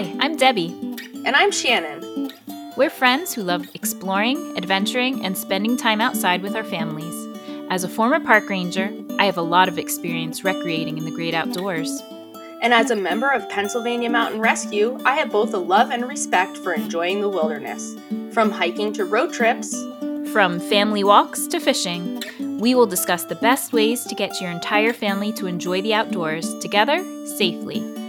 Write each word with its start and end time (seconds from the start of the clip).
Hi, 0.00 0.16
I'm 0.20 0.36
Debbie. 0.36 0.74
And 1.26 1.36
I'm 1.36 1.50
Shannon. 1.50 2.32
We're 2.74 2.88
friends 2.88 3.34
who 3.34 3.42
love 3.42 3.68
exploring, 3.74 4.56
adventuring, 4.56 5.26
and 5.26 5.36
spending 5.36 5.76
time 5.76 6.00
outside 6.00 6.40
with 6.40 6.56
our 6.56 6.64
families. 6.64 7.14
As 7.68 7.84
a 7.84 7.88
former 7.88 8.18
park 8.18 8.48
ranger, 8.48 8.90
I 9.18 9.26
have 9.26 9.36
a 9.36 9.42
lot 9.42 9.68
of 9.68 9.78
experience 9.78 10.42
recreating 10.42 10.96
in 10.96 11.04
the 11.04 11.10
great 11.10 11.34
outdoors. 11.34 12.00
And 12.62 12.72
as 12.72 12.90
a 12.90 12.96
member 12.96 13.28
of 13.28 13.46
Pennsylvania 13.50 14.08
Mountain 14.08 14.40
Rescue, 14.40 14.98
I 15.04 15.16
have 15.16 15.30
both 15.30 15.52
a 15.52 15.58
love 15.58 15.90
and 15.90 16.08
respect 16.08 16.56
for 16.56 16.72
enjoying 16.72 17.20
the 17.20 17.28
wilderness. 17.28 17.94
From 18.32 18.50
hiking 18.50 18.94
to 18.94 19.04
road 19.04 19.34
trips, 19.34 19.70
from 20.32 20.60
family 20.60 21.04
walks 21.04 21.46
to 21.48 21.60
fishing, 21.60 22.22
we 22.58 22.74
will 22.74 22.86
discuss 22.86 23.24
the 23.24 23.34
best 23.34 23.74
ways 23.74 24.04
to 24.04 24.14
get 24.14 24.40
your 24.40 24.50
entire 24.50 24.94
family 24.94 25.30
to 25.34 25.46
enjoy 25.46 25.82
the 25.82 25.92
outdoors 25.92 26.58
together 26.60 27.04
safely. 27.26 27.99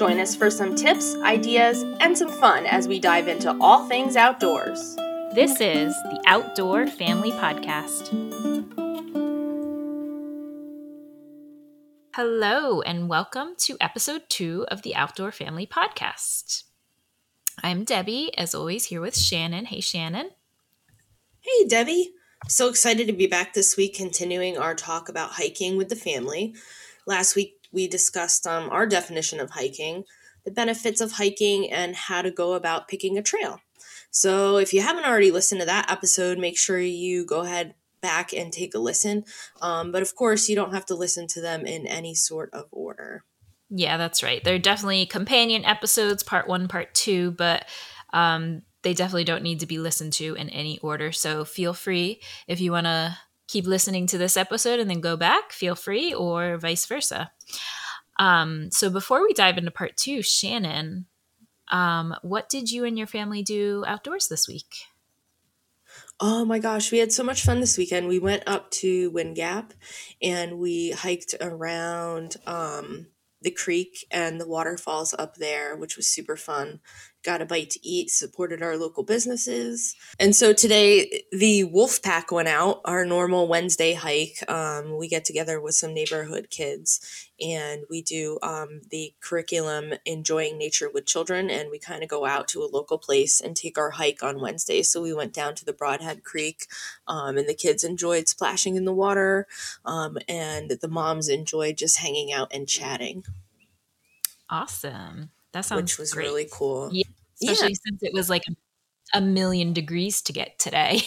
Join 0.00 0.18
us 0.18 0.34
for 0.34 0.50
some 0.50 0.74
tips, 0.74 1.14
ideas, 1.16 1.82
and 2.00 2.16
some 2.16 2.30
fun 2.30 2.64
as 2.64 2.88
we 2.88 2.98
dive 2.98 3.28
into 3.28 3.54
all 3.60 3.86
things 3.86 4.16
outdoors. 4.16 4.96
This 5.34 5.60
is 5.60 5.92
the 6.04 6.18
Outdoor 6.26 6.86
Family 6.86 7.32
Podcast. 7.32 8.08
Hello, 12.14 12.80
and 12.80 13.10
welcome 13.10 13.54
to 13.58 13.76
episode 13.78 14.22
two 14.30 14.64
of 14.68 14.80
the 14.80 14.94
Outdoor 14.94 15.32
Family 15.32 15.66
Podcast. 15.66 16.62
I'm 17.62 17.84
Debbie, 17.84 18.30
as 18.38 18.54
always, 18.54 18.86
here 18.86 19.02
with 19.02 19.18
Shannon. 19.18 19.66
Hey, 19.66 19.82
Shannon. 19.82 20.30
Hey, 21.40 21.68
Debbie. 21.68 22.12
So 22.48 22.70
excited 22.70 23.06
to 23.08 23.12
be 23.12 23.26
back 23.26 23.52
this 23.52 23.76
week, 23.76 23.96
continuing 23.96 24.56
our 24.56 24.74
talk 24.74 25.10
about 25.10 25.32
hiking 25.32 25.76
with 25.76 25.90
the 25.90 25.94
family. 25.94 26.54
Last 27.06 27.36
week, 27.36 27.59
we 27.72 27.88
discussed 27.88 28.46
um, 28.46 28.68
our 28.70 28.86
definition 28.86 29.40
of 29.40 29.50
hiking, 29.50 30.04
the 30.44 30.50
benefits 30.50 31.00
of 31.00 31.12
hiking, 31.12 31.70
and 31.70 31.94
how 31.94 32.22
to 32.22 32.30
go 32.30 32.54
about 32.54 32.88
picking 32.88 33.18
a 33.18 33.22
trail. 33.22 33.60
So, 34.10 34.56
if 34.56 34.72
you 34.72 34.82
haven't 34.82 35.06
already 35.06 35.30
listened 35.30 35.60
to 35.60 35.66
that 35.66 35.90
episode, 35.90 36.38
make 36.38 36.58
sure 36.58 36.80
you 36.80 37.24
go 37.24 37.40
ahead 37.40 37.74
back 38.00 38.32
and 38.32 38.52
take 38.52 38.74
a 38.74 38.78
listen. 38.78 39.24
Um, 39.60 39.92
but 39.92 40.02
of 40.02 40.14
course, 40.14 40.48
you 40.48 40.56
don't 40.56 40.72
have 40.72 40.86
to 40.86 40.94
listen 40.94 41.26
to 41.28 41.40
them 41.40 41.66
in 41.66 41.86
any 41.86 42.14
sort 42.14 42.50
of 42.52 42.66
order. 42.70 43.24
Yeah, 43.68 43.96
that's 43.96 44.22
right. 44.22 44.42
They're 44.42 44.58
definitely 44.58 45.06
companion 45.06 45.64
episodes, 45.64 46.22
part 46.22 46.48
one, 46.48 46.66
part 46.66 46.92
two, 46.92 47.32
but 47.32 47.66
um, 48.12 48.62
they 48.82 48.94
definitely 48.94 49.24
don't 49.24 49.44
need 49.44 49.60
to 49.60 49.66
be 49.66 49.78
listened 49.78 50.12
to 50.14 50.34
in 50.34 50.48
any 50.48 50.78
order. 50.78 51.12
So 51.12 51.44
feel 51.44 51.72
free 51.72 52.20
if 52.48 52.60
you 52.60 52.72
want 52.72 52.86
to 52.86 53.16
keep 53.46 53.66
listening 53.66 54.06
to 54.06 54.18
this 54.18 54.36
episode 54.36 54.80
and 54.80 54.90
then 54.90 55.00
go 55.00 55.16
back, 55.16 55.52
feel 55.52 55.74
free, 55.74 56.12
or 56.12 56.56
vice 56.56 56.86
versa. 56.86 57.30
Um, 58.20 58.70
so 58.70 58.90
before 58.90 59.22
we 59.22 59.32
dive 59.32 59.56
into 59.56 59.70
part 59.70 59.96
two, 59.96 60.22
Shannon, 60.22 61.06
um, 61.72 62.14
what 62.22 62.50
did 62.50 62.70
you 62.70 62.84
and 62.84 62.98
your 62.98 63.06
family 63.06 63.42
do 63.42 63.82
outdoors 63.86 64.28
this 64.28 64.46
week? 64.46 64.84
Oh 66.20 66.44
my 66.44 66.58
gosh, 66.58 66.92
we 66.92 66.98
had 66.98 67.12
so 67.12 67.24
much 67.24 67.42
fun 67.42 67.60
this 67.60 67.78
weekend. 67.78 68.06
We 68.06 68.18
went 68.18 68.42
up 68.46 68.70
to 68.72 69.10
Wind 69.10 69.36
Gap 69.36 69.72
and 70.20 70.58
we 70.58 70.90
hiked 70.90 71.34
around 71.40 72.36
um, 72.46 73.06
the 73.40 73.50
creek 73.50 74.04
and 74.10 74.38
the 74.38 74.46
waterfalls 74.46 75.14
up 75.18 75.36
there, 75.36 75.74
which 75.74 75.96
was 75.96 76.06
super 76.06 76.36
fun. 76.36 76.80
Got 77.22 77.42
a 77.42 77.44
bite 77.44 77.68
to 77.70 77.86
eat, 77.86 78.10
supported 78.10 78.62
our 78.62 78.78
local 78.78 79.02
businesses. 79.02 79.94
And 80.18 80.34
so 80.34 80.54
today, 80.54 81.24
the 81.30 81.64
wolf 81.64 82.02
pack 82.02 82.32
went 82.32 82.48
out, 82.48 82.80
our 82.86 83.04
normal 83.04 83.46
Wednesday 83.46 83.92
hike. 83.92 84.42
Um, 84.48 84.96
we 84.96 85.06
get 85.06 85.26
together 85.26 85.60
with 85.60 85.74
some 85.74 85.92
neighborhood 85.92 86.48
kids 86.48 87.28
and 87.38 87.82
we 87.90 88.00
do 88.00 88.38
um, 88.42 88.80
the 88.90 89.12
curriculum 89.20 89.92
Enjoying 90.06 90.56
Nature 90.56 90.88
with 90.92 91.04
Children. 91.04 91.50
And 91.50 91.70
we 91.70 91.78
kind 91.78 92.02
of 92.02 92.08
go 92.08 92.24
out 92.24 92.48
to 92.48 92.62
a 92.62 92.72
local 92.72 92.96
place 92.96 93.38
and 93.38 93.54
take 93.54 93.76
our 93.76 93.90
hike 93.90 94.22
on 94.22 94.40
Wednesday. 94.40 94.82
So 94.82 95.02
we 95.02 95.12
went 95.12 95.34
down 95.34 95.54
to 95.56 95.64
the 95.66 95.74
Brodhead 95.74 96.22
Creek 96.22 96.66
um, 97.06 97.36
and 97.36 97.46
the 97.46 97.54
kids 97.54 97.84
enjoyed 97.84 98.28
splashing 98.28 98.76
in 98.76 98.86
the 98.86 98.94
water 98.94 99.46
um, 99.84 100.16
and 100.26 100.70
the 100.80 100.88
moms 100.88 101.28
enjoyed 101.28 101.76
just 101.76 101.98
hanging 101.98 102.32
out 102.32 102.50
and 102.50 102.66
chatting. 102.66 103.24
Awesome. 104.48 105.30
That 105.52 105.64
sounds 105.64 105.82
which 105.82 105.98
was 105.98 106.12
great. 106.12 106.24
really 106.24 106.48
cool. 106.50 106.90
Yeah, 106.92 107.04
especially 107.42 107.72
yeah. 107.72 107.78
since 107.86 108.02
it 108.02 108.12
was 108.12 108.30
like 108.30 108.42
a 109.14 109.20
million 109.20 109.72
degrees 109.72 110.22
to 110.22 110.32
get 110.32 110.58
today. 110.58 111.00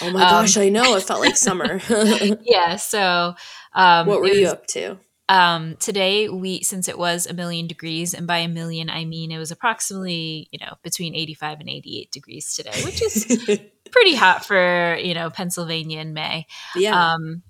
Oh 0.00 0.10
my 0.12 0.22
um, 0.22 0.30
gosh, 0.30 0.56
I 0.56 0.68
know. 0.68 0.96
It 0.96 1.02
felt 1.02 1.20
like 1.20 1.36
summer. 1.36 1.80
yeah. 2.42 2.76
So, 2.76 3.34
um, 3.74 4.06
what 4.06 4.20
were 4.20 4.28
was, 4.28 4.38
you 4.38 4.48
up 4.48 4.66
to? 4.68 4.98
Um, 5.28 5.76
today 5.76 6.28
we, 6.28 6.62
since 6.62 6.88
it 6.88 6.98
was 6.98 7.26
a 7.26 7.32
million 7.32 7.66
degrees, 7.66 8.14
and 8.14 8.26
by 8.26 8.38
a 8.38 8.48
million 8.48 8.90
I 8.90 9.04
mean 9.04 9.32
it 9.32 9.38
was 9.38 9.50
approximately, 9.50 10.48
you 10.50 10.58
know, 10.60 10.74
between 10.82 11.14
85 11.14 11.60
and 11.60 11.68
88 11.68 12.10
degrees 12.10 12.54
today, 12.54 12.82
which 12.84 13.02
is 13.02 13.60
pretty 13.90 14.14
hot 14.14 14.44
for, 14.44 14.96
you 14.96 15.14
know, 15.14 15.30
Pennsylvania 15.30 16.00
in 16.00 16.12
May. 16.12 16.46
Yeah. 16.76 17.14
Um, 17.14 17.42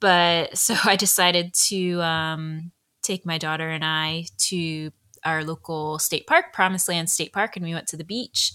but 0.00 0.56
so 0.58 0.74
I 0.84 0.96
decided 0.96 1.54
to, 1.68 2.02
um, 2.02 2.72
take 3.02 3.26
my 3.26 3.38
daughter 3.38 3.68
and 3.68 3.84
I 3.84 4.26
to 4.38 4.90
our 5.24 5.44
local 5.44 5.98
state 5.98 6.26
park, 6.26 6.52
Promised 6.52 6.88
Land 6.88 7.10
State 7.10 7.32
Park, 7.32 7.56
and 7.56 7.64
we 7.64 7.74
went 7.74 7.88
to 7.88 7.96
the 7.96 8.04
beach. 8.04 8.52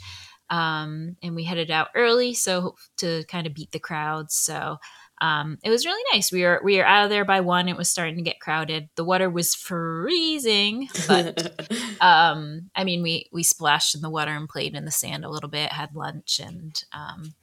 Um, 0.50 1.18
and 1.22 1.36
we 1.36 1.44
headed 1.44 1.70
out 1.70 1.90
early, 1.94 2.34
so 2.34 2.76
to 2.98 3.26
kind 3.26 3.46
of 3.46 3.54
beat 3.54 3.72
the 3.74 3.80
crowds. 3.80 4.34
So 4.34 4.78
um, 5.20 5.58
it 5.64 5.70
was 5.70 5.86
really 5.86 6.04
nice. 6.14 6.32
We 6.32 6.44
were 6.44 6.62
we 6.64 6.78
were 6.78 6.86
out 6.86 7.06
of 7.06 7.10
there 7.10 7.26
by 7.26 7.42
one. 7.42 7.68
It 7.68 7.76
was 7.76 7.90
starting 7.90 8.18
to 8.18 8.22
get 8.22 8.40
crowded. 8.40 8.90
The 8.96 9.04
water 9.04 9.30
was 9.30 9.56
freezing, 9.56 10.90
but 11.08 11.68
um, 12.02 12.70
I 12.76 12.84
mean, 12.84 13.02
we 13.02 13.28
we 13.32 13.44
splashed 13.44 13.96
in 13.96 14.02
the 14.02 14.10
water 14.10 14.32
and 14.32 14.48
played 14.48 14.76
in 14.76 14.86
the 14.86 14.92
sand 14.92 15.26
a 15.26 15.30
little 15.30 15.50
bit. 15.50 15.72
Had 15.72 15.96
lunch 15.96 16.40
and 16.40 16.82
um, 16.94 17.34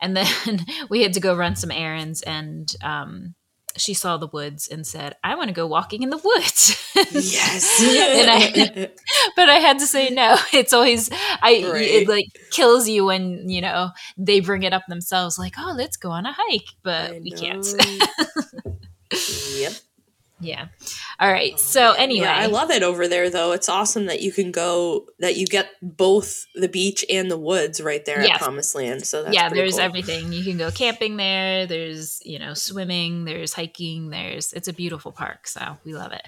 and 0.00 0.16
then 0.16 0.60
we 0.90 1.02
had 1.02 1.14
to 1.14 1.20
go 1.20 1.34
run 1.34 1.56
some 1.56 1.70
errands 1.70 2.22
and 2.22 2.72
um, 2.82 3.34
she 3.80 3.94
saw 3.94 4.16
the 4.16 4.26
woods 4.26 4.68
and 4.68 4.86
said, 4.86 5.16
"I 5.24 5.34
want 5.34 5.48
to 5.48 5.54
go 5.54 5.66
walking 5.66 6.02
in 6.02 6.10
the 6.10 6.18
woods." 6.18 6.76
yes. 7.12 7.78
I, 7.80 8.90
but 9.36 9.48
I 9.48 9.56
had 9.56 9.78
to 9.80 9.86
say 9.86 10.10
no. 10.10 10.36
It's 10.52 10.72
always 10.72 11.10
I 11.12 11.64
right. 11.72 11.82
it 11.82 12.08
like 12.08 12.26
kills 12.50 12.88
you 12.88 13.06
when, 13.06 13.48
you 13.48 13.60
know, 13.60 13.90
they 14.16 14.40
bring 14.40 14.62
it 14.62 14.72
up 14.72 14.82
themselves 14.88 15.38
like, 15.38 15.54
"Oh, 15.58 15.74
let's 15.76 15.96
go 15.96 16.10
on 16.10 16.26
a 16.26 16.32
hike." 16.36 16.68
But 16.82 17.20
we 17.22 17.30
can't. 17.30 17.66
yep. 19.56 19.72
Yeah. 20.40 20.68
All 21.20 21.30
right. 21.30 21.54
Oh, 21.54 21.58
so 21.58 21.92
anyway, 21.92 22.26
yeah, 22.26 22.36
I 22.36 22.46
love 22.46 22.70
it 22.70 22.84
over 22.84 23.08
there 23.08 23.28
though. 23.28 23.50
It's 23.50 23.68
awesome 23.68 24.06
that 24.06 24.22
you 24.22 24.30
can 24.30 24.52
go 24.52 25.06
that 25.18 25.36
you 25.36 25.46
get 25.46 25.70
both 25.82 26.46
the 26.54 26.68
beach 26.68 27.04
and 27.10 27.28
the 27.28 27.38
woods 27.38 27.80
right 27.80 28.04
there 28.04 28.22
yes. 28.22 28.36
at 28.36 28.40
Promised 28.40 28.74
Land. 28.76 29.04
So 29.04 29.28
yeah, 29.28 29.48
there's 29.48 29.72
cool. 29.72 29.80
everything. 29.80 30.32
You 30.32 30.44
can 30.44 30.58
go 30.58 30.70
camping 30.70 31.16
there. 31.16 31.66
There's 31.66 32.20
you 32.24 32.38
know 32.38 32.54
swimming. 32.54 33.24
There's 33.24 33.52
hiking. 33.52 34.10
There's 34.10 34.52
it's 34.52 34.68
a 34.68 34.72
beautiful 34.72 35.10
park. 35.10 35.48
So 35.48 35.76
we 35.84 35.92
love 35.92 36.12
it. 36.12 36.22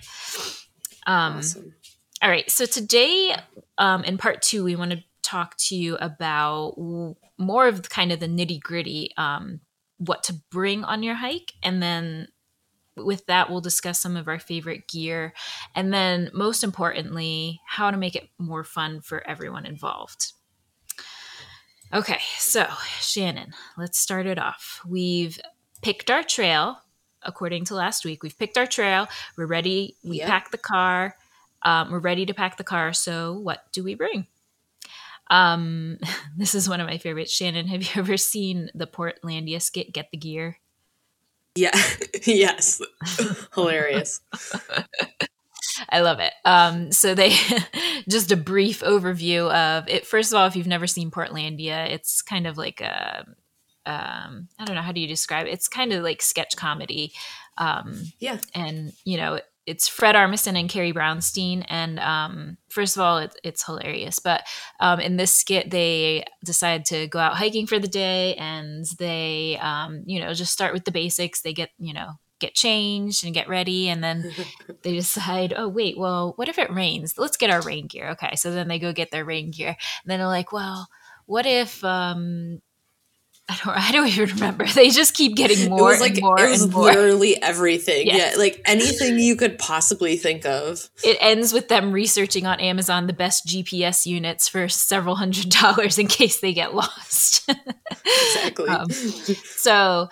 Um, 1.06 1.36
awesome. 1.36 1.74
All 2.20 2.30
right. 2.30 2.50
So 2.50 2.66
today, 2.66 3.36
um, 3.78 4.02
in 4.02 4.18
part 4.18 4.42
two, 4.42 4.64
we 4.64 4.74
want 4.74 4.90
to 4.90 5.04
talk 5.22 5.56
to 5.68 5.76
you 5.76 5.96
about 5.96 6.74
more 7.38 7.68
of 7.68 7.88
kind 7.88 8.10
of 8.10 8.18
the 8.18 8.26
nitty 8.26 8.60
gritty, 8.60 9.12
um, 9.16 9.60
what 9.98 10.24
to 10.24 10.34
bring 10.50 10.82
on 10.82 11.04
your 11.04 11.14
hike, 11.14 11.52
and 11.62 11.80
then 11.80 12.26
with 12.96 13.26
that, 13.26 13.50
we'll 13.50 13.60
discuss 13.60 14.00
some 14.00 14.16
of 14.16 14.28
our 14.28 14.38
favorite 14.38 14.88
gear. 14.88 15.32
And 15.74 15.92
then, 15.92 16.30
most 16.32 16.64
importantly, 16.64 17.60
how 17.66 17.90
to 17.90 17.96
make 17.96 18.16
it 18.16 18.28
more 18.38 18.64
fun 18.64 19.00
for 19.00 19.26
everyone 19.26 19.66
involved. 19.66 20.32
Okay, 21.92 22.18
so 22.38 22.66
Shannon, 23.00 23.52
let's 23.76 23.98
start 23.98 24.26
it 24.26 24.38
off. 24.38 24.80
We've 24.86 25.40
picked 25.82 26.10
our 26.10 26.22
trail 26.22 26.78
according 27.22 27.64
to 27.66 27.74
last 27.74 28.04
week. 28.04 28.22
We've 28.22 28.38
picked 28.38 28.56
our 28.56 28.66
trail. 28.66 29.08
We're 29.36 29.46
ready. 29.46 29.96
We 30.04 30.18
yep. 30.18 30.28
packed 30.28 30.52
the 30.52 30.58
car. 30.58 31.16
Um, 31.62 31.90
we're 31.90 31.98
ready 31.98 32.24
to 32.26 32.34
pack 32.34 32.56
the 32.56 32.64
car. 32.64 32.92
So, 32.92 33.34
what 33.34 33.64
do 33.72 33.84
we 33.84 33.94
bring? 33.94 34.26
Um, 35.30 35.98
this 36.36 36.54
is 36.54 36.68
one 36.68 36.80
of 36.80 36.86
my 36.86 36.98
favorites. 36.98 37.32
Shannon, 37.32 37.66
have 37.68 37.82
you 37.82 37.90
ever 37.96 38.16
seen 38.16 38.70
the 38.74 38.86
Portlandia 38.86 39.60
skit, 39.60 39.92
Get 39.92 40.10
the 40.10 40.18
Gear? 40.18 40.58
Yeah. 41.54 41.76
yes. 42.26 42.80
Hilarious. 43.54 44.20
I 45.88 46.00
love 46.00 46.20
it. 46.20 46.32
Um, 46.44 46.92
so 46.92 47.14
they 47.14 47.34
just 48.08 48.32
a 48.32 48.36
brief 48.36 48.80
overview 48.80 49.50
of 49.52 49.88
it. 49.88 50.06
First 50.06 50.32
of 50.32 50.38
all, 50.38 50.46
if 50.46 50.56
you've 50.56 50.66
never 50.66 50.86
seen 50.86 51.10
Portlandia, 51.10 51.90
it's 51.90 52.22
kind 52.22 52.46
of 52.46 52.58
like 52.58 52.80
a 52.80 53.24
um, 53.86 54.48
I 54.58 54.64
don't 54.66 54.76
know 54.76 54.82
how 54.82 54.92
do 54.92 55.00
you 55.00 55.08
describe 55.08 55.46
it. 55.46 55.52
It's 55.52 55.66
kind 55.66 55.92
of 55.92 56.04
like 56.04 56.22
sketch 56.22 56.54
comedy. 56.56 57.12
Um, 57.56 58.04
yeah, 58.18 58.38
and 58.54 58.92
you 59.04 59.16
know 59.16 59.40
it's 59.70 59.86
Fred 59.86 60.16
Armisen 60.16 60.58
and 60.58 60.68
Carrie 60.68 60.92
Brownstein. 60.92 61.64
And 61.68 62.00
um, 62.00 62.58
first 62.68 62.96
of 62.96 63.02
all, 63.02 63.18
it, 63.18 63.34
it's 63.44 63.64
hilarious. 63.64 64.18
But 64.18 64.42
um, 64.80 64.98
in 64.98 65.16
this 65.16 65.32
skit, 65.32 65.70
they 65.70 66.24
decide 66.44 66.84
to 66.86 67.06
go 67.06 67.20
out 67.20 67.36
hiking 67.36 67.68
for 67.68 67.78
the 67.78 67.88
day, 67.88 68.34
and 68.34 68.84
they, 68.98 69.58
um, 69.62 70.02
you 70.06 70.20
know, 70.20 70.34
just 70.34 70.52
start 70.52 70.74
with 70.74 70.84
the 70.84 70.90
basics. 70.90 71.42
They 71.42 71.52
get, 71.52 71.70
you 71.78 71.94
know, 71.94 72.14
get 72.40 72.54
changed 72.54 73.24
and 73.24 73.34
get 73.34 73.48
ready 73.48 73.88
and 73.88 74.02
then 74.02 74.32
they 74.82 74.94
decide 74.94 75.52
oh 75.54 75.68
wait 75.68 75.98
well 75.98 76.32
what 76.36 76.48
if 76.48 76.58
it 76.58 76.72
rains 76.72 77.18
let's 77.18 77.36
get 77.36 77.50
our 77.50 77.60
rain 77.60 77.86
gear 77.86 78.08
okay 78.08 78.34
so 78.34 78.50
then 78.50 78.66
they 78.66 78.78
go 78.78 78.94
get 78.94 79.10
their 79.10 79.26
rain 79.26 79.50
gear 79.50 79.68
and 79.68 79.76
then 80.06 80.18
they're 80.18 80.26
like 80.26 80.50
well 80.50 80.88
what 81.26 81.44
if 81.44 81.84
um 81.84 82.62
I 83.50 83.56
don't, 83.64 83.76
I 83.76 83.92
don't 83.92 84.06
even 84.06 84.28
remember. 84.36 84.64
They 84.66 84.90
just 84.90 85.14
keep 85.14 85.34
getting 85.34 85.68
more 85.68 85.80
it 85.80 85.82
was 85.82 86.00
like, 86.00 86.12
and 86.12 86.22
more. 86.22 86.38
It 86.38 86.50
was 86.50 86.72
literally 86.72 87.42
everything. 87.42 88.06
Yes. 88.06 88.34
Yeah, 88.34 88.38
like 88.38 88.62
anything 88.64 89.18
you 89.18 89.34
could 89.34 89.58
possibly 89.58 90.16
think 90.16 90.46
of. 90.46 90.88
It 91.02 91.16
ends 91.20 91.52
with 91.52 91.68
them 91.68 91.90
researching 91.92 92.46
on 92.46 92.60
Amazon 92.60 93.08
the 93.08 93.12
best 93.12 93.46
GPS 93.46 94.06
units 94.06 94.48
for 94.48 94.68
several 94.68 95.16
hundred 95.16 95.48
dollars 95.60 95.98
in 95.98 96.06
case 96.06 96.40
they 96.40 96.52
get 96.52 96.74
lost. 96.74 97.50
exactly. 98.06 98.68
Um, 98.68 98.88
so 98.90 100.08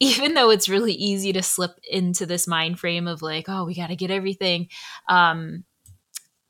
even 0.00 0.34
though 0.34 0.50
it's 0.50 0.68
really 0.68 0.94
easy 0.94 1.32
to 1.34 1.42
slip 1.42 1.72
into 1.90 2.24
this 2.24 2.46
mind 2.46 2.78
frame 2.78 3.06
of 3.06 3.20
like, 3.20 3.46
oh, 3.48 3.64
we 3.64 3.74
got 3.74 3.88
to 3.88 3.96
get 3.96 4.10
everything, 4.10 4.68
um, 5.08 5.64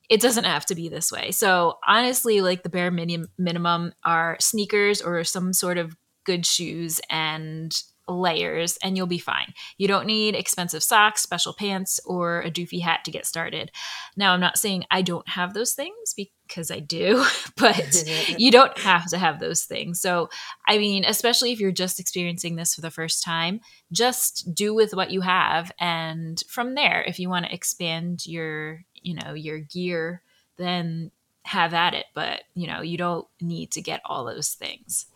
it 0.08 0.20
doesn't 0.20 0.44
have 0.44 0.64
to 0.66 0.74
be 0.74 0.88
this 0.88 1.10
way. 1.10 1.32
So 1.32 1.78
honestly, 1.86 2.40
like 2.40 2.62
the 2.62 2.68
bare 2.68 2.90
minimum 2.90 3.92
are 4.04 4.36
sneakers 4.40 5.02
or 5.02 5.24
some 5.24 5.52
sort 5.52 5.78
of 5.78 5.96
good 6.28 6.44
shoes 6.44 7.00
and 7.08 7.82
layers 8.06 8.78
and 8.82 8.96
you'll 8.96 9.06
be 9.06 9.18
fine. 9.18 9.54
You 9.78 9.88
don't 9.88 10.06
need 10.06 10.34
expensive 10.34 10.82
socks, 10.82 11.22
special 11.22 11.54
pants, 11.54 12.00
or 12.04 12.42
a 12.42 12.50
doofy 12.50 12.82
hat 12.82 13.00
to 13.06 13.10
get 13.10 13.24
started. 13.24 13.70
Now, 14.14 14.34
I'm 14.34 14.40
not 14.40 14.58
saying 14.58 14.84
I 14.90 15.00
don't 15.00 15.26
have 15.30 15.54
those 15.54 15.72
things 15.72 16.14
because 16.14 16.70
I 16.70 16.80
do, 16.80 17.24
but 17.56 18.04
you 18.36 18.50
don't 18.50 18.76
have 18.76 19.06
to 19.06 19.16
have 19.16 19.40
those 19.40 19.64
things. 19.64 20.02
So, 20.02 20.28
I 20.68 20.76
mean, 20.76 21.06
especially 21.06 21.50
if 21.52 21.60
you're 21.60 21.72
just 21.72 21.98
experiencing 21.98 22.56
this 22.56 22.74
for 22.74 22.82
the 22.82 22.90
first 22.90 23.24
time, 23.24 23.60
just 23.90 24.54
do 24.54 24.74
with 24.74 24.92
what 24.92 25.10
you 25.10 25.22
have. 25.22 25.72
And 25.80 26.42
from 26.46 26.74
there, 26.74 27.02
if 27.06 27.18
you 27.18 27.30
want 27.30 27.46
to 27.46 27.54
expand 27.54 28.26
your, 28.26 28.84
you 28.94 29.14
know, 29.14 29.32
your 29.32 29.60
gear, 29.60 30.20
then 30.58 31.10
have 31.48 31.72
at 31.72 31.94
it. 31.94 32.04
But, 32.14 32.42
you 32.54 32.66
know, 32.66 32.82
you 32.82 32.98
don't 32.98 33.26
need 33.40 33.72
to 33.72 33.80
get 33.80 34.02
all 34.04 34.26
those 34.26 34.50
things. 34.50 35.06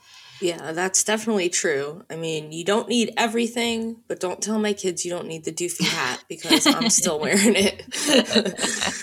Yeah, 0.43 0.73
that's 0.73 1.05
definitely 1.05 1.49
true. 1.51 2.05
I 2.11 2.17
mean, 2.17 2.51
you 2.51 2.65
don't 2.65 2.89
need 2.89 3.13
everything, 3.17 3.99
but 4.09 4.19
don't 4.19 4.43
tell 4.43 4.59
my 4.59 4.73
kids 4.73 5.05
you 5.05 5.11
don't 5.13 5.29
need 5.29 5.45
the 5.45 5.53
doofy 5.53 5.87
hat 5.87 6.25
because 6.29 6.67
I'm 6.67 6.91
still 6.91 7.21
wearing 7.21 7.55
it. 7.55 7.85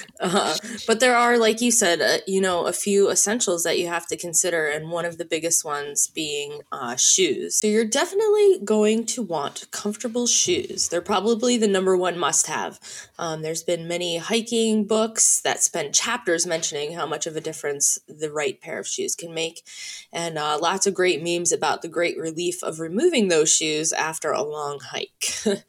uh, 0.20 0.58
but 0.86 1.00
there 1.00 1.16
are, 1.16 1.38
like 1.38 1.62
you 1.62 1.72
said, 1.72 2.02
uh, 2.02 2.18
you 2.28 2.42
know, 2.42 2.66
a 2.66 2.74
few 2.74 3.10
essentials 3.10 3.64
that 3.64 3.80
you 3.80 3.88
have 3.88 4.06
to 4.08 4.18
consider, 4.18 4.68
and 4.68 4.92
one 4.92 5.06
of 5.06 5.18
the 5.18 5.24
biggest 5.24 5.64
ones 5.64 6.08
being 6.08 6.60
uh, 6.74 6.98
shoes. 6.98 7.56
So 7.56 7.68
you're 7.68 7.86
definitely 7.86 8.60
going 8.66 9.06
to 9.06 9.22
want 9.22 9.72
comfortable 9.72 10.28
shoes. 10.28 10.90
They're 10.90 11.00
probably 11.02 11.56
the 11.56 11.70
number 11.70 11.96
one 11.96 12.18
must 12.20 12.48
have. 12.48 12.82
Um, 13.18 13.44
there's 13.44 13.64
been 13.64 13.88
many 13.88 14.18
hiking 14.18 14.86
books 14.86 15.40
that 15.42 15.64
spend 15.64 15.96
chapters 15.96 16.46
mentioning 16.46 16.96
how 16.96 17.06
much 17.06 17.28
of 17.28 17.38
a 17.38 17.42
difference 17.42 17.98
the 18.10 18.30
right 18.30 18.60
pair 18.60 18.78
of 18.78 18.88
shoes 18.88 19.16
can 19.16 19.34
make, 19.34 19.66
and 20.12 20.38
uh, 20.38 20.60
lots 20.62 20.86
of 20.86 20.94
great 20.94 21.24
memes 21.38 21.52
about 21.52 21.82
the 21.82 21.88
great 21.88 22.18
relief 22.18 22.64
of 22.64 22.80
removing 22.80 23.28
those 23.28 23.54
shoes 23.54 23.92
after 23.94 24.32
a 24.32 24.44
long 24.44 24.80
hike. 24.80 25.24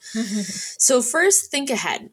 so, 0.79 1.03
first, 1.03 1.51
think 1.51 1.71
ahead. 1.71 2.11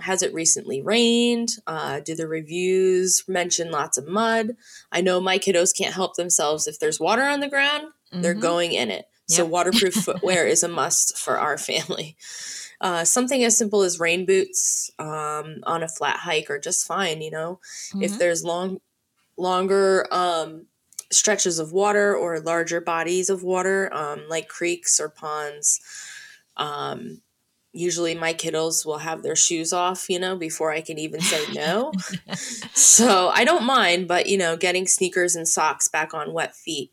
Has 0.00 0.22
it 0.22 0.32
recently 0.32 0.80
rained? 0.80 1.50
Uh, 1.66 2.00
do 2.00 2.14
the 2.14 2.26
reviews 2.26 3.24
mention 3.28 3.70
lots 3.70 3.98
of 3.98 4.08
mud? 4.08 4.56
I 4.90 5.00
know 5.00 5.20
my 5.20 5.38
kiddos 5.38 5.76
can't 5.76 5.94
help 5.94 6.16
themselves. 6.16 6.66
If 6.66 6.78
there's 6.78 7.00
water 7.00 7.22
on 7.22 7.40
the 7.40 7.48
ground, 7.48 7.88
mm-hmm. 8.12 8.22
they're 8.22 8.34
going 8.34 8.72
in 8.72 8.90
it. 8.90 9.06
Yep. 9.28 9.36
So, 9.36 9.44
waterproof 9.44 9.94
footwear 10.04 10.46
is 10.46 10.62
a 10.62 10.68
must 10.68 11.18
for 11.18 11.38
our 11.38 11.58
family. 11.58 12.16
Uh, 12.80 13.04
something 13.04 13.44
as 13.44 13.58
simple 13.58 13.82
as 13.82 14.00
rain 14.00 14.24
boots 14.24 14.90
um, 14.98 15.56
on 15.64 15.82
a 15.82 15.88
flat 15.88 16.16
hike 16.16 16.50
are 16.50 16.58
just 16.58 16.86
fine. 16.86 17.20
You 17.20 17.30
know, 17.30 17.60
mm-hmm. 17.90 18.02
if 18.02 18.18
there's 18.18 18.42
long, 18.42 18.78
longer 19.36 20.06
um, 20.10 20.66
stretches 21.10 21.58
of 21.58 21.72
water 21.72 22.14
or 22.14 22.40
larger 22.40 22.80
bodies 22.80 23.30
of 23.30 23.42
water, 23.42 23.92
um, 23.92 24.22
like 24.28 24.48
creeks 24.48 25.00
or 25.00 25.08
ponds. 25.08 25.80
Um, 26.56 27.22
usually 27.72 28.14
my 28.14 28.34
kiddos 28.34 28.84
will 28.84 28.98
have 28.98 29.22
their 29.22 29.36
shoes 29.36 29.72
off, 29.72 30.08
you 30.08 30.18
know, 30.18 30.36
before 30.36 30.72
I 30.72 30.80
can 30.80 30.98
even 30.98 31.20
say 31.20 31.52
no. 31.52 31.92
so 32.72 33.28
I 33.28 33.44
don't 33.44 33.64
mind, 33.64 34.08
but, 34.08 34.26
you 34.26 34.38
know, 34.38 34.56
getting 34.56 34.86
sneakers 34.86 35.36
and 35.36 35.46
socks 35.46 35.88
back 35.88 36.12
on 36.14 36.32
wet 36.32 36.54
feet, 36.54 36.92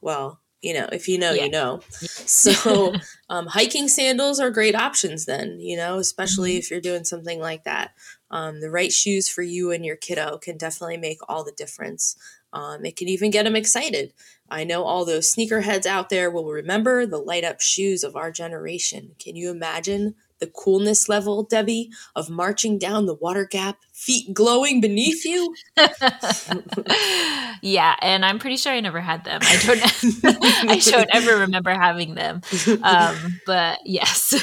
well, 0.00 0.40
you 0.64 0.72
know, 0.72 0.88
if 0.92 1.08
you 1.08 1.18
know, 1.18 1.32
yeah. 1.32 1.44
you 1.44 1.50
know. 1.50 1.80
So 2.00 2.94
um, 3.28 3.46
hiking 3.46 3.86
sandals 3.86 4.40
are 4.40 4.50
great 4.50 4.74
options 4.74 5.26
then, 5.26 5.60
you 5.60 5.76
know, 5.76 5.98
especially 5.98 6.52
mm-hmm. 6.52 6.58
if 6.58 6.70
you're 6.70 6.80
doing 6.80 7.04
something 7.04 7.38
like 7.38 7.64
that. 7.64 7.92
Um, 8.30 8.60
the 8.60 8.70
right 8.70 8.90
shoes 8.90 9.28
for 9.28 9.42
you 9.42 9.70
and 9.70 9.84
your 9.84 9.96
kiddo 9.96 10.38
can 10.38 10.56
definitely 10.56 10.96
make 10.96 11.18
all 11.28 11.44
the 11.44 11.52
difference. 11.52 12.16
Um, 12.54 12.84
it 12.84 12.96
can 12.96 13.08
even 13.08 13.30
get 13.30 13.42
them 13.42 13.56
excited. 13.56 14.12
I 14.48 14.64
know 14.64 14.84
all 14.84 15.04
those 15.04 15.34
sneakerheads 15.34 15.86
out 15.86 16.08
there 16.08 16.30
will 16.30 16.46
remember 16.46 17.04
the 17.04 17.18
light 17.18 17.44
up 17.44 17.60
shoes 17.60 18.04
of 18.04 18.14
our 18.14 18.30
generation. 18.30 19.16
Can 19.18 19.36
you 19.36 19.50
imagine 19.50 20.14
the 20.38 20.46
coolness 20.46 21.08
level, 21.08 21.42
Debbie, 21.42 21.90
of 22.14 22.28
marching 22.28 22.78
down 22.78 23.06
the 23.06 23.14
water 23.14 23.46
gap, 23.46 23.78
feet 23.92 24.34
glowing 24.34 24.80
beneath 24.80 25.24
you? 25.24 25.54
yeah, 27.62 27.96
and 28.00 28.24
I'm 28.24 28.38
pretty 28.38 28.56
sure 28.56 28.72
I 28.72 28.80
never 28.80 29.00
had 29.00 29.24
them. 29.24 29.40
I 29.42 29.56
don't. 29.56 30.24
I 30.70 30.78
don't 30.78 31.10
ever 31.12 31.38
remember 31.40 31.70
having 31.70 32.14
them. 32.14 32.42
Um, 32.82 33.40
but 33.46 33.80
yes, 33.84 34.34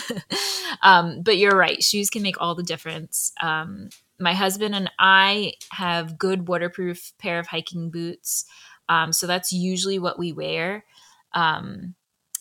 um, 0.82 1.22
but 1.22 1.38
you're 1.38 1.58
right. 1.58 1.82
Shoes 1.82 2.10
can 2.10 2.24
make 2.24 2.42
all 2.42 2.56
the 2.56 2.64
difference. 2.64 3.32
Um, 3.42 3.90
my 4.22 4.34
husband 4.34 4.76
and 4.76 4.90
I 5.00 5.54
have 5.72 6.18
good 6.18 6.48
waterproof 6.48 7.14
pair 7.18 7.40
of 7.40 7.48
hiking 7.48 7.90
boots. 7.90 8.46
Um, 8.88 9.12
so 9.14 9.28
that's 9.28 9.52
usually 9.52 10.00
what 10.00 10.20
we 10.20 10.32
wear. 10.32 10.86
Um, 11.34 11.96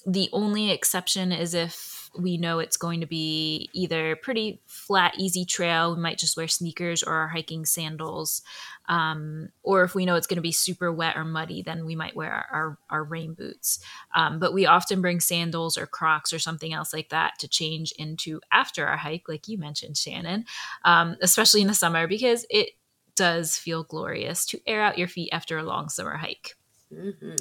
the 0.06 0.28
only 0.32 0.70
exception 0.70 1.32
is 1.32 1.54
if 1.54 2.10
we 2.18 2.36
know 2.36 2.58
it's 2.58 2.76
going 2.76 3.00
to 3.00 3.06
be 3.06 3.68
either 3.72 4.16
pretty 4.16 4.60
flat, 4.66 5.14
easy 5.18 5.44
trail, 5.44 5.94
we 5.94 6.00
might 6.00 6.18
just 6.18 6.36
wear 6.36 6.48
sneakers 6.48 7.02
or 7.02 7.14
our 7.14 7.28
hiking 7.28 7.64
sandals. 7.64 8.42
Um, 8.90 9.50
or 9.62 9.84
if 9.84 9.94
we 9.94 10.04
know 10.04 10.16
it's 10.16 10.26
going 10.26 10.36
to 10.36 10.42
be 10.42 10.50
super 10.50 10.92
wet 10.92 11.16
or 11.16 11.24
muddy, 11.24 11.62
then 11.62 11.86
we 11.86 11.94
might 11.94 12.16
wear 12.16 12.32
our, 12.32 12.46
our, 12.50 12.78
our 12.90 13.04
rain 13.04 13.34
boots. 13.34 13.78
Um, 14.16 14.40
but 14.40 14.52
we 14.52 14.66
often 14.66 15.00
bring 15.00 15.20
sandals 15.20 15.78
or 15.78 15.86
Crocs 15.86 16.32
or 16.32 16.40
something 16.40 16.72
else 16.72 16.92
like 16.92 17.08
that 17.10 17.38
to 17.38 17.46
change 17.46 17.92
into 17.92 18.40
after 18.50 18.86
our 18.86 18.96
hike, 18.96 19.28
like 19.28 19.46
you 19.46 19.58
mentioned, 19.58 19.96
Shannon, 19.96 20.44
um, 20.84 21.16
especially 21.22 21.60
in 21.60 21.68
the 21.68 21.74
summer, 21.74 22.08
because 22.08 22.44
it 22.50 22.70
does 23.14 23.56
feel 23.56 23.84
glorious 23.84 24.44
to 24.46 24.60
air 24.66 24.82
out 24.82 24.98
your 24.98 25.08
feet 25.08 25.30
after 25.30 25.56
a 25.56 25.62
long 25.62 25.88
summer 25.88 26.16
hike. 26.16 26.56
Mm-hmm. 26.92 27.36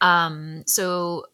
Um, 0.00 0.62
so 0.66 1.26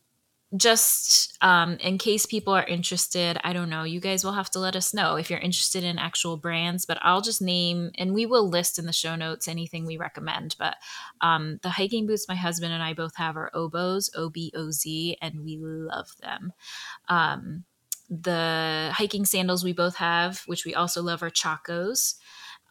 just 0.57 1.37
um, 1.43 1.75
in 1.75 1.97
case 1.97 2.27
people 2.27 2.53
are 2.53 2.65
interested, 2.65 3.39
I 3.45 3.53
don't 3.53 3.71
know, 3.71 3.85
you 3.85 4.01
guys 4.01 4.25
will 4.25 4.33
have 4.33 4.51
to 4.51 4.59
let 4.59 4.75
us 4.75 4.93
know 4.93 5.15
if 5.15 5.31
you're 5.31 5.39
interested 5.39 5.85
in 5.85 5.99
actual 5.99 6.37
brands, 6.37 6.85
but 6.85 6.99
I'll 7.03 7.21
just 7.21 7.41
name 7.41 7.91
and 7.97 8.13
we 8.13 8.27
will 8.27 8.49
list 8.49 8.79
in 8.79 8.87
the 8.87 8.93
show 8.93 9.15
notes 9.15 9.47
anything 9.47 9.87
we 9.87 9.97
recommend. 9.97 10.57
But 10.59 10.77
um, 11.21 11.61
the 11.63 11.71
hiking 11.71 12.07
boots 12.07 12.29
my 12.29 12.35
husband 12.35 12.73
and 12.73 12.83
I 12.83 12.95
both 12.95 13.15
have 13.17 13.37
are 13.37 13.51
Oboz, 13.55 14.11
O 14.17 14.29
B 14.29 14.53
O 14.57 14.73
Z, 14.73 15.17
and 15.23 15.45
we 15.45 15.57
love 15.61 16.09
them. 16.21 16.53
Um, 17.09 17.65
the 18.09 18.91
hiking 18.93 19.25
sandals 19.25 19.63
we 19.63 19.73
both 19.73 19.97
have, 19.97 20.43
which 20.47 20.65
we 20.65 20.75
also 20.75 21.01
love, 21.01 21.23
are 21.23 21.31
Chacos. 21.31 22.17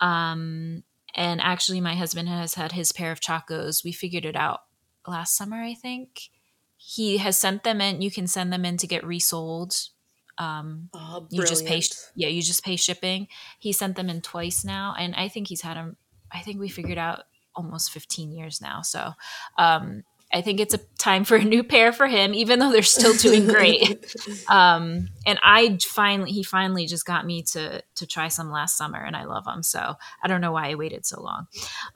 Um, 0.02 0.84
and 1.16 1.40
actually, 1.40 1.80
my 1.80 1.96
husband 1.96 2.28
has 2.28 2.56
had 2.56 2.74
his 2.74 2.92
pair 2.92 3.14
of 3.14 3.22
Chacos. 3.22 3.86
We 3.86 3.94
figured 3.94 4.26
it 4.26 4.36
out 4.36 4.64
last 5.08 5.38
summer, 5.38 5.62
I 5.62 5.76
think 5.76 6.30
he 6.90 7.18
has 7.18 7.38
sent 7.38 7.64
them 7.64 7.82
in. 7.82 8.02
You 8.02 8.10
can 8.10 8.26
send 8.26 8.52
them 8.52 8.66
in 8.66 8.76
to 8.78 8.88
get 8.88 9.06
resold. 9.06 9.76
Um, 10.40 10.90
oh, 10.96 11.28
you 11.30 11.46
just 11.46 11.66
pay, 11.68 11.84
yeah, 12.16 12.30
you 12.30 12.42
just 12.42 12.64
pay 12.64 12.78
shipping. 12.78 13.28
He 13.60 13.74
sent 13.74 13.96
them 13.96 14.10
in 14.10 14.22
twice 14.22 14.66
now, 14.66 14.96
and 14.98 15.14
I 15.14 15.28
think 15.28 15.50
he's 15.50 15.62
had 15.62 15.78
them. 15.78 15.98
I 16.32 16.40
think 16.40 16.60
we 16.60 16.68
figured 16.68 16.98
out 16.98 17.26
almost 17.56 17.92
15 17.92 18.32
years 18.32 18.60
now. 18.60 18.82
So, 18.82 19.12
um, 19.58 20.04
I 20.34 20.42
think 20.42 20.60
it's 20.60 20.74
a 20.74 20.80
time 20.98 21.26
for 21.26 21.36
a 21.36 21.44
new 21.44 21.64
pair 21.64 21.92
for 21.92 22.08
him, 22.08 22.34
even 22.34 22.58
though 22.58 22.72
they're 22.72 22.82
still 22.82 23.14
doing 23.14 23.46
great. 23.46 24.16
um, 24.48 25.10
and 25.28 25.40
I 25.44 25.78
finally, 25.82 26.32
he 26.32 26.42
finally 26.42 26.88
just 26.88 27.06
got 27.06 27.24
me 27.24 27.44
to 27.54 27.84
to 27.96 28.08
try 28.08 28.30
some 28.30 28.50
last 28.50 28.78
summer, 28.78 29.00
and 29.00 29.16
I 29.16 29.26
love 29.26 29.46
them. 29.46 29.62
So 29.62 29.96
I 30.24 30.28
don't 30.28 30.42
know 30.42 30.54
why 30.54 30.70
I 30.70 30.76
waited 30.76 31.06
so 31.06 31.22
long. 31.22 31.48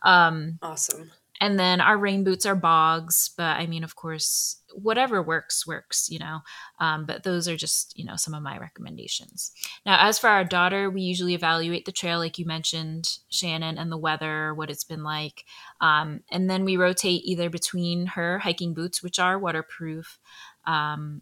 Um, 0.03 0.59
awesome. 0.61 1.11
And 1.41 1.59
then 1.59 1.81
our 1.81 1.97
rain 1.97 2.23
boots 2.23 2.45
are 2.45 2.55
bogs, 2.55 3.31
but 3.35 3.57
I 3.57 3.67
mean, 3.67 3.83
of 3.83 3.95
course, 3.95 4.61
whatever 4.73 5.21
works 5.21 5.67
works 5.67 6.09
you 6.09 6.19
know? 6.19 6.39
Um, 6.79 7.05
but 7.05 7.23
those 7.23 7.47
are 7.47 7.55
just 7.55 7.97
you 7.97 8.05
know 8.05 8.15
some 8.15 8.33
of 8.33 8.43
my 8.43 8.57
recommendations. 8.57 9.51
Now 9.85 9.97
as 10.07 10.19
for 10.19 10.29
our 10.29 10.43
daughter 10.43 10.89
we 10.89 11.01
usually 11.01 11.33
evaluate 11.33 11.85
the 11.85 11.91
trail 11.91 12.19
like 12.19 12.37
you 12.39 12.45
mentioned 12.45 13.17
shannon 13.29 13.77
and 13.77 13.91
the 13.91 13.97
weather 13.97 14.53
what 14.53 14.69
it's 14.69 14.83
been 14.83 15.03
like. 15.03 15.45
Um, 15.81 16.21
and 16.31 16.49
then 16.49 16.65
we 16.65 16.77
rotate 16.77 17.21
either 17.23 17.49
between 17.49 18.07
her 18.07 18.39
hiking 18.39 18.73
boots 18.73 19.03
which 19.03 19.19
are 19.19 19.39
waterproof 19.39 20.19
um, 20.65 21.21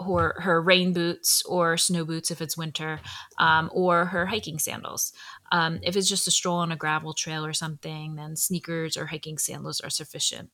her, 0.00 0.34
her 0.38 0.62
rain 0.62 0.92
boots 0.92 1.42
or 1.44 1.76
snow 1.76 2.04
boots 2.04 2.30
if 2.30 2.40
it's 2.40 2.56
winter, 2.56 3.00
um, 3.38 3.68
or 3.72 4.06
her 4.06 4.26
hiking 4.26 4.58
sandals. 4.58 5.12
Um, 5.50 5.80
if 5.82 5.96
it's 5.96 6.08
just 6.08 6.28
a 6.28 6.30
stroll 6.30 6.58
on 6.58 6.72
a 6.72 6.76
gravel 6.76 7.14
trail 7.14 7.44
or 7.44 7.52
something, 7.52 8.16
then 8.16 8.36
sneakers 8.36 8.96
or 8.96 9.06
hiking 9.06 9.38
sandals 9.38 9.80
are 9.80 9.90
sufficient. 9.90 10.50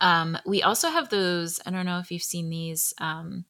Um, 0.00 0.38
we 0.46 0.62
also 0.62 0.88
have 0.88 1.08
those, 1.08 1.60
I 1.66 1.70
don't 1.70 1.86
know 1.86 1.98
if 1.98 2.10
you've 2.10 2.22
seen 2.22 2.48
these. 2.48 2.94
Um, 2.98 3.44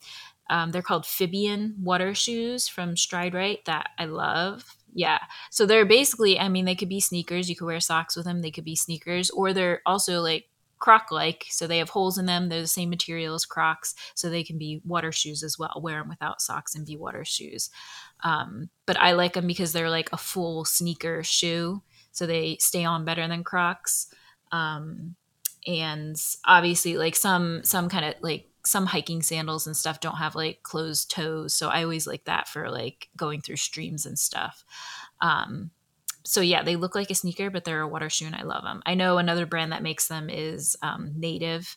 um, 0.49 0.73
they're 0.73 0.83
called 0.83 1.05
Phibian 1.05 1.79
water 1.79 2.15
shoes 2.15 2.67
from 2.67 2.97
Stride 2.97 3.35
Rite 3.35 3.65
that 3.67 3.91
I 3.99 4.07
love. 4.07 4.77
Yeah. 4.93 5.21
So 5.51 5.65
they're 5.65 5.87
basically, 5.87 6.39
I 6.39 6.49
mean, 6.49 6.65
they 6.65 6.75
could 6.75 6.89
be 6.89 7.01
sneakers. 7.01 7.49
You 7.49 7.55
could 7.55 7.67
wear 7.67 7.79
socks 7.79 8.17
with 8.17 8.25
them. 8.25 8.43
They 8.43 8.51
could 8.51 8.65
be 8.65 8.75
sneakers, 8.75 9.31
or 9.31 9.53
they're 9.53 9.83
also 9.87 10.21
like 10.21 10.50
croc 10.81 11.11
like 11.11 11.45
so 11.51 11.67
they 11.67 11.79
have 11.79 11.91
holes 11.91 12.19
in 12.19 12.27
them 12.27 12.49
they're 12.49 12.61
the 12.61 12.67
same 12.67 12.91
material 12.91 13.35
as 13.35 13.45
crocs 13.45 13.95
so 14.15 14.29
they 14.29 14.43
can 14.43 14.59
be 14.59 14.81
water 14.85 15.13
shoes 15.13 15.43
as 15.43 15.59
well 15.59 15.81
wear 15.83 15.99
them 16.01 16.09
without 16.09 16.41
socks 16.41 16.75
and 16.75 16.87
be 16.87 16.97
water 16.97 17.25
shoes. 17.25 17.71
Um, 18.25 18.71
but 18.87 18.99
i 18.99 19.13
like 19.13 19.35
them 19.35 19.47
because 19.47 19.73
they're 19.73 19.91
like 19.91 20.11
a 20.13 20.17
full 20.17 20.65
sneaker 20.65 21.23
shoe 21.23 21.83
so 22.13 22.27
they 22.27 22.57
stay 22.59 22.85
on 22.85 23.05
better 23.05 23.27
than 23.29 23.45
crocs. 23.45 24.09
Um, 24.53 25.15
and 25.67 26.17
obviously 26.45 26.97
like 26.97 27.15
some 27.15 27.61
some 27.65 27.89
kind 27.89 28.05
of 28.05 28.15
like 28.23 28.47
some 28.65 28.87
hiking 28.87 29.23
sandals 29.23 29.67
and 29.67 29.77
stuff 29.77 30.01
don't 30.01 30.17
have 30.17 30.35
like 30.35 30.63
closed 30.63 31.11
toes 31.11 31.55
so 31.55 31.69
i 31.69 31.83
always 31.83 32.07
like 32.07 32.25
that 32.25 32.47
for 32.47 32.71
like 32.71 33.09
going 33.17 33.41
through 33.41 33.57
streams 33.57 34.07
and 34.07 34.19
stuff. 34.19 34.65
Um, 35.21 35.71
so 36.25 36.41
yeah, 36.41 36.63
they 36.63 36.77
look 36.77 36.95
like 36.95 37.11
a 37.11 37.15
sneaker, 37.15 37.51
but 37.51 37.65
they're 37.65 37.81
a 37.81 37.89
water 37.89 38.11
shoe, 38.11 38.27
and 38.27 38.35
I 38.35 38.43
love 38.43 38.63
them. 38.63 38.83
I 38.87 38.95
know 38.95 39.19
another 39.19 39.47
brand 39.47 39.73
that 39.73 39.83
makes 39.83 40.09
them 40.09 40.29
is 40.31 40.77
um, 40.83 41.13
Native, 41.17 41.77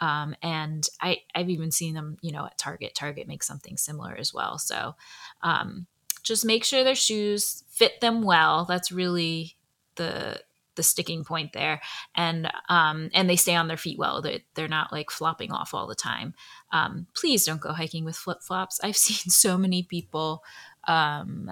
um, 0.00 0.34
and 0.42 0.86
I 1.00 1.18
I've 1.34 1.50
even 1.50 1.70
seen 1.70 1.94
them, 1.94 2.16
you 2.22 2.32
know, 2.32 2.46
at 2.46 2.58
Target. 2.58 2.94
Target 2.94 3.28
makes 3.28 3.46
something 3.46 3.76
similar 3.76 4.16
as 4.16 4.32
well. 4.32 4.58
So 4.58 4.94
um, 5.42 5.86
just 6.22 6.44
make 6.44 6.64
sure 6.64 6.84
their 6.84 6.94
shoes 6.94 7.64
fit 7.68 8.00
them 8.00 8.22
well. 8.22 8.64
That's 8.64 8.90
really 8.92 9.56
the 9.96 10.40
the 10.76 10.82
sticking 10.82 11.24
point 11.24 11.52
there 11.52 11.80
and 12.14 12.50
um, 12.68 13.10
and 13.14 13.28
they 13.28 13.36
stay 13.36 13.56
on 13.56 13.66
their 13.66 13.76
feet 13.76 13.98
well 13.98 14.22
they're, 14.22 14.40
they're 14.54 14.68
not 14.68 14.92
like 14.92 15.10
flopping 15.10 15.50
off 15.50 15.74
all 15.74 15.86
the 15.86 15.94
time 15.94 16.34
um, 16.70 17.06
please 17.14 17.44
don't 17.44 17.60
go 17.60 17.72
hiking 17.72 18.04
with 18.04 18.14
flip-flops 18.14 18.78
i've 18.82 18.96
seen 18.96 19.30
so 19.30 19.58
many 19.58 19.82
people 19.82 20.44
um, 20.86 21.50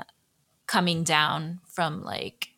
coming 0.67 1.05
down 1.05 1.61
from 1.67 2.03
like 2.03 2.49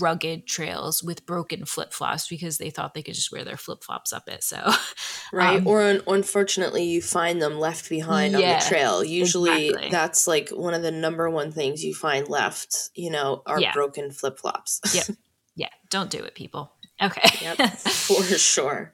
rugged 0.00 0.46
trails 0.46 1.02
with 1.02 1.26
broken 1.26 1.64
flip 1.64 1.92
flops 1.92 2.28
because 2.28 2.58
they 2.58 2.70
thought 2.70 2.94
they 2.94 3.02
could 3.02 3.14
just 3.14 3.32
wear 3.32 3.44
their 3.44 3.56
flip 3.56 3.82
flops 3.82 4.12
up 4.12 4.28
it. 4.28 4.44
So, 4.44 4.72
right. 5.32 5.58
Um, 5.58 5.66
or 5.66 5.82
un- 5.82 6.02
unfortunately, 6.06 6.84
you 6.84 7.02
find 7.02 7.42
them 7.42 7.58
left 7.58 7.88
behind 7.88 8.34
yeah, 8.34 8.38
on 8.38 8.60
the 8.60 8.66
trail. 8.66 9.04
Usually, 9.04 9.68
exactly. 9.68 9.90
that's 9.90 10.26
like 10.26 10.50
one 10.50 10.74
of 10.74 10.82
the 10.82 10.92
number 10.92 11.28
one 11.28 11.50
things 11.50 11.82
you 11.82 11.94
find 11.94 12.28
left, 12.28 12.90
you 12.94 13.10
know, 13.10 13.42
are 13.46 13.60
yeah. 13.60 13.72
broken 13.72 14.10
flip 14.10 14.38
flops. 14.38 14.80
yep. 14.94 15.06
Yeah. 15.56 15.68
Don't 15.88 16.10
do 16.10 16.18
it, 16.18 16.34
people. 16.34 16.72
Okay. 17.00 17.22
yep. 17.40 17.56
For 17.78 18.22
sure. 18.38 18.92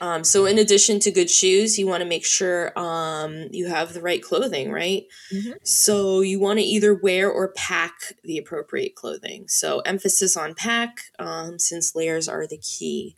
Um, 0.00 0.24
so 0.24 0.46
in 0.46 0.58
addition 0.58 1.00
to 1.00 1.10
good 1.10 1.30
shoes, 1.30 1.78
you 1.78 1.86
want 1.86 2.02
to 2.02 2.08
make 2.08 2.24
sure 2.24 2.76
um, 2.78 3.48
you 3.50 3.68
have 3.68 3.92
the 3.92 4.00
right 4.00 4.22
clothing, 4.22 4.70
right? 4.70 5.04
Mm-hmm. 5.32 5.52
So 5.62 6.20
you 6.20 6.40
want 6.40 6.58
to 6.58 6.64
either 6.64 6.94
wear 6.94 7.30
or 7.30 7.52
pack 7.52 8.14
the 8.22 8.38
appropriate 8.38 8.94
clothing. 8.94 9.46
So 9.48 9.80
emphasis 9.80 10.36
on 10.36 10.54
pack, 10.54 10.98
um, 11.18 11.58
since 11.58 11.94
layers 11.94 12.28
are 12.28 12.46
the 12.46 12.58
key, 12.58 13.16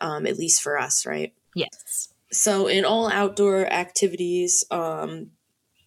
um, 0.00 0.26
at 0.26 0.38
least 0.38 0.62
for 0.62 0.78
us, 0.78 1.04
right? 1.06 1.34
Yes. 1.54 2.12
So 2.32 2.68
in 2.68 2.84
all 2.84 3.10
outdoor 3.10 3.66
activities, 3.66 4.64
um, 4.70 5.32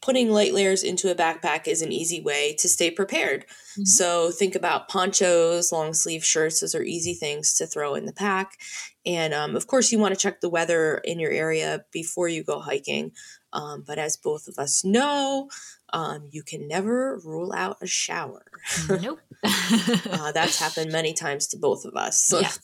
putting 0.04 0.30
light 0.30 0.54
layers 0.54 0.84
into 0.84 1.10
a 1.10 1.16
backpack 1.16 1.66
is 1.66 1.82
an 1.82 1.94
easy 1.94 2.22
way 2.22 2.54
to 2.60 2.68
stay 2.68 2.92
prepared. 2.92 3.46
Mm-hmm. 3.46 3.86
So 3.86 4.32
think 4.32 4.54
about 4.54 4.90
ponchos, 4.90 5.72
long 5.72 5.94
sleeve 5.94 6.26
shirts. 6.26 6.60
Those 6.60 6.76
are 6.76 6.84
easy 6.84 7.14
things 7.14 7.54
to 7.54 7.66
throw 7.66 7.96
in 7.96 8.06
the 8.06 8.12
pack. 8.12 8.58
And 9.06 9.34
um, 9.34 9.56
of 9.56 9.68
course, 9.68 9.94
you 9.94 10.00
want 10.00 10.14
to 10.14 10.20
check 10.20 10.42
the 10.42 10.50
weather 10.50 10.98
in 11.06 11.20
your 11.20 11.32
area 11.32 11.86
before 11.94 12.28
you 12.28 12.44
go 12.44 12.60
hiking. 12.60 13.14
Um, 13.54 13.84
but 13.88 13.98
as 13.98 14.18
both 14.18 14.48
of 14.50 14.60
us 14.60 14.84
know, 14.84 15.50
um, 15.94 16.28
you 16.32 16.44
can 16.44 16.68
never 16.68 17.20
rule 17.24 17.54
out 17.54 17.78
a 17.82 17.88
shower. 17.88 18.44
Nope. 18.90 19.20
uh, 19.44 20.34
that's 20.34 20.60
happened 20.60 20.92
many 20.92 21.14
times 21.14 21.48
to 21.48 21.58
both 21.58 21.86
of 21.86 21.96
us. 21.96 22.30
Yes. 22.34 22.60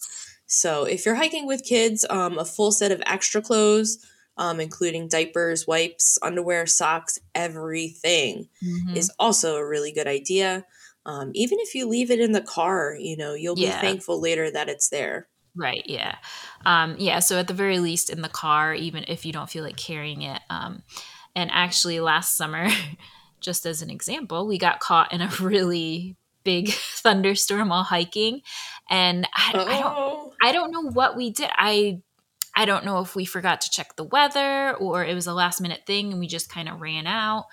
So 0.46 0.84
if 0.84 1.06
you're 1.06 1.16
hiking 1.16 1.46
with 1.46 1.64
kids, 1.64 2.06
um, 2.10 2.38
a 2.38 2.44
full 2.44 2.72
set 2.72 2.92
of 2.92 3.02
extra 3.06 3.42
clothes, 3.42 4.06
um, 4.40 4.62
including 4.62 5.10
diapers, 5.10 5.68
wipes, 5.68 6.18
underwear, 6.24 6.66
socks, 6.66 7.20
everything 7.36 8.48
mm-hmm. 8.64 8.96
is 8.96 9.12
also 9.20 9.58
a 9.58 9.68
really 9.68 9.92
good 9.92 10.08
idea. 10.08 10.66
Um, 11.06 11.32
even 11.34 11.60
if 11.60 11.76
you 11.76 11.88
leave 11.88 12.10
it 12.10 12.22
in 12.22 12.32
the 12.32 12.42
car, 12.42 12.96
you 12.98 13.18
know, 13.18 13.34
you'll 13.34 13.60
yeah. 13.60 13.80
be 13.82 13.88
thankful 13.88 14.22
later 14.22 14.50
that 14.50 14.70
it's 14.70 14.90
there. 14.90 15.28
Right. 15.56 15.84
Yeah. 15.86 16.16
Um, 16.66 16.96
yeah. 17.00 17.20
So 17.20 17.38
at 17.38 17.48
the 17.48 17.54
very 17.54 17.80
least 17.80 18.10
in 18.10 18.22
the 18.22 18.30
car, 18.30 18.74
even 18.74 19.04
if 19.10 19.26
you 19.26 19.34
don't 19.34 19.50
feel 19.50 19.64
like 19.64 19.76
carrying 19.76 20.22
it. 20.22 20.42
Um, 20.50 20.84
and 21.36 21.52
actually 21.52 22.00
last 22.00 22.38
summer, 22.38 22.70
just 23.42 23.66
as 23.66 23.82
an 23.82 23.90
example, 23.90 24.48
we 24.48 24.58
got 24.58 24.80
caught 24.80 25.12
in 25.12 25.22
a 25.22 25.30
really 25.42 26.16
big 26.46 26.70
thunderstorm 26.74 27.70
while 27.70 27.84
hiking. 27.84 28.42
And 28.90 29.28
I, 29.36 29.52
I 29.54 29.82
don't, 29.82 30.34
I 30.42 30.52
don't 30.54 30.72
know 30.72 30.90
what 30.92 31.18
we 31.18 31.30
did. 31.32 31.50
I 31.58 32.02
I 32.56 32.66
don't 32.66 32.86
know 32.86 33.00
if 33.00 33.16
we 33.16 33.26
forgot 33.26 33.62
to 33.62 33.70
check 33.70 33.96
the 33.96 34.04
weather 34.04 34.76
or 34.76 35.06
it 35.06 35.14
was 35.14 35.28
a 35.28 35.34
last 35.34 35.62
minute 35.62 35.82
thing 35.86 36.12
and 36.12 36.20
we 36.20 36.28
just 36.28 36.50
kind 36.50 36.70
of 36.70 36.82
ran 36.82 37.08
out. 37.08 37.46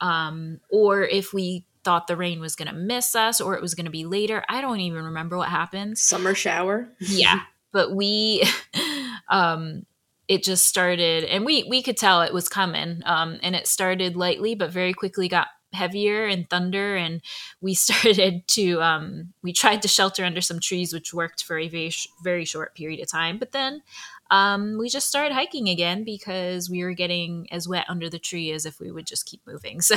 Um, 0.00 0.60
or 0.70 1.02
if 1.02 1.32
we 1.32 1.66
thought 1.84 2.06
the 2.06 2.16
rain 2.16 2.40
was 2.40 2.56
going 2.56 2.68
to 2.68 2.74
miss 2.74 3.14
us 3.14 3.40
or 3.40 3.54
it 3.54 3.62
was 3.62 3.74
going 3.74 3.84
to 3.84 3.90
be 3.90 4.04
later. 4.04 4.42
I 4.48 4.60
don't 4.60 4.80
even 4.80 5.04
remember 5.04 5.36
what 5.36 5.50
happened. 5.50 5.98
Summer 5.98 6.34
shower. 6.34 6.88
yeah. 6.98 7.40
But 7.72 7.92
we, 7.94 8.44
um, 9.28 9.84
it 10.26 10.42
just 10.42 10.64
started 10.64 11.24
and 11.24 11.44
we, 11.44 11.64
we 11.64 11.82
could 11.82 11.96
tell 11.96 12.22
it 12.22 12.32
was 12.32 12.48
coming. 12.48 13.02
Um, 13.04 13.38
and 13.42 13.54
it 13.54 13.66
started 13.66 14.16
lightly, 14.16 14.54
but 14.54 14.70
very 14.70 14.94
quickly 14.94 15.28
got 15.28 15.48
heavier 15.74 16.24
and 16.26 16.48
thunder 16.48 16.96
and 16.96 17.20
we 17.60 17.74
started 17.74 18.46
to 18.48 18.80
um, 18.80 19.32
we 19.42 19.52
tried 19.52 19.82
to 19.82 19.88
shelter 19.88 20.24
under 20.24 20.40
some 20.40 20.60
trees 20.60 20.92
which 20.92 21.12
worked 21.12 21.42
for 21.44 21.58
a 21.58 21.68
very, 21.68 21.92
very 22.22 22.44
short 22.44 22.74
period 22.74 23.00
of 23.00 23.10
time 23.10 23.38
but 23.38 23.52
then 23.52 23.82
um, 24.30 24.78
we 24.78 24.88
just 24.88 25.08
started 25.08 25.34
hiking 25.34 25.68
again 25.68 26.04
because 26.04 26.70
we 26.70 26.82
were 26.82 26.94
getting 26.94 27.46
as 27.50 27.68
wet 27.68 27.84
under 27.88 28.08
the 28.08 28.18
tree 28.18 28.50
as 28.50 28.66
if 28.66 28.80
we 28.80 28.90
would 28.90 29.06
just 29.06 29.26
keep 29.26 29.40
moving. 29.46 29.80
So 29.94 29.96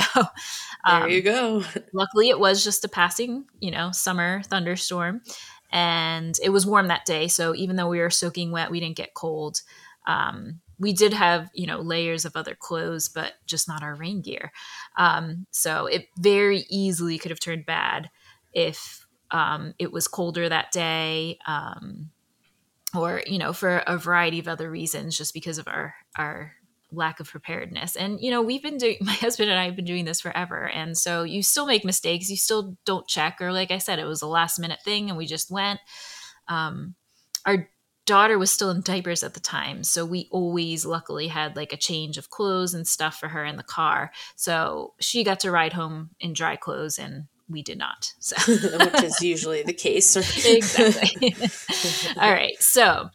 um, 0.84 1.02
there 1.02 1.08
you 1.08 1.22
go. 1.22 1.64
luckily, 1.92 2.28
it 2.28 2.38
was 2.38 2.62
just 2.62 2.84
a 2.84 2.88
passing, 2.88 3.46
you 3.58 3.70
know, 3.70 3.90
summer 3.90 4.42
thunderstorm, 4.44 5.22
and 5.72 6.36
it 6.42 6.50
was 6.50 6.66
warm 6.66 6.88
that 6.88 7.04
day. 7.04 7.26
So 7.28 7.54
even 7.54 7.76
though 7.76 7.88
we 7.88 7.98
were 7.98 8.10
soaking 8.10 8.52
wet, 8.52 8.70
we 8.70 8.80
didn't 8.80 8.96
get 8.96 9.14
cold. 9.14 9.62
Um, 10.06 10.60
we 10.78 10.92
did 10.92 11.12
have, 11.12 11.50
you 11.54 11.66
know, 11.66 11.80
layers 11.80 12.24
of 12.24 12.36
other 12.36 12.54
clothes, 12.54 13.08
but 13.08 13.34
just 13.46 13.66
not 13.66 13.82
our 13.82 13.94
rain 13.94 14.20
gear. 14.22 14.52
Um, 14.96 15.46
so 15.50 15.86
it 15.86 16.06
very 16.18 16.64
easily 16.70 17.18
could 17.18 17.30
have 17.30 17.40
turned 17.40 17.66
bad 17.66 18.10
if 18.52 19.06
um, 19.30 19.74
it 19.78 19.92
was 19.92 20.08
colder 20.08 20.48
that 20.48 20.70
day. 20.70 21.38
Or 22.94 23.22
you 23.26 23.38
know 23.38 23.52
for 23.52 23.78
a 23.86 23.98
variety 23.98 24.38
of 24.38 24.48
other 24.48 24.70
reasons 24.70 25.16
just 25.16 25.34
because 25.34 25.58
of 25.58 25.68
our 25.68 25.94
our 26.16 26.52
lack 26.90 27.20
of 27.20 27.28
preparedness. 27.28 27.96
And 27.96 28.20
you 28.20 28.30
know 28.30 28.40
we've 28.40 28.62
been 28.62 28.78
doing 28.78 28.96
my 29.02 29.12
husband 29.12 29.50
and 29.50 29.58
i 29.58 29.64
have 29.64 29.76
been 29.76 29.84
doing 29.84 30.04
this 30.04 30.20
forever. 30.20 30.68
And 30.68 30.96
so 30.96 31.22
you 31.22 31.42
still 31.42 31.66
make 31.66 31.84
mistakes. 31.84 32.30
You 32.30 32.36
still 32.36 32.76
don't 32.84 33.06
check. 33.06 33.38
Or 33.40 33.52
like 33.52 33.70
i 33.70 33.78
said 33.78 33.98
it 33.98 34.06
was 34.06 34.22
a 34.22 34.26
last 34.26 34.58
minute 34.58 34.80
thing 34.84 35.08
and 35.08 35.18
we 35.18 35.26
just 35.26 35.50
went. 35.50 35.80
Um, 36.48 36.94
our 37.44 37.68
daughter 38.08 38.38
was 38.38 38.50
still 38.50 38.70
in 38.70 38.80
diapers 38.80 39.22
at 39.22 39.34
the 39.34 39.40
time. 39.40 39.84
So 39.84 40.06
we 40.06 40.28
always 40.30 40.86
luckily 40.86 41.28
had 41.28 41.56
like 41.56 41.74
a 41.74 41.76
change 41.76 42.16
of 42.16 42.30
clothes 42.30 42.72
and 42.72 42.88
stuff 42.88 43.16
for 43.20 43.28
her 43.28 43.44
in 43.44 43.56
the 43.56 43.62
car. 43.62 44.12
So 44.34 44.94
she 44.98 45.24
got 45.24 45.40
to 45.40 45.50
ride 45.50 45.74
home 45.74 46.10
in 46.18 46.32
dry 46.32 46.56
clothes 46.56 46.98
and 46.98 47.24
we 47.48 47.62
did 47.62 47.78
not. 47.78 48.12
So 48.18 48.36
which 48.52 49.02
is 49.02 49.20
usually 49.22 49.62
the 49.62 49.72
case. 49.72 50.16
exactly. 50.46 51.34
All 52.20 52.30
right. 52.30 52.60
So 52.60 53.08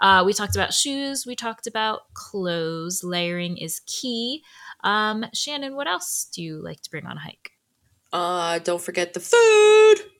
uh, 0.00 0.22
we 0.26 0.32
talked 0.32 0.56
about 0.56 0.74
shoes. 0.74 1.24
We 1.26 1.36
talked 1.36 1.66
about 1.66 2.12
clothes. 2.14 3.02
Layering 3.04 3.56
is 3.56 3.80
key. 3.86 4.42
Um, 4.84 5.24
Shannon, 5.32 5.74
what 5.76 5.86
else 5.86 6.28
do 6.32 6.42
you 6.42 6.62
like 6.62 6.80
to 6.82 6.90
bring 6.90 7.06
on 7.06 7.16
a 7.16 7.20
hike? 7.20 7.52
Uh, 8.16 8.58
don't 8.60 8.80
forget 8.80 9.12
the 9.12 9.20
food. 9.20 10.10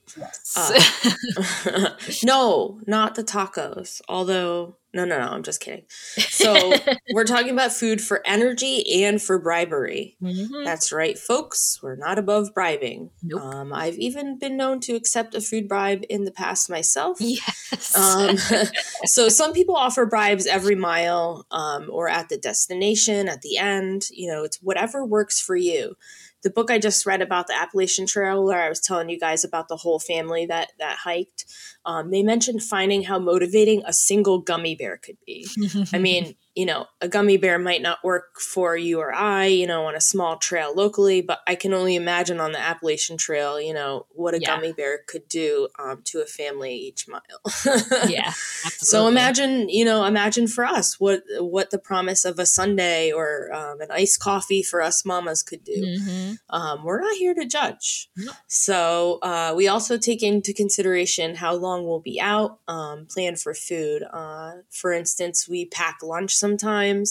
Uh, 0.55 1.89
no, 2.23 2.79
not 2.85 3.15
the 3.15 3.23
tacos. 3.23 4.01
Although, 4.07 4.77
no, 4.93 5.03
no, 5.03 5.17
no, 5.17 5.25
I'm 5.25 5.41
just 5.41 5.61
kidding. 5.61 5.85
So, 5.89 6.73
we're 7.13 7.23
talking 7.23 7.49
about 7.49 7.73
food 7.73 7.99
for 7.99 8.21
energy 8.23 9.03
and 9.03 9.19
for 9.19 9.39
bribery. 9.39 10.15
Mm-hmm. 10.21 10.63
That's 10.63 10.91
right, 10.91 11.17
folks. 11.17 11.79
We're 11.81 11.95
not 11.95 12.19
above 12.19 12.53
bribing. 12.53 13.09
Nope. 13.23 13.41
Um, 13.41 13.73
I've 13.73 13.97
even 13.97 14.37
been 14.37 14.57
known 14.57 14.79
to 14.81 14.93
accept 14.93 15.33
a 15.33 15.41
food 15.41 15.67
bribe 15.67 16.03
in 16.07 16.23
the 16.23 16.31
past 16.31 16.69
myself. 16.69 17.17
Yes. 17.19 17.97
Um, 17.97 18.37
so, 19.05 19.27
some 19.27 19.53
people 19.53 19.75
offer 19.75 20.05
bribes 20.05 20.45
every 20.45 20.75
mile 20.75 21.47
um, 21.49 21.89
or 21.91 22.09
at 22.09 22.29
the 22.29 22.37
destination, 22.37 23.27
at 23.27 23.41
the 23.41 23.57
end. 23.57 24.03
You 24.11 24.31
know, 24.31 24.43
it's 24.43 24.57
whatever 24.61 25.03
works 25.03 25.41
for 25.41 25.55
you 25.55 25.95
the 26.43 26.49
book 26.49 26.69
I 26.69 26.79
just 26.79 27.05
read 27.05 27.21
about 27.21 27.47
the 27.47 27.55
Appalachian 27.55 28.05
Trail, 28.05 28.43
where 28.43 28.61
I 28.61 28.69
was 28.69 28.79
telling 28.79 29.09
you 29.09 29.19
guys 29.19 29.43
about 29.43 29.67
the 29.67 29.77
whole 29.77 29.99
family 29.99 30.45
that 30.45 30.71
that 30.79 30.97
hiked, 30.97 31.45
um, 31.85 32.11
they 32.11 32.23
mentioned 32.23 32.63
finding 32.63 33.03
how 33.03 33.19
motivating 33.19 33.83
a 33.85 33.93
single 33.93 34.39
gummy 34.39 34.75
bear 34.75 34.97
could 34.97 35.17
be. 35.25 35.47
I 35.93 35.97
mean, 35.97 36.35
you 36.57 36.65
know, 36.65 36.87
a 37.01 37.07
gummy 37.07 37.37
bear 37.37 37.59
might 37.59 37.83
not 37.83 38.03
work 38.03 38.39
for 38.39 38.75
you 38.75 38.99
or 38.99 39.13
I, 39.13 39.45
you 39.45 39.67
know, 39.67 39.85
on 39.85 39.93
a 39.93 40.01
small 40.01 40.37
trail 40.37 40.73
locally, 40.75 41.21
but 41.21 41.39
I 41.45 41.53
can 41.53 41.71
only 41.71 41.95
imagine 41.95 42.39
on 42.39 42.51
the 42.51 42.59
Appalachian 42.59 43.15
Trail, 43.15 43.61
you 43.61 43.75
know, 43.75 44.07
what 44.09 44.33
a 44.33 44.41
yeah. 44.41 44.55
gummy 44.55 44.73
bear 44.73 45.01
could 45.07 45.27
do 45.27 45.67
um, 45.77 46.01
to 46.05 46.19
a 46.21 46.25
family 46.25 46.73
each 46.73 47.07
mile. 47.07 47.21
yeah. 48.09 48.29
Absolutely. 48.29 48.69
So 48.79 49.07
imagine, 49.07 49.69
you 49.69 49.85
know, 49.85 50.03
imagine 50.03 50.47
for 50.47 50.65
us 50.65 50.99
what 50.99 51.21
what 51.37 51.69
the 51.69 51.77
promise 51.77 52.25
of 52.25 52.39
a 52.39 52.45
sundae 52.47 53.11
or 53.11 53.53
um, 53.53 53.79
an 53.79 53.91
iced 53.91 54.19
coffee 54.19 54.63
for 54.63 54.81
us 54.81 55.05
mamas 55.05 55.43
could 55.43 55.63
do. 55.63 55.79
Mm-hmm. 55.79 56.33
Um, 56.49 56.83
we're 56.83 57.01
not 57.01 57.17
here 57.17 57.35
to 57.35 57.45
judge. 57.45 58.09
So 58.47 59.19
uh, 59.21 59.53
we 59.55 59.67
also 59.67 59.99
take 59.99 60.23
into 60.23 60.55
consideration 60.55 61.35
how 61.35 61.53
long 61.53 61.85
we'll 61.85 61.99
be 61.99 62.19
out, 62.19 62.61
um, 62.67 63.05
plan 63.05 63.35
for 63.35 63.53
food. 63.53 64.01
Uh, 64.11 64.53
for 64.71 64.91
instance, 64.91 65.47
we 65.47 65.65
pack 65.65 65.99
lunch 66.01 66.35
sometimes 66.35 66.46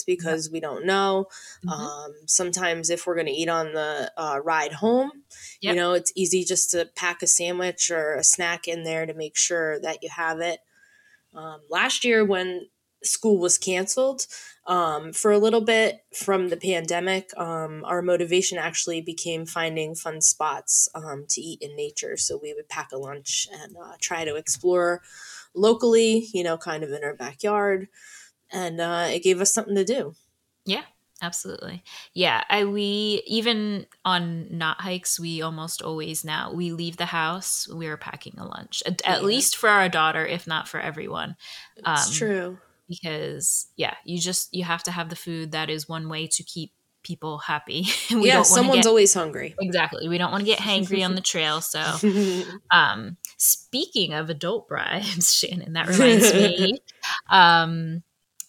because 0.05 0.51
we 0.51 0.61
don't 0.61 0.87
know. 0.87 1.27
Mm-hmm. 1.65 1.69
Um, 1.69 2.15
sometimes 2.27 2.89
if 2.89 3.07
we're 3.07 3.15
going 3.15 3.27
to 3.27 3.33
eat 3.33 3.49
on 3.49 3.73
the 3.73 4.13
uh, 4.17 4.41
ride 4.43 4.73
home, 4.73 5.11
yep. 5.61 5.75
you 5.75 5.81
know, 5.81 5.93
it's 5.93 6.13
easy 6.15 6.45
just 6.45 6.71
to 6.71 6.89
pack 6.97 7.23
a 7.23 7.27
sandwich 7.27 7.91
or 7.91 8.15
a 8.15 8.25
snack 8.25 8.69
in 8.69 8.85
there 8.85 9.05
to 9.05 9.15
make 9.15 9.37
sure 9.37 9.81
that 9.81 10.03
you 10.03 10.09
have 10.09 10.41
it. 10.41 10.61
Um, 11.35 11.61
last 11.69 12.05
year, 12.05 12.25
when 12.25 12.69
school 13.03 13.39
was 13.39 13.59
canceled 13.59 14.27
um, 14.67 15.13
for 15.13 15.31
a 15.31 15.39
little 15.39 15.61
bit 15.61 16.05
from 16.15 16.49
the 16.49 16.57
pandemic, 16.57 17.31
um, 17.37 17.85
our 17.85 18.03
motivation 18.03 18.59
actually 18.59 19.01
became 19.01 19.47
finding 19.47 19.95
fun 19.95 20.21
spots 20.21 20.89
um, 20.95 21.25
to 21.29 21.41
eat 21.41 21.61
in 21.63 21.77
nature. 21.77 22.17
So 22.17 22.39
we 22.41 22.55
would 22.55 22.69
pack 22.69 22.91
a 22.93 22.99
lunch 22.99 23.49
and 23.53 23.77
uh, 23.77 23.95
try 24.01 24.25
to 24.25 24.37
explore 24.37 25.03
locally, 25.55 26.29
you 26.33 26.43
know, 26.43 26.57
kind 26.57 26.83
of 26.83 26.91
in 26.91 27.05
our 27.05 27.15
backyard 27.15 27.89
and 28.53 28.81
uh, 28.81 29.09
it 29.11 29.23
gave 29.23 29.41
us 29.41 29.53
something 29.53 29.75
to 29.75 29.85
do. 29.85 30.15
Yeah, 30.65 30.83
absolutely. 31.23 31.83
Yeah, 32.13 32.43
I 32.49 32.65
we 32.65 33.23
even 33.27 33.87
on 34.05 34.57
not 34.57 34.81
hikes, 34.81 35.21
we 35.21 35.43
almost 35.43 35.83
always 35.83 36.25
now 36.25 36.53
we 36.53 36.73
leave 36.73 36.97
the 36.97 37.07
house. 37.07 37.69
We 37.69 37.87
are 37.87 37.97
packing 37.97 38.35
a 38.39 38.45
lunch, 38.45 38.83
at, 38.87 39.03
yeah. 39.05 39.13
at 39.15 39.25
least 39.25 39.57
for 39.57 39.69
our 39.69 39.89
daughter, 39.89 40.27
if 40.27 40.47
not 40.47 40.69
for 40.69 40.81
everyone. 40.81 41.37
It's 41.77 42.09
um, 42.09 42.13
true 42.13 42.59
because 42.89 43.69
yeah, 43.77 43.95
you 44.05 44.19
just 44.19 44.55
you 44.55 44.65
have 44.65 44.83
to 44.85 44.91
have 44.91 45.09
the 45.09 45.17
food. 45.17 45.53
That 45.53 45.71
is 45.71 45.89
one 45.89 46.09
way 46.09 46.27
to 46.29 46.43
keep 46.43 46.73
people 47.07 47.39
happy. 47.39 47.87
we 48.11 48.27
yeah, 48.27 48.43
someone's 48.43 48.85
get, 48.85 48.87
always 48.87 49.15
hungry. 49.15 49.55
Exactly. 49.61 50.09
We 50.09 50.19
don't 50.19 50.33
want 50.33 50.43
to 50.43 50.47
get 50.47 50.59
hangry 50.59 51.05
on 51.05 51.15
the 51.15 51.21
trail. 51.21 51.61
So, 51.61 51.81
um, 52.71 53.17
speaking 53.37 54.13
of 54.13 54.29
adult 54.29 54.69
bribes, 54.69 55.33
Shannon, 55.39 55.75
that 55.75 55.87
reminds 55.87 56.35
me. 56.35 56.81
Um, 57.31 58.03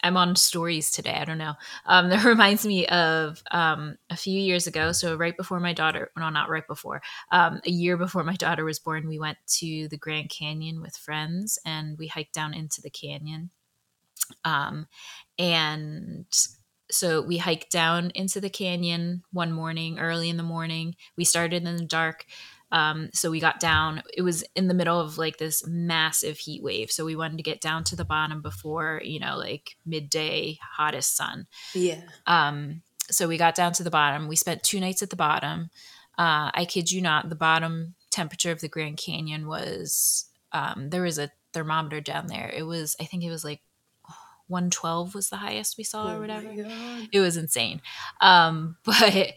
I'm 0.03 0.17
on 0.17 0.35
stories 0.35 0.91
today. 0.91 1.17
I 1.19 1.25
don't 1.25 1.37
know. 1.37 1.53
Um, 1.85 2.09
that 2.09 2.23
reminds 2.25 2.65
me 2.65 2.85
of 2.87 3.41
um, 3.51 3.97
a 4.09 4.15
few 4.15 4.39
years 4.39 4.67
ago. 4.67 4.91
So 4.91 5.15
right 5.15 5.35
before 5.35 5.59
my 5.59 5.73
daughter, 5.73 6.11
no, 6.17 6.29
not 6.29 6.49
right 6.49 6.67
before, 6.67 7.01
um, 7.31 7.61
a 7.65 7.71
year 7.71 7.97
before 7.97 8.23
my 8.23 8.35
daughter 8.35 8.63
was 8.63 8.79
born, 8.79 9.07
we 9.07 9.19
went 9.19 9.37
to 9.59 9.87
the 9.89 9.97
Grand 9.97 10.29
Canyon 10.29 10.81
with 10.81 10.95
friends, 10.95 11.59
and 11.65 11.97
we 11.97 12.07
hiked 12.07 12.33
down 12.33 12.53
into 12.53 12.81
the 12.81 12.89
canyon. 12.89 13.49
Um, 14.45 14.87
and 15.37 16.25
so 16.89 17.21
we 17.21 17.37
hiked 17.37 17.71
down 17.71 18.11
into 18.15 18.39
the 18.39 18.49
canyon 18.49 19.23
one 19.31 19.51
morning, 19.51 19.99
early 19.99 20.29
in 20.29 20.37
the 20.37 20.43
morning. 20.43 20.95
We 21.17 21.25
started 21.25 21.67
in 21.67 21.75
the 21.77 21.85
dark. 21.85 22.25
Um, 22.71 23.09
so 23.13 23.31
we 23.31 23.39
got 23.39 23.59
down. 23.59 24.03
It 24.15 24.21
was 24.21 24.43
in 24.55 24.67
the 24.67 24.73
middle 24.73 24.99
of 24.99 25.17
like 25.17 25.37
this 25.37 25.65
massive 25.67 26.37
heat 26.37 26.61
wave. 26.61 26.91
So 26.91 27.05
we 27.05 27.15
wanted 27.15 27.37
to 27.37 27.43
get 27.43 27.61
down 27.61 27.83
to 27.85 27.95
the 27.95 28.05
bottom 28.05 28.41
before 28.41 29.01
you 29.03 29.19
know, 29.19 29.37
like 29.37 29.75
midday 29.85 30.57
hottest 30.61 31.15
sun. 31.15 31.47
Yeah. 31.73 32.01
Um. 32.25 32.81
So 33.09 33.27
we 33.27 33.37
got 33.37 33.55
down 33.55 33.71
to 33.73 33.83
the 33.83 33.89
bottom. 33.89 34.27
We 34.27 34.35
spent 34.35 34.63
two 34.63 34.81
nights 34.81 35.01
at 35.01 35.09
the 35.09 35.15
bottom. 35.15 35.69
Uh, 36.17 36.49
I 36.53 36.65
kid 36.65 36.91
you 36.91 37.01
not, 37.01 37.29
the 37.29 37.35
bottom 37.35 37.93
temperature 38.09 38.51
of 38.51 38.59
the 38.59 38.67
Grand 38.67 38.97
Canyon 38.97 39.47
was 39.47 40.25
um, 40.51 40.89
there 40.89 41.03
was 41.03 41.19
a 41.19 41.31
thermometer 41.53 42.01
down 42.01 42.27
there. 42.27 42.51
It 42.53 42.63
was, 42.63 42.95
I 42.99 43.05
think 43.05 43.23
it 43.23 43.29
was 43.29 43.43
like 43.43 43.61
112 44.47 45.13
was 45.13 45.29
the 45.29 45.37
highest 45.37 45.77
we 45.77 45.83
saw 45.83 46.07
oh 46.07 46.15
or 46.15 46.19
whatever. 46.19 46.49
It 47.11 47.19
was 47.19 47.37
insane. 47.37 47.81
Um, 48.21 48.77
but 48.85 49.33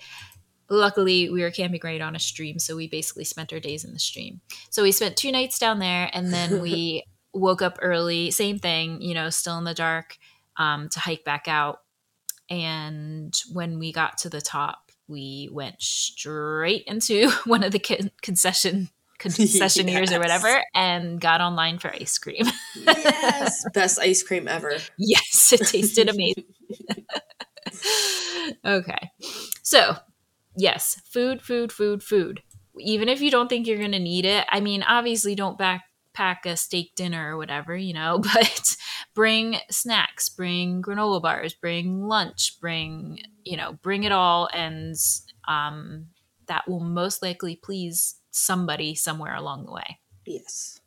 luckily 0.70 1.28
we 1.28 1.42
were 1.42 1.50
camping 1.50 1.80
right 1.82 2.00
on 2.00 2.14
a 2.16 2.18
stream 2.18 2.58
so 2.58 2.76
we 2.76 2.86
basically 2.88 3.24
spent 3.24 3.52
our 3.52 3.60
days 3.60 3.84
in 3.84 3.92
the 3.92 3.98
stream. 3.98 4.40
So 4.70 4.82
we 4.82 4.92
spent 4.92 5.16
two 5.16 5.32
nights 5.32 5.58
down 5.58 5.80
there 5.80 6.08
and 6.12 6.32
then 6.32 6.62
we 6.62 7.04
woke 7.34 7.62
up 7.62 7.78
early 7.80 8.30
same 8.30 8.58
thing 8.58 9.00
you 9.00 9.14
know 9.14 9.30
still 9.30 9.56
in 9.58 9.64
the 9.64 9.74
dark 9.74 10.16
um, 10.56 10.88
to 10.90 11.00
hike 11.00 11.24
back 11.24 11.48
out. 11.48 11.80
And 12.48 13.38
when 13.52 13.78
we 13.78 13.92
got 13.92 14.18
to 14.18 14.28
the 14.28 14.40
top 14.40 14.92
we 15.08 15.48
went 15.52 15.82
straight 15.82 16.84
into 16.86 17.30
one 17.44 17.64
of 17.64 17.72
the 17.72 17.78
con- 17.78 18.12
concession 18.22 18.90
concessionaires 19.18 20.06
yes. 20.10 20.12
or 20.14 20.18
whatever 20.18 20.62
and 20.74 21.20
got 21.20 21.40
online 21.40 21.78
for 21.78 21.92
ice 21.92 22.16
cream. 22.16 22.44
Yes 22.76 23.64
best 23.74 23.98
ice 23.98 24.22
cream 24.22 24.48
ever. 24.48 24.78
Yes 24.96 25.52
it 25.52 25.66
tasted 25.66 26.08
amazing. 26.08 26.44
Okay. 28.64 29.10
So 29.62 29.96
yes, 30.56 31.00
food, 31.04 31.42
food, 31.42 31.72
food, 31.72 32.02
food. 32.02 32.42
Even 32.78 33.08
if 33.08 33.20
you 33.20 33.30
don't 33.30 33.48
think 33.48 33.66
you're 33.66 33.78
going 33.78 33.92
to 33.92 33.98
need 33.98 34.24
it, 34.24 34.46
I 34.50 34.60
mean, 34.60 34.82
obviously 34.82 35.34
don't 35.34 35.58
backpack 35.58 36.46
a 36.46 36.56
steak 36.56 36.94
dinner 36.94 37.34
or 37.34 37.36
whatever, 37.36 37.76
you 37.76 37.92
know, 37.92 38.18
but 38.34 38.76
bring 39.14 39.56
snacks, 39.70 40.28
bring 40.28 40.82
granola 40.82 41.20
bars, 41.20 41.54
bring 41.54 42.02
lunch, 42.06 42.58
bring, 42.60 43.18
you 43.44 43.56
know, 43.56 43.72
bring 43.82 44.04
it 44.04 44.12
all. 44.12 44.48
And 44.52 44.94
um, 45.48 46.06
that 46.46 46.68
will 46.68 46.80
most 46.80 47.22
likely 47.22 47.56
please 47.56 48.16
somebody 48.30 48.94
somewhere 48.94 49.34
along 49.34 49.66
the 49.66 49.72
way. 49.72 49.98
Yes. 50.26 50.80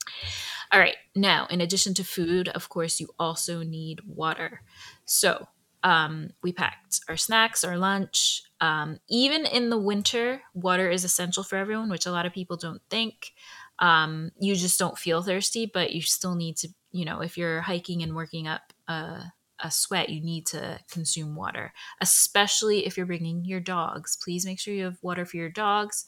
All 0.72 0.80
right. 0.80 0.96
Now, 1.16 1.48
in 1.50 1.62
addition 1.62 1.94
to 1.96 2.04
food, 2.04 2.50
of 2.50 2.70
course, 2.70 3.00
you 3.00 3.10
also 3.20 3.64
need 3.64 4.02
water. 4.08 4.62
So, 5.06 5.48
um, 5.84 6.30
we 6.42 6.54
packed 6.54 7.02
our 7.10 7.18
snacks, 7.18 7.64
our 7.64 7.78
lunch. 7.78 8.44
Um, 8.62 9.00
even 9.10 9.46
in 9.46 9.70
the 9.70 9.78
winter, 9.78 10.42
water 10.54 10.90
is 10.90 11.04
essential 11.04 11.44
for 11.44 11.58
everyone, 11.58 11.90
which 11.90 12.06
a 12.06 12.12
lot 12.12 12.26
of 12.26 12.34
people 12.34 12.56
don't 12.56 12.82
think. 12.90 13.34
Um, 13.80 14.32
you 14.40 14.56
just 14.56 14.80
don't 14.80 14.98
feel 14.98 15.22
thirsty, 15.22 15.70
but 15.72 15.92
you 15.92 16.02
still 16.02 16.36
need 16.36 16.58
to, 16.58 16.70
you 16.92 17.04
know, 17.04 17.22
if 17.22 17.38
you're 17.38 17.62
hiking 17.62 18.02
and 18.02 18.16
working 18.16 18.48
up 18.48 18.72
a, 18.88 19.34
a 19.60 19.72
sweat, 19.72 20.10
you 20.10 20.22
need 20.22 20.46
to 20.48 20.80
consume 20.90 21.36
water, 21.36 21.74
especially 22.00 22.86
if 22.86 22.96
you're 22.96 23.06
bringing 23.06 23.44
your 23.44 23.60
dogs. 23.60 24.18
Please 24.24 24.46
make 24.46 24.60
sure 24.60 24.74
you 24.74 24.86
have 24.86 24.98
water 25.02 25.26
for 25.26 25.36
your 25.36 25.50
dogs. 25.50 26.06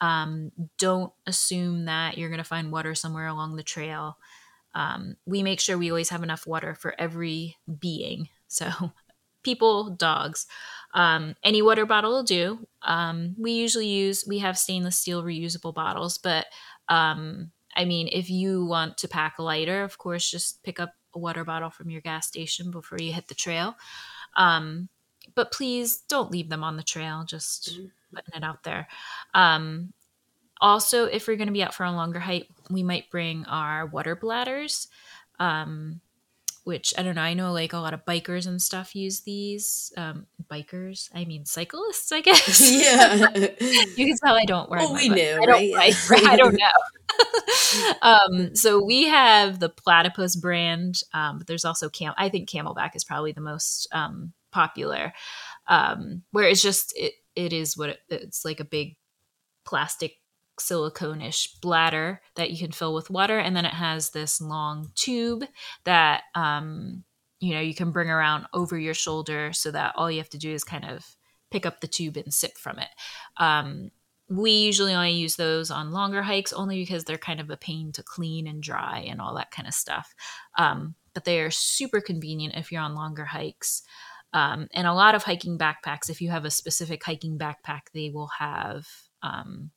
Um, 0.00 0.52
don't 0.78 1.12
assume 1.26 1.84
that 1.84 2.16
you're 2.16 2.30
going 2.30 2.38
to 2.38 2.44
find 2.44 2.72
water 2.72 2.94
somewhere 2.94 3.26
along 3.26 3.56
the 3.56 3.62
trail. 3.62 4.16
Um, 4.74 5.16
we 5.26 5.42
make 5.42 5.60
sure 5.60 5.76
we 5.76 5.90
always 5.90 6.10
have 6.10 6.22
enough 6.22 6.46
water 6.46 6.74
for 6.74 6.94
every 6.98 7.56
being. 7.80 8.28
So 8.46 8.70
people, 9.42 9.90
dogs. 9.90 10.46
Um, 10.94 11.34
any 11.42 11.62
water 11.62 11.86
bottle 11.86 12.12
will 12.12 12.22
do. 12.22 12.66
Um, 12.82 13.34
we 13.38 13.52
usually 13.52 13.88
use, 13.88 14.24
we 14.26 14.38
have 14.38 14.58
stainless 14.58 14.98
steel 14.98 15.22
reusable 15.22 15.74
bottles, 15.74 16.18
but 16.18 16.46
um, 16.88 17.50
I 17.76 17.84
mean, 17.84 18.08
if 18.10 18.30
you 18.30 18.64
want 18.64 18.98
to 18.98 19.08
pack 19.08 19.38
a 19.38 19.42
lighter, 19.42 19.82
of 19.82 19.98
course, 19.98 20.30
just 20.30 20.62
pick 20.62 20.80
up 20.80 20.92
a 21.14 21.18
water 21.18 21.44
bottle 21.44 21.70
from 21.70 21.90
your 21.90 22.00
gas 22.00 22.26
station 22.26 22.70
before 22.70 22.98
you 23.00 23.12
hit 23.12 23.28
the 23.28 23.34
trail. 23.34 23.76
Um, 24.36 24.88
but 25.34 25.52
please 25.52 26.02
don't 26.08 26.30
leave 26.30 26.48
them 26.48 26.64
on 26.64 26.76
the 26.76 26.82
trail, 26.82 27.24
just 27.26 27.74
mm-hmm. 27.74 27.86
putting 28.14 28.34
it 28.34 28.44
out 28.44 28.62
there. 28.64 28.88
Um, 29.34 29.92
also, 30.60 31.04
if 31.04 31.28
we're 31.28 31.36
going 31.36 31.48
to 31.48 31.52
be 31.52 31.62
out 31.62 31.74
for 31.74 31.84
a 31.84 31.92
longer 31.92 32.18
hike, 32.18 32.48
we 32.70 32.82
might 32.82 33.10
bring 33.10 33.44
our 33.44 33.86
water 33.86 34.16
bladders. 34.16 34.88
Um, 35.38 36.00
which 36.68 36.92
I 36.98 37.02
don't 37.02 37.14
know. 37.14 37.22
I 37.22 37.32
know 37.32 37.50
like 37.50 37.72
a 37.72 37.78
lot 37.78 37.94
of 37.94 38.04
bikers 38.04 38.46
and 38.46 38.60
stuff 38.60 38.94
use 38.94 39.20
these. 39.20 39.90
Um, 39.96 40.26
bikers, 40.52 41.08
I 41.14 41.24
mean 41.24 41.46
cyclists, 41.46 42.12
I 42.12 42.20
guess. 42.28 42.60
Yeah, 42.60 43.28
you 43.96 44.06
can 44.06 44.16
tell 44.22 44.36
I 44.36 44.44
don't 44.44 44.68
wear. 44.68 44.80
Well, 44.80 44.92
we 44.92 45.08
knew, 45.08 45.40
I 45.42 45.46
right? 45.46 45.72
Bike, 45.72 45.94
I 46.26 46.36
don't 46.36 46.58
know. 46.60 47.92
um, 48.02 48.54
so 48.54 48.84
we 48.84 49.06
have 49.06 49.60
the 49.60 49.70
Platypus 49.70 50.36
brand, 50.36 51.00
um, 51.14 51.38
but 51.38 51.46
there's 51.46 51.64
also 51.64 51.88
Cam. 51.88 52.12
I 52.18 52.28
think 52.28 52.50
CamelBak 52.50 52.94
is 52.94 53.02
probably 53.02 53.32
the 53.32 53.40
most 53.40 53.88
um, 53.92 54.34
popular, 54.52 55.14
um, 55.68 56.22
where 56.32 56.48
it's 56.48 56.62
just 56.62 56.92
it, 56.98 57.14
it 57.34 57.54
is 57.54 57.78
what 57.78 57.88
it, 57.88 58.00
it's 58.10 58.44
like 58.44 58.60
a 58.60 58.64
big 58.64 58.96
plastic 59.64 60.16
silicone-ish 60.60 61.54
bladder 61.60 62.20
that 62.36 62.50
you 62.50 62.58
can 62.58 62.72
fill 62.72 62.94
with 62.94 63.10
water 63.10 63.38
and 63.38 63.56
then 63.56 63.64
it 63.64 63.74
has 63.74 64.10
this 64.10 64.40
long 64.40 64.90
tube 64.94 65.44
that 65.84 66.22
um, 66.34 67.04
you 67.40 67.54
know 67.54 67.60
you 67.60 67.74
can 67.74 67.90
bring 67.90 68.10
around 68.10 68.46
over 68.52 68.78
your 68.78 68.94
shoulder 68.94 69.52
so 69.52 69.70
that 69.70 69.92
all 69.96 70.10
you 70.10 70.18
have 70.18 70.30
to 70.30 70.38
do 70.38 70.52
is 70.52 70.64
kind 70.64 70.84
of 70.84 71.16
pick 71.50 71.64
up 71.64 71.80
the 71.80 71.88
tube 71.88 72.16
and 72.16 72.32
sip 72.32 72.56
from 72.58 72.78
it. 72.78 72.88
Um, 73.36 73.90
we 74.28 74.50
usually 74.50 74.92
only 74.92 75.12
use 75.12 75.36
those 75.36 75.70
on 75.70 75.90
longer 75.90 76.22
hikes 76.22 76.52
only 76.52 76.78
because 76.80 77.04
they're 77.04 77.16
kind 77.16 77.40
of 77.40 77.48
a 77.48 77.56
pain 77.56 77.92
to 77.92 78.02
clean 78.02 78.46
and 78.46 78.62
dry 78.62 79.06
and 79.08 79.20
all 79.20 79.34
that 79.36 79.50
kind 79.50 79.66
of 79.66 79.72
stuff. 79.72 80.14
Um, 80.58 80.94
but 81.14 81.24
they 81.24 81.40
are 81.40 81.50
super 81.50 82.00
convenient 82.00 82.54
if 82.54 82.70
you're 82.70 82.82
on 82.82 82.94
longer 82.94 83.24
hikes. 83.24 83.82
Um, 84.34 84.68
and 84.74 84.86
a 84.86 84.92
lot 84.92 85.14
of 85.14 85.22
hiking 85.22 85.56
backpacks 85.56 86.10
if 86.10 86.20
you 86.20 86.30
have 86.30 86.44
a 86.44 86.50
specific 86.50 87.02
hiking 87.02 87.38
backpack 87.38 87.80
they 87.94 88.10
will 88.10 88.28
have 88.38 88.86
um, 89.22 89.70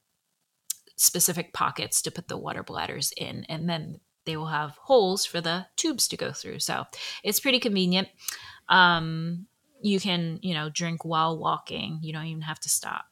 specific 1.01 1.51
pockets 1.51 1.99
to 2.03 2.11
put 2.11 2.27
the 2.27 2.37
water 2.37 2.61
bladders 2.61 3.11
in, 3.17 3.43
and 3.49 3.67
then 3.67 3.99
they 4.25 4.37
will 4.37 4.47
have 4.47 4.77
holes 4.83 5.25
for 5.25 5.41
the 5.41 5.65
tubes 5.75 6.07
to 6.07 6.15
go 6.15 6.31
through. 6.31 6.59
So 6.59 6.85
it's 7.23 7.39
pretty 7.39 7.59
convenient. 7.59 8.07
Um, 8.69 9.47
you 9.81 9.99
can, 9.99 10.37
you 10.43 10.53
know, 10.53 10.69
drink 10.69 11.03
while 11.03 11.39
walking. 11.39 11.99
You 12.03 12.13
don't 12.13 12.27
even 12.27 12.43
have 12.43 12.59
to 12.59 12.69
stop. 12.69 13.05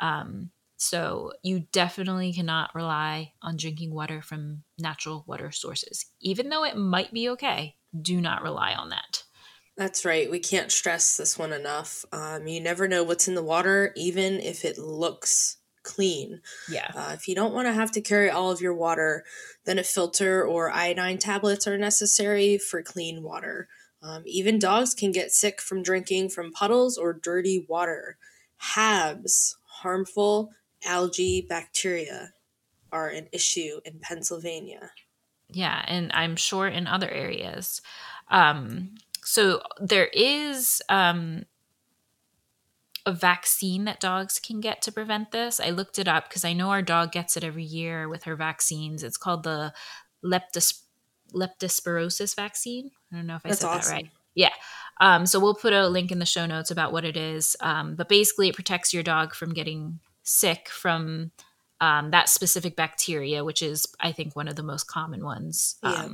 Um, 0.00 0.50
so 0.78 1.32
you 1.42 1.66
definitely 1.72 2.32
cannot 2.32 2.74
rely 2.74 3.34
on 3.42 3.58
drinking 3.58 3.94
water 3.94 4.22
from 4.22 4.62
natural 4.78 5.22
water 5.26 5.50
sources. 5.50 6.06
Even 6.20 6.48
though 6.48 6.64
it 6.64 6.76
might 6.76 7.12
be 7.12 7.28
okay, 7.30 7.76
do 8.00 8.18
not 8.18 8.42
rely 8.42 8.72
on 8.72 8.88
that. 8.88 9.24
That's 9.76 10.06
right. 10.06 10.30
We 10.30 10.38
can't 10.38 10.72
stress 10.72 11.18
this 11.18 11.38
one 11.38 11.52
enough. 11.52 12.06
Um, 12.12 12.46
you 12.46 12.62
never 12.62 12.88
know 12.88 13.04
what's 13.04 13.28
in 13.28 13.34
the 13.34 13.44
water, 13.44 13.92
even 13.94 14.40
if 14.40 14.64
it 14.64 14.78
looks 14.78 15.58
clean. 15.86 16.40
Yeah. 16.68 16.90
Uh, 16.94 17.12
if 17.14 17.28
you 17.28 17.34
don't 17.34 17.54
want 17.54 17.68
to 17.68 17.72
have 17.72 17.92
to 17.92 18.00
carry 18.00 18.28
all 18.28 18.50
of 18.50 18.60
your 18.60 18.74
water, 18.74 19.24
then 19.64 19.78
a 19.78 19.84
filter 19.84 20.44
or 20.44 20.70
iodine 20.70 21.18
tablets 21.18 21.66
are 21.66 21.78
necessary 21.78 22.58
for 22.58 22.82
clean 22.82 23.22
water. 23.22 23.68
Um, 24.02 24.22
even 24.26 24.58
dogs 24.58 24.94
can 24.94 25.12
get 25.12 25.32
sick 25.32 25.60
from 25.60 25.82
drinking 25.82 26.30
from 26.30 26.52
puddles 26.52 26.98
or 26.98 27.12
dirty 27.12 27.64
water. 27.68 28.18
HABs, 28.74 29.54
harmful 29.82 30.50
algae 30.84 31.46
bacteria, 31.48 32.32
are 32.92 33.08
an 33.08 33.28
issue 33.32 33.80
in 33.84 33.98
Pennsylvania. 34.00 34.90
Yeah, 35.48 35.84
and 35.86 36.10
I'm 36.12 36.36
sure 36.36 36.66
in 36.66 36.86
other 36.86 37.08
areas. 37.08 37.80
Um, 38.28 38.96
so 39.22 39.62
there 39.80 40.08
is 40.12 40.82
um, 40.88 41.44
a 43.06 43.12
vaccine 43.12 43.84
that 43.84 44.00
dogs 44.00 44.40
can 44.40 44.60
get 44.60 44.82
to 44.82 44.92
prevent 44.92 45.30
this. 45.30 45.60
I 45.60 45.70
looked 45.70 45.98
it 45.98 46.08
up 46.08 46.28
because 46.28 46.44
I 46.44 46.52
know 46.52 46.70
our 46.70 46.82
dog 46.82 47.12
gets 47.12 47.36
it 47.36 47.44
every 47.44 47.62
year 47.62 48.08
with 48.08 48.24
her 48.24 48.34
vaccines. 48.34 49.04
It's 49.04 49.16
called 49.16 49.44
the 49.44 49.72
leptos- 50.24 50.82
leptospirosis 51.32 52.34
vaccine. 52.34 52.90
I 53.12 53.16
don't 53.16 53.26
know 53.26 53.36
if 53.36 53.46
I 53.46 53.50
That's 53.50 53.60
said 53.60 53.68
awesome. 53.68 53.90
that 53.90 54.02
right. 54.02 54.10
Yeah. 54.34 54.52
Um, 55.00 55.24
so 55.24 55.38
we'll 55.38 55.54
put 55.54 55.72
a 55.72 55.88
link 55.88 56.10
in 56.10 56.18
the 56.18 56.26
show 56.26 56.46
notes 56.46 56.70
about 56.70 56.92
what 56.92 57.04
it 57.04 57.16
is. 57.16 57.56
Um, 57.60 57.94
but 57.94 58.08
basically, 58.08 58.48
it 58.48 58.54
protects 58.54 58.92
your 58.92 59.02
dog 59.02 59.34
from 59.34 59.54
getting 59.54 60.00
sick 60.24 60.68
from 60.68 61.30
um, 61.80 62.10
that 62.10 62.28
specific 62.28 62.76
bacteria, 62.76 63.44
which 63.44 63.62
is, 63.62 63.86
I 64.00 64.12
think, 64.12 64.34
one 64.34 64.48
of 64.48 64.56
the 64.56 64.62
most 64.62 64.84
common 64.84 65.24
ones. 65.24 65.76
Yeah. 65.82 66.08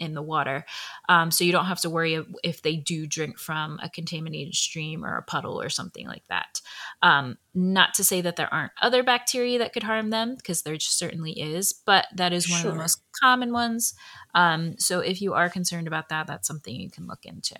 In 0.00 0.14
the 0.14 0.22
water. 0.22 0.64
Um, 1.08 1.32
so 1.32 1.42
you 1.42 1.50
don't 1.50 1.64
have 1.64 1.80
to 1.80 1.90
worry 1.90 2.24
if 2.44 2.62
they 2.62 2.76
do 2.76 3.04
drink 3.04 3.36
from 3.36 3.80
a 3.82 3.90
contaminated 3.90 4.54
stream 4.54 5.04
or 5.04 5.16
a 5.16 5.22
puddle 5.22 5.60
or 5.60 5.68
something 5.68 6.06
like 6.06 6.22
that. 6.28 6.60
Um, 7.02 7.36
not 7.52 7.94
to 7.94 8.04
say 8.04 8.20
that 8.20 8.36
there 8.36 8.52
aren't 8.54 8.70
other 8.80 9.02
bacteria 9.02 9.58
that 9.58 9.72
could 9.72 9.82
harm 9.82 10.10
them, 10.10 10.36
because 10.36 10.62
there 10.62 10.78
certainly 10.78 11.32
is, 11.32 11.72
but 11.72 12.06
that 12.14 12.32
is 12.32 12.48
one 12.48 12.60
sure. 12.60 12.70
of 12.70 12.76
the 12.76 12.80
most 12.80 13.02
common 13.20 13.52
ones. 13.52 13.94
Um, 14.36 14.78
so 14.78 15.00
if 15.00 15.20
you 15.20 15.34
are 15.34 15.50
concerned 15.50 15.88
about 15.88 16.10
that, 16.10 16.28
that's 16.28 16.46
something 16.46 16.76
you 16.76 16.90
can 16.90 17.08
look 17.08 17.24
into. 17.24 17.56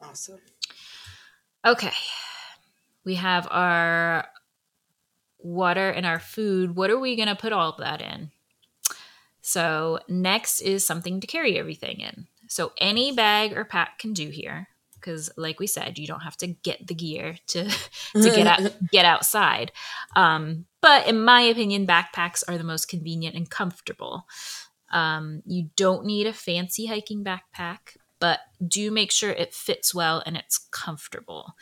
Awesome. 0.00 0.40
Okay. 1.66 1.92
We 3.04 3.16
have 3.16 3.46
our 3.50 4.28
water 5.38 5.90
and 5.90 6.06
our 6.06 6.20
food. 6.20 6.74
What 6.74 6.88
are 6.88 6.98
we 6.98 7.16
going 7.16 7.28
to 7.28 7.36
put 7.36 7.52
all 7.52 7.68
of 7.70 7.78
that 7.80 8.00
in? 8.00 8.30
So, 9.50 9.98
next 10.08 10.60
is 10.60 10.86
something 10.86 11.20
to 11.20 11.26
carry 11.26 11.58
everything 11.58 12.00
in. 12.00 12.28
So, 12.46 12.72
any 12.78 13.10
bag 13.10 13.56
or 13.56 13.64
pack 13.64 13.98
can 13.98 14.12
do 14.12 14.28
here 14.28 14.68
because 14.94 15.30
like 15.36 15.58
we 15.58 15.66
said, 15.66 15.98
you 15.98 16.06
don't 16.06 16.20
have 16.20 16.36
to 16.36 16.46
get 16.46 16.86
the 16.86 16.94
gear 16.94 17.36
to 17.48 17.64
to 18.12 18.30
get 18.30 18.46
out 18.46 18.76
get 18.92 19.04
outside. 19.04 19.72
Um, 20.14 20.66
but 20.80 21.08
in 21.08 21.24
my 21.24 21.40
opinion, 21.42 21.86
backpacks 21.86 22.44
are 22.46 22.58
the 22.58 22.64
most 22.64 22.88
convenient 22.88 23.34
and 23.34 23.50
comfortable. 23.50 24.26
Um, 24.92 25.42
you 25.46 25.70
don't 25.76 26.04
need 26.04 26.26
a 26.26 26.32
fancy 26.32 26.86
hiking 26.86 27.24
backpack, 27.24 27.96
but 28.20 28.40
do 28.66 28.90
make 28.90 29.10
sure 29.10 29.30
it 29.30 29.54
fits 29.54 29.94
well 29.94 30.22
and 30.24 30.36
it's 30.36 30.58
comfortable. 30.58 31.54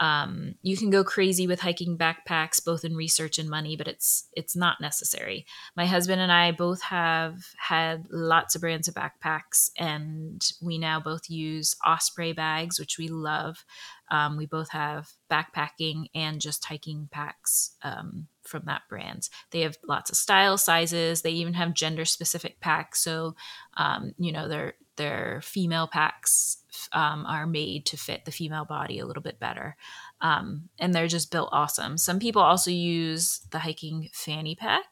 Um, 0.00 0.54
you 0.62 0.78
can 0.78 0.88
go 0.88 1.04
crazy 1.04 1.46
with 1.46 1.60
hiking 1.60 1.98
backpacks, 1.98 2.64
both 2.64 2.84
in 2.86 2.96
research 2.96 3.38
and 3.38 3.50
money, 3.50 3.76
but 3.76 3.86
it's 3.86 4.26
it's 4.32 4.56
not 4.56 4.80
necessary. 4.80 5.44
My 5.76 5.84
husband 5.84 6.22
and 6.22 6.32
I 6.32 6.52
both 6.52 6.80
have 6.82 7.44
had 7.58 8.06
lots 8.10 8.54
of 8.54 8.62
brands 8.62 8.88
of 8.88 8.94
backpacks, 8.94 9.68
and 9.78 10.42
we 10.62 10.78
now 10.78 11.00
both 11.00 11.28
use 11.28 11.76
Osprey 11.86 12.32
bags, 12.32 12.80
which 12.80 12.96
we 12.98 13.08
love. 13.08 13.64
Um, 14.10 14.38
we 14.38 14.46
both 14.46 14.70
have 14.70 15.10
backpacking 15.30 16.06
and 16.14 16.40
just 16.40 16.64
hiking 16.64 17.08
packs 17.12 17.76
um, 17.82 18.26
from 18.42 18.62
that 18.66 18.82
brand. 18.88 19.28
They 19.50 19.60
have 19.60 19.76
lots 19.86 20.10
of 20.10 20.16
style, 20.16 20.56
sizes. 20.56 21.20
They 21.22 21.30
even 21.32 21.54
have 21.54 21.74
gender 21.74 22.06
specific 22.06 22.58
packs. 22.60 23.02
So, 23.02 23.36
um, 23.76 24.14
you 24.18 24.32
know, 24.32 24.48
their 24.48 24.74
their 24.96 25.40
female 25.42 25.86
packs 25.86 26.56
um, 26.92 27.26
are 27.26 27.46
made 27.46 27.86
to 27.86 27.96
fit 27.96 28.24
the 28.24 28.32
female 28.32 28.64
body 28.64 28.98
a 28.98 29.06
little 29.06 29.22
bit 29.22 29.38
better. 29.38 29.76
Um, 30.20 30.68
and 30.78 30.94
they're 30.94 31.08
just 31.08 31.30
built 31.30 31.48
awesome. 31.52 31.96
Some 31.98 32.18
people 32.18 32.42
also 32.42 32.70
use 32.70 33.40
the 33.50 33.58
hiking 33.58 34.10
fanny 34.12 34.54
pack, 34.54 34.86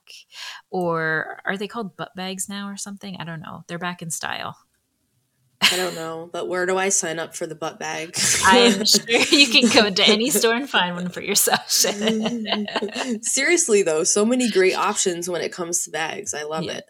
or 0.70 1.40
are 1.44 1.56
they 1.56 1.68
called 1.68 1.96
butt 1.96 2.14
bags 2.16 2.48
now 2.48 2.68
or 2.68 2.76
something? 2.76 3.16
I 3.18 3.24
don't 3.24 3.40
know. 3.40 3.64
They're 3.66 3.78
back 3.78 4.02
in 4.02 4.10
style. 4.10 4.56
I 5.60 5.76
don't 5.76 5.94
know, 5.94 6.30
but 6.32 6.48
where 6.48 6.66
do 6.66 6.78
I 6.78 6.88
sign 6.88 7.18
up 7.18 7.34
for 7.34 7.46
the 7.46 7.54
butt 7.54 7.78
bag? 7.78 8.16
I'm 8.44 8.84
sure 8.84 9.10
you 9.10 9.48
can 9.48 9.68
go 9.74 9.90
to 9.90 10.04
any 10.04 10.30
store 10.30 10.54
and 10.54 10.70
find 10.70 10.94
one 10.94 11.08
for 11.08 11.20
yourself. 11.20 11.68
Seriously, 13.22 13.82
though, 13.82 14.04
so 14.04 14.24
many 14.24 14.50
great 14.50 14.76
options 14.76 15.28
when 15.28 15.40
it 15.40 15.52
comes 15.52 15.84
to 15.84 15.90
bags. 15.90 16.32
I 16.32 16.44
love 16.44 16.64
yeah. 16.64 16.78
it. 16.78 16.84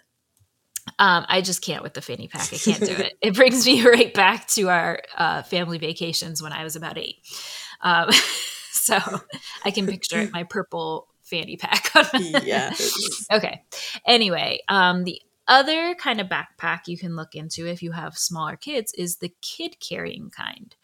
Um, 0.99 1.25
I 1.29 1.41
just 1.41 1.63
can't 1.63 1.83
with 1.83 1.95
the 1.95 2.03
fanny 2.03 2.29
pack. 2.29 2.53
I 2.53 2.57
can't 2.57 2.81
do 2.81 2.93
it. 2.93 3.15
It 3.21 3.35
brings 3.35 3.67
me 3.67 3.85
right 3.87 4.13
back 4.13 4.47
to 4.49 4.69
our 4.69 5.01
uh, 5.17 5.43
family 5.43 5.79
vacations 5.79 6.43
when 6.43 6.53
I 6.53 6.65
was 6.65 6.77
about 6.77 6.99
eight. 6.99 7.17
Um, 7.81 8.11
so 8.73 8.99
I 9.65 9.71
can 9.71 9.87
picture 9.87 10.29
my 10.33 10.45
purple 10.45 11.09
fanny 11.23 11.57
pack. 11.57 11.91
yeah. 12.19 12.75
Okay. 13.33 13.63
Anyway, 14.07 14.61
um, 14.69 15.05
the 15.05 15.21
other 15.47 15.95
kind 15.95 16.21
of 16.21 16.29
backpack 16.29 16.81
you 16.87 16.99
can 16.99 17.17
look 17.17 17.35
into 17.35 17.67
if 17.67 17.83
you 17.83 17.93
have 17.93 18.17
smaller 18.19 18.57
kids 18.57 18.93
is 18.95 19.17
the 19.17 19.33
kid 19.41 19.77
carrying 19.81 20.31
kind. 20.31 20.77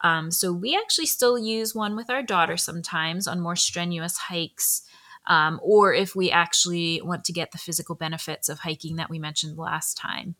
Um, 0.00 0.30
so 0.30 0.52
we 0.52 0.76
actually 0.76 1.06
still 1.06 1.38
use 1.38 1.74
one 1.74 1.96
with 1.96 2.08
our 2.08 2.22
daughter 2.22 2.56
sometimes 2.56 3.26
on 3.26 3.40
more 3.40 3.56
strenuous 3.56 4.16
hikes 4.16 4.82
um, 5.28 5.60
or 5.62 5.94
if 5.94 6.16
we 6.16 6.30
actually 6.30 7.00
want 7.02 7.24
to 7.24 7.32
get 7.32 7.52
the 7.52 7.58
physical 7.58 7.94
benefits 7.94 8.48
of 8.48 8.58
hiking 8.58 8.96
that 8.96 9.10
we 9.10 9.18
mentioned 9.18 9.56
last 9.56 9.96
time. 9.96 10.34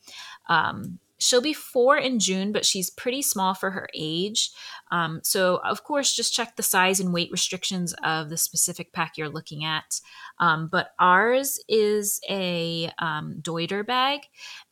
Um, 0.48 0.98
she'll 1.18 1.42
be 1.42 1.53
four 1.53 1.96
in 1.96 2.18
June, 2.18 2.53
but 2.53 2.64
she's 2.64 2.90
pretty 2.90 3.22
small 3.22 3.55
for 3.55 3.70
her 3.72 3.88
age. 3.94 4.51
Um, 4.90 5.20
so, 5.22 5.61
of 5.64 5.85
course, 5.85 6.14
just 6.14 6.33
check 6.33 6.57
the 6.57 6.62
size 6.62 7.01
and 7.01 7.12
weight 7.12 7.31
restrictions 7.31 7.92
of 8.05 8.31
the 8.31 8.37
specific 8.37 8.92
pack 8.92 9.18
you're 9.18 9.29
looking 9.29 9.64
at. 9.64 10.01
Um, 10.38 10.68
but 10.70 10.90
ours 10.98 11.61
is 11.68 12.20
a 12.29 12.90
um, 12.98 13.40
Deuter 13.42 13.85
bag 13.85 14.20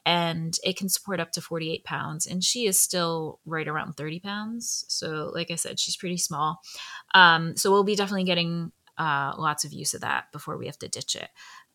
and 0.05 0.57
it 0.63 0.77
can 0.77 0.89
support 0.89 1.19
up 1.19 1.33
to 1.33 1.41
48 1.41 1.85
pounds. 1.85 2.27
And 2.27 2.43
she 2.43 2.67
is 2.67 2.81
still 2.81 3.41
right 3.45 3.67
around 3.67 3.95
30 3.95 4.21
pounds. 4.21 4.85
So, 4.89 5.31
like 5.35 5.51
I 5.51 5.57
said, 5.57 5.81
she's 5.81 5.97
pretty 5.97 6.19
small. 6.19 6.61
Um, 7.13 7.57
so, 7.57 7.71
we'll 7.71 7.85
be 7.85 7.97
definitely 7.97 8.25
getting 8.25 8.73
uh, 8.99 9.35
lots 9.37 9.65
of 9.65 9.73
use 9.73 9.95
of 9.95 10.01
that 10.01 10.31
before 10.33 10.57
we 10.57 10.67
have 10.67 10.79
to 10.79 10.89
ditch 10.89 11.17
it. 11.17 11.29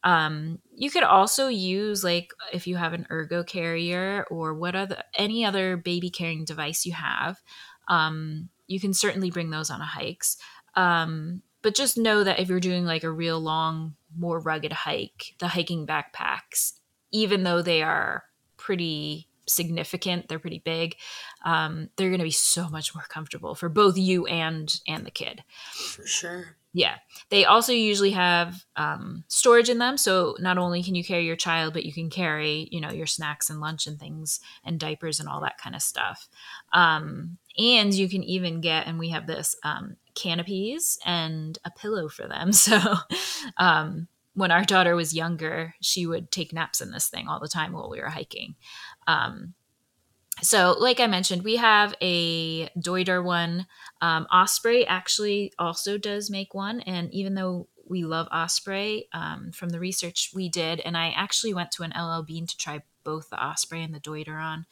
Um, 0.03 0.59
you 0.75 0.89
could 0.89 1.03
also 1.03 1.47
use 1.47 2.03
like 2.03 2.33
if 2.51 2.65
you 2.65 2.75
have 2.75 2.93
an 2.93 3.05
ergo 3.11 3.43
carrier 3.43 4.25
or 4.31 4.53
what 4.53 4.75
other 4.75 5.03
any 5.15 5.45
other 5.45 5.77
baby 5.77 6.09
carrying 6.09 6.45
device 6.45 6.85
you 6.85 6.93
have. 6.93 7.39
Um, 7.87 8.49
you 8.67 8.79
can 8.79 8.93
certainly 8.93 9.29
bring 9.31 9.49
those 9.49 9.69
on 9.69 9.81
a 9.81 9.85
hikes. 9.85 10.37
Um, 10.75 11.43
but 11.61 11.75
just 11.75 11.97
know 11.97 12.23
that 12.23 12.39
if 12.39 12.49
you're 12.49 12.59
doing 12.59 12.85
like 12.85 13.03
a 13.03 13.11
real 13.11 13.39
long, 13.39 13.95
more 14.17 14.39
rugged 14.39 14.71
hike, 14.73 15.35
the 15.39 15.49
hiking 15.49 15.85
backpacks, 15.85 16.73
even 17.11 17.43
though 17.43 17.61
they 17.61 17.83
are 17.83 18.23
pretty 18.57 19.27
significant, 19.47 20.27
they're 20.27 20.39
pretty 20.39 20.61
big, 20.63 20.95
um, 21.43 21.89
they're 21.95 22.09
going 22.09 22.19
to 22.19 22.25
be 22.25 22.31
so 22.31 22.69
much 22.69 22.95
more 22.95 23.05
comfortable 23.09 23.53
for 23.53 23.69
both 23.69 23.97
you 23.97 24.25
and 24.27 24.79
and 24.87 25.05
the 25.05 25.11
kid. 25.11 25.43
For 25.73 26.07
sure. 26.07 26.57
Yeah. 26.73 26.95
They 27.29 27.43
also 27.43 27.73
usually 27.73 28.11
have 28.11 28.63
um, 28.77 29.25
storage 29.27 29.69
in 29.69 29.77
them. 29.77 29.97
So 29.97 30.35
not 30.39 30.57
only 30.57 30.81
can 30.81 30.95
you 30.95 31.03
carry 31.03 31.25
your 31.25 31.35
child, 31.35 31.73
but 31.73 31.85
you 31.85 31.91
can 31.91 32.09
carry, 32.09 32.69
you 32.71 32.79
know, 32.79 32.91
your 32.91 33.07
snacks 33.07 33.49
and 33.49 33.59
lunch 33.59 33.87
and 33.87 33.99
things 33.99 34.39
and 34.63 34.79
diapers 34.79 35.19
and 35.19 35.27
all 35.27 35.41
that 35.41 35.57
kind 35.57 35.75
of 35.75 35.81
stuff. 35.81 36.29
Um, 36.71 37.37
and 37.57 37.93
you 37.93 38.07
can 38.07 38.23
even 38.23 38.61
get, 38.61 38.87
and 38.87 38.97
we 38.97 39.09
have 39.09 39.27
this 39.27 39.55
um, 39.63 39.97
canopies 40.15 40.97
and 41.05 41.57
a 41.65 41.71
pillow 41.71 42.07
for 42.07 42.27
them. 42.27 42.51
So 42.61 42.79
um, 43.57 44.07
when 44.33 44.51
our 44.51 44.63
daughter 44.63 44.95
was 44.95 45.15
younger, 45.15 45.73
she 45.81 46.05
would 46.05 46.31
take 46.31 46.53
naps 46.53 46.79
in 46.79 46.91
this 46.91 47.09
thing 47.09 47.27
all 47.27 47.39
the 47.39 47.49
time 47.49 47.73
while 47.73 47.89
we 47.89 47.99
were 47.99 48.09
hiking. 48.09 48.55
Um, 49.07 49.55
so 50.41 50.75
like 50.79 50.99
i 50.99 51.07
mentioned 51.07 51.43
we 51.43 51.55
have 51.57 51.93
a 52.01 52.67
deuter 52.77 53.23
one. 53.23 53.67
Um, 54.01 54.27
osprey 54.31 54.85
actually 54.85 55.53
also 55.59 55.97
does 55.97 56.29
make 56.29 56.53
one 56.53 56.81
and 56.81 57.13
even 57.13 57.35
though 57.35 57.67
we 57.87 58.03
love 58.03 58.27
osprey 58.31 59.07
um, 59.13 59.51
from 59.51 59.69
the 59.69 59.79
research 59.79 60.31
we 60.33 60.49
did 60.49 60.79
and 60.79 60.97
i 60.97 61.09
actually 61.15 61.53
went 61.53 61.71
to 61.71 61.83
an 61.83 61.93
L.L.Bean 61.93 62.47
to 62.47 62.57
try 62.57 62.81
both 63.03 63.29
the 63.29 63.43
osprey 63.43 63.83
and 63.83 63.93
the 63.93 63.99
deuter 63.99 64.39
on. 64.41 64.65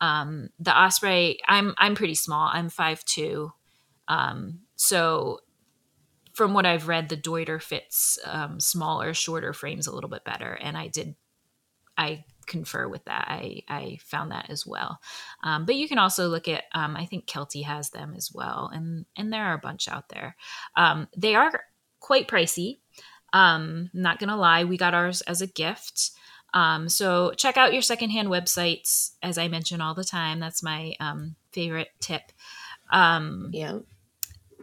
Um, 0.00 0.50
the 0.58 0.76
osprey 0.76 1.38
i'm 1.46 1.74
i'm 1.78 1.94
pretty 1.94 2.14
small. 2.14 2.48
I'm 2.52 2.70
5'2 2.70 3.50
um, 4.08 4.60
so 4.76 5.40
from 6.32 6.54
what 6.54 6.64
i've 6.64 6.88
read 6.88 7.08
the 7.08 7.16
deuter 7.16 7.60
fits 7.60 8.18
um, 8.24 8.60
smaller 8.60 9.12
shorter 9.14 9.52
frames 9.52 9.86
a 9.86 9.94
little 9.94 10.10
bit 10.10 10.24
better 10.24 10.52
and 10.52 10.76
i 10.78 10.88
did 10.88 11.14
i 11.98 12.24
confer 12.50 12.88
with 12.88 13.04
that. 13.06 13.26
I, 13.28 13.62
I 13.68 13.98
found 14.04 14.32
that 14.32 14.50
as 14.50 14.66
well. 14.66 15.00
Um, 15.42 15.64
but 15.64 15.76
you 15.76 15.88
can 15.88 15.98
also 15.98 16.28
look 16.28 16.48
at, 16.48 16.64
um, 16.74 16.96
I 16.96 17.06
think 17.06 17.26
Kelty 17.26 17.64
has 17.64 17.90
them 17.90 18.12
as 18.16 18.30
well, 18.34 18.70
and 18.74 19.06
and 19.16 19.32
there 19.32 19.44
are 19.46 19.54
a 19.54 19.58
bunch 19.58 19.88
out 19.88 20.10
there. 20.10 20.36
Um, 20.76 21.08
they 21.16 21.34
are 21.34 21.64
quite 22.00 22.28
pricey. 22.28 22.80
Um, 23.32 23.90
not 23.94 24.18
gonna 24.18 24.36
lie, 24.36 24.64
we 24.64 24.76
got 24.76 24.94
ours 24.94 25.22
as 25.22 25.40
a 25.40 25.46
gift. 25.46 26.10
Um, 26.52 26.88
so 26.88 27.32
check 27.36 27.56
out 27.56 27.72
your 27.72 27.82
secondhand 27.82 28.28
websites, 28.28 29.12
as 29.22 29.38
I 29.38 29.48
mention 29.48 29.80
all 29.80 29.94
the 29.94 30.04
time. 30.04 30.40
That's 30.40 30.62
my 30.62 30.94
um, 30.98 31.36
favorite 31.52 31.90
tip. 32.00 32.32
yeah. 33.52 33.78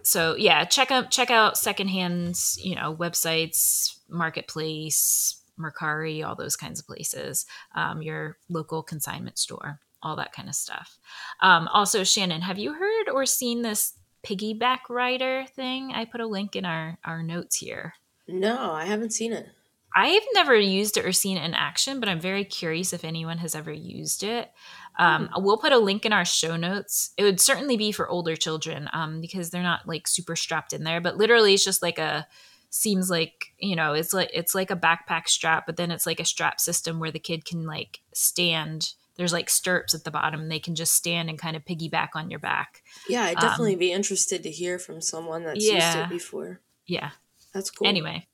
So 0.04 0.36
yeah, 0.36 0.64
check 0.66 0.92
out 0.92 1.12
check 1.12 1.32
out 1.32 1.58
secondhand, 1.58 2.40
you 2.58 2.76
know, 2.76 2.96
websites, 2.96 3.98
marketplace, 4.10 5.37
Mercari, 5.60 6.26
all 6.26 6.36
those 6.36 6.56
kinds 6.56 6.80
of 6.80 6.88
places, 6.88 7.46
um, 7.76 8.02
your 8.02 8.38
local 8.50 8.84
consignment 8.84 9.38
store, 9.38 9.80
all 10.02 10.16
that 10.16 10.34
kind 10.34 10.50
of 10.50 10.56
stuff. 10.56 10.98
Um, 11.42 11.68
also, 11.70 12.04
Shannon, 12.04 12.42
have 12.42 12.58
you 12.58 12.74
heard 12.74 13.10
or 13.10 13.26
seen 13.26 13.62
this 13.62 13.94
piggyback 14.24 14.90
rider 14.90 15.46
thing? 15.56 15.92
I 15.94 16.06
put 16.06 16.22
a 16.22 16.28
link 16.28 16.56
in 16.56 16.66
our, 16.66 16.98
our 17.04 17.24
notes 17.24 17.58
here. 17.58 17.94
No, 18.28 18.72
I 18.72 18.86
haven't 18.86 19.14
seen 19.14 19.34
it. 19.34 19.48
I've 19.96 20.26
never 20.34 20.56
used 20.56 20.98
it 20.98 21.06
or 21.06 21.12
seen 21.12 21.38
it 21.38 21.46
in 21.46 21.56
action, 21.56 22.00
but 22.00 22.08
I'm 22.08 22.20
very 22.20 22.44
curious 22.44 22.94
if 22.94 23.04
anyone 23.04 23.40
has 23.40 23.56
ever 23.56 23.72
used 23.72 24.22
it. 24.22 24.52
Um, 25.00 25.30
mm. 25.30 25.42
We'll 25.42 25.58
put 25.58 25.72
a 25.72 25.80
link 25.80 26.06
in 26.06 26.14
our 26.14 26.26
show 26.26 26.56
notes. 26.56 27.14
It 27.18 27.24
would 27.24 27.40
certainly 27.42 27.78
be 27.78 27.92
for 27.92 28.08
older 28.08 28.36
children 28.36 28.90
um, 28.94 29.22
because 29.22 29.50
they're 29.50 29.64
not 29.64 29.88
like 29.88 30.08
super 30.08 30.36
strapped 30.36 30.74
in 30.74 30.84
there, 30.84 31.02
but 31.02 31.18
literally 31.18 31.54
it's 31.54 31.64
just 31.64 31.82
like 31.82 31.98
a 31.98 32.28
seems 32.70 33.10
like 33.10 33.54
you 33.58 33.76
know 33.76 33.94
it's 33.94 34.14
like 34.14 34.30
it's 34.34 34.54
like 34.54 34.72
a 34.72 34.76
backpack 34.76 35.28
strap 35.28 35.66
but 35.66 35.78
then 35.78 35.92
it's 35.92 36.06
like 36.06 36.20
a 36.20 36.26
strap 36.26 36.60
system 36.60 37.00
where 37.00 37.12
the 37.12 37.20
kid 37.20 37.46
can 37.46 37.66
like 37.66 38.00
stand. 38.14 38.94
There's 39.16 39.34
like 39.34 39.50
stirrups 39.50 39.96
at 39.96 40.04
the 40.04 40.12
bottom 40.12 40.48
they 40.48 40.60
can 40.60 40.76
just 40.76 40.94
stand 40.94 41.28
and 41.28 41.40
kind 41.40 41.56
of 41.56 41.66
piggyback 41.66 42.10
on 42.14 42.30
your 42.30 42.40
back. 42.40 42.84
Yeah 43.10 43.24
i'd 43.24 43.40
definitely 43.40 43.74
um, 43.74 43.80
be 43.80 43.92
interested 43.92 44.44
to 44.44 44.52
hear 44.52 44.78
from 44.78 45.02
someone 45.02 45.44
that's 45.44 45.66
yeah, 45.66 45.74
used 45.74 45.98
it 45.98 46.10
before. 46.10 46.60
Yeah. 46.86 47.12
That's 47.54 47.72
cool. 47.72 47.88
Anyway. 47.88 48.28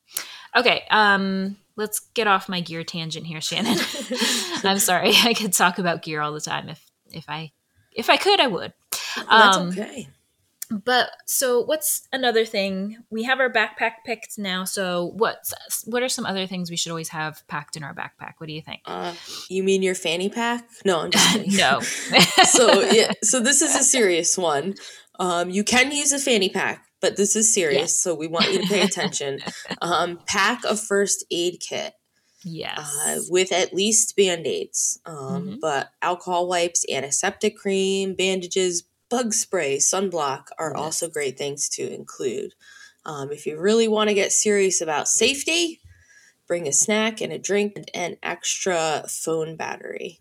Okay 0.55 0.83
um 0.91 1.57
let's 1.75 1.99
get 2.13 2.27
off 2.27 2.49
my 2.49 2.59
gear 2.59 2.83
tangent 2.83 3.25
here 3.25 3.41
shannon. 3.41 3.77
I'm 4.63 4.79
sorry. 4.79 5.11
I 5.23 5.33
could 5.33 5.53
talk 5.53 5.79
about 5.79 6.01
gear 6.01 6.21
all 6.21 6.33
the 6.33 6.41
time. 6.41 6.69
If 6.69 6.85
if 7.11 7.25
i 7.29 7.51
if 7.91 8.09
i 8.09 8.17
could 8.17 8.39
i 8.39 8.47
would. 8.47 8.73
That's 9.15 9.57
um, 9.57 9.69
okay 9.69 10.09
but 10.83 11.11
so 11.25 11.61
what's 11.61 12.07
another 12.11 12.45
thing 12.45 12.97
we 13.09 13.23
have 13.23 13.39
our 13.39 13.51
backpack 13.51 13.93
picked 14.05 14.37
now 14.37 14.63
so 14.63 15.11
what's 15.15 15.53
what 15.85 16.01
are 16.01 16.09
some 16.09 16.25
other 16.25 16.47
things 16.47 16.69
we 16.69 16.77
should 16.77 16.89
always 16.89 17.09
have 17.09 17.45
packed 17.47 17.75
in 17.75 17.83
our 17.83 17.93
backpack 17.93 18.33
what 18.37 18.47
do 18.47 18.53
you 18.53 18.61
think 18.61 18.81
uh, 18.85 19.13
you 19.49 19.63
mean 19.63 19.83
your 19.83 19.95
fanny 19.95 20.29
pack 20.29 20.67
no 20.85 21.01
i'm 21.01 21.11
just 21.11 21.33
kidding. 21.33 21.55
no 21.57 21.79
so 22.43 22.81
yeah 22.91 23.11
so 23.21 23.39
this 23.39 23.61
is 23.61 23.75
a 23.75 23.83
serious 23.83 24.37
one 24.37 24.73
um, 25.19 25.49
you 25.51 25.63
can 25.63 25.91
use 25.91 26.11
a 26.11 26.19
fanny 26.19 26.49
pack 26.49 26.85
but 27.01 27.17
this 27.17 27.35
is 27.35 27.53
serious 27.53 27.81
yes. 27.81 27.97
so 27.97 28.15
we 28.15 28.27
want 28.27 28.51
you 28.51 28.61
to 28.61 28.67
pay 28.67 28.81
attention 28.81 29.39
um, 29.81 30.19
pack 30.27 30.63
a 30.65 30.75
first 30.75 31.25
aid 31.31 31.59
kit 31.59 31.93
Yes. 32.45 32.77
Uh, 32.77 33.19
with 33.29 33.53
at 33.53 33.73
least 33.73 34.17
band 34.17 34.45
aids, 34.45 34.99
um, 35.05 35.15
mm-hmm. 35.15 35.55
but 35.61 35.91
alcohol 36.01 36.49
wipes, 36.49 36.85
antiseptic 36.91 37.55
cream, 37.55 38.15
bandages, 38.15 38.83
bug 39.13 39.31
spray, 39.31 39.77
sunblock 39.77 40.45
are 40.57 40.75
also 40.75 41.07
great 41.07 41.37
things 41.37 41.69
to 41.69 41.87
include. 41.93 42.55
Um, 43.05 43.31
if 43.31 43.45
you 43.45 43.59
really 43.59 43.87
want 43.87 44.07
to 44.07 44.15
get 44.15 44.31
serious 44.31 44.81
about 44.81 45.07
safety, 45.07 45.81
bring 46.47 46.67
a 46.67 46.71
snack 46.71 47.21
and 47.21 47.31
a 47.31 47.37
drink 47.37 47.73
and 47.75 47.91
an 47.93 48.17
extra 48.23 49.05
phone 49.07 49.55
battery. 49.55 50.19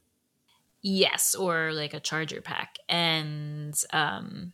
Yes, 0.83 1.35
or 1.35 1.72
like 1.72 1.94
a 1.94 2.00
charger 2.00 2.42
pack. 2.42 2.76
And 2.87 3.74
um, 3.94 4.52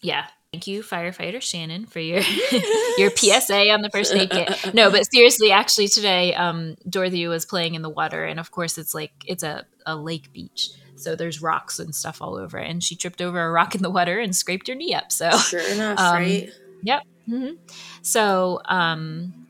yeah, 0.00 0.28
thank 0.50 0.66
you, 0.66 0.82
firefighter 0.82 1.42
Shannon, 1.42 1.84
for 1.84 2.00
your 2.00 2.22
your 2.96 3.10
PSA 3.14 3.70
on 3.70 3.82
the 3.82 3.90
first 3.92 4.14
aid 4.14 4.30
kit. 4.30 4.72
No, 4.72 4.90
but 4.90 5.04
seriously, 5.12 5.52
actually 5.52 5.88
today, 5.88 6.34
um, 6.34 6.76
Dorothy 6.88 7.26
was 7.28 7.44
playing 7.44 7.74
in 7.74 7.82
the 7.82 7.90
water, 7.90 8.24
and 8.24 8.40
of 8.40 8.50
course, 8.50 8.78
it's 8.78 8.94
like 8.94 9.12
it's 9.26 9.42
a, 9.42 9.66
a 9.84 9.94
lake 9.94 10.32
beach. 10.32 10.70
So 10.98 11.16
there's 11.16 11.40
rocks 11.42 11.78
and 11.78 11.94
stuff 11.94 12.20
all 12.20 12.36
over 12.36 12.58
it. 12.58 12.68
And 12.68 12.82
she 12.82 12.96
tripped 12.96 13.22
over 13.22 13.40
a 13.40 13.50
rock 13.50 13.74
in 13.74 13.82
the 13.82 13.90
water 13.90 14.18
and 14.18 14.34
scraped 14.34 14.68
her 14.68 14.74
knee 14.74 14.94
up. 14.94 15.12
So 15.12 15.30
sure 15.30 15.60
enough, 15.60 15.98
um, 15.98 16.14
right? 16.14 16.50
Yep. 16.82 17.02
Mm-hmm. 17.28 17.54
So 18.02 18.60
um, 18.66 19.46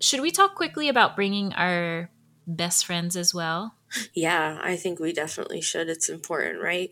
should 0.00 0.20
we 0.20 0.30
talk 0.30 0.54
quickly 0.54 0.88
about 0.88 1.16
bringing 1.16 1.52
our 1.54 2.10
best 2.46 2.86
friends 2.86 3.16
as 3.16 3.34
well? 3.34 3.74
Yeah, 4.14 4.60
I 4.62 4.76
think 4.76 5.00
we 5.00 5.12
definitely 5.12 5.60
should. 5.60 5.88
It's 5.88 6.08
important, 6.08 6.62
right? 6.62 6.90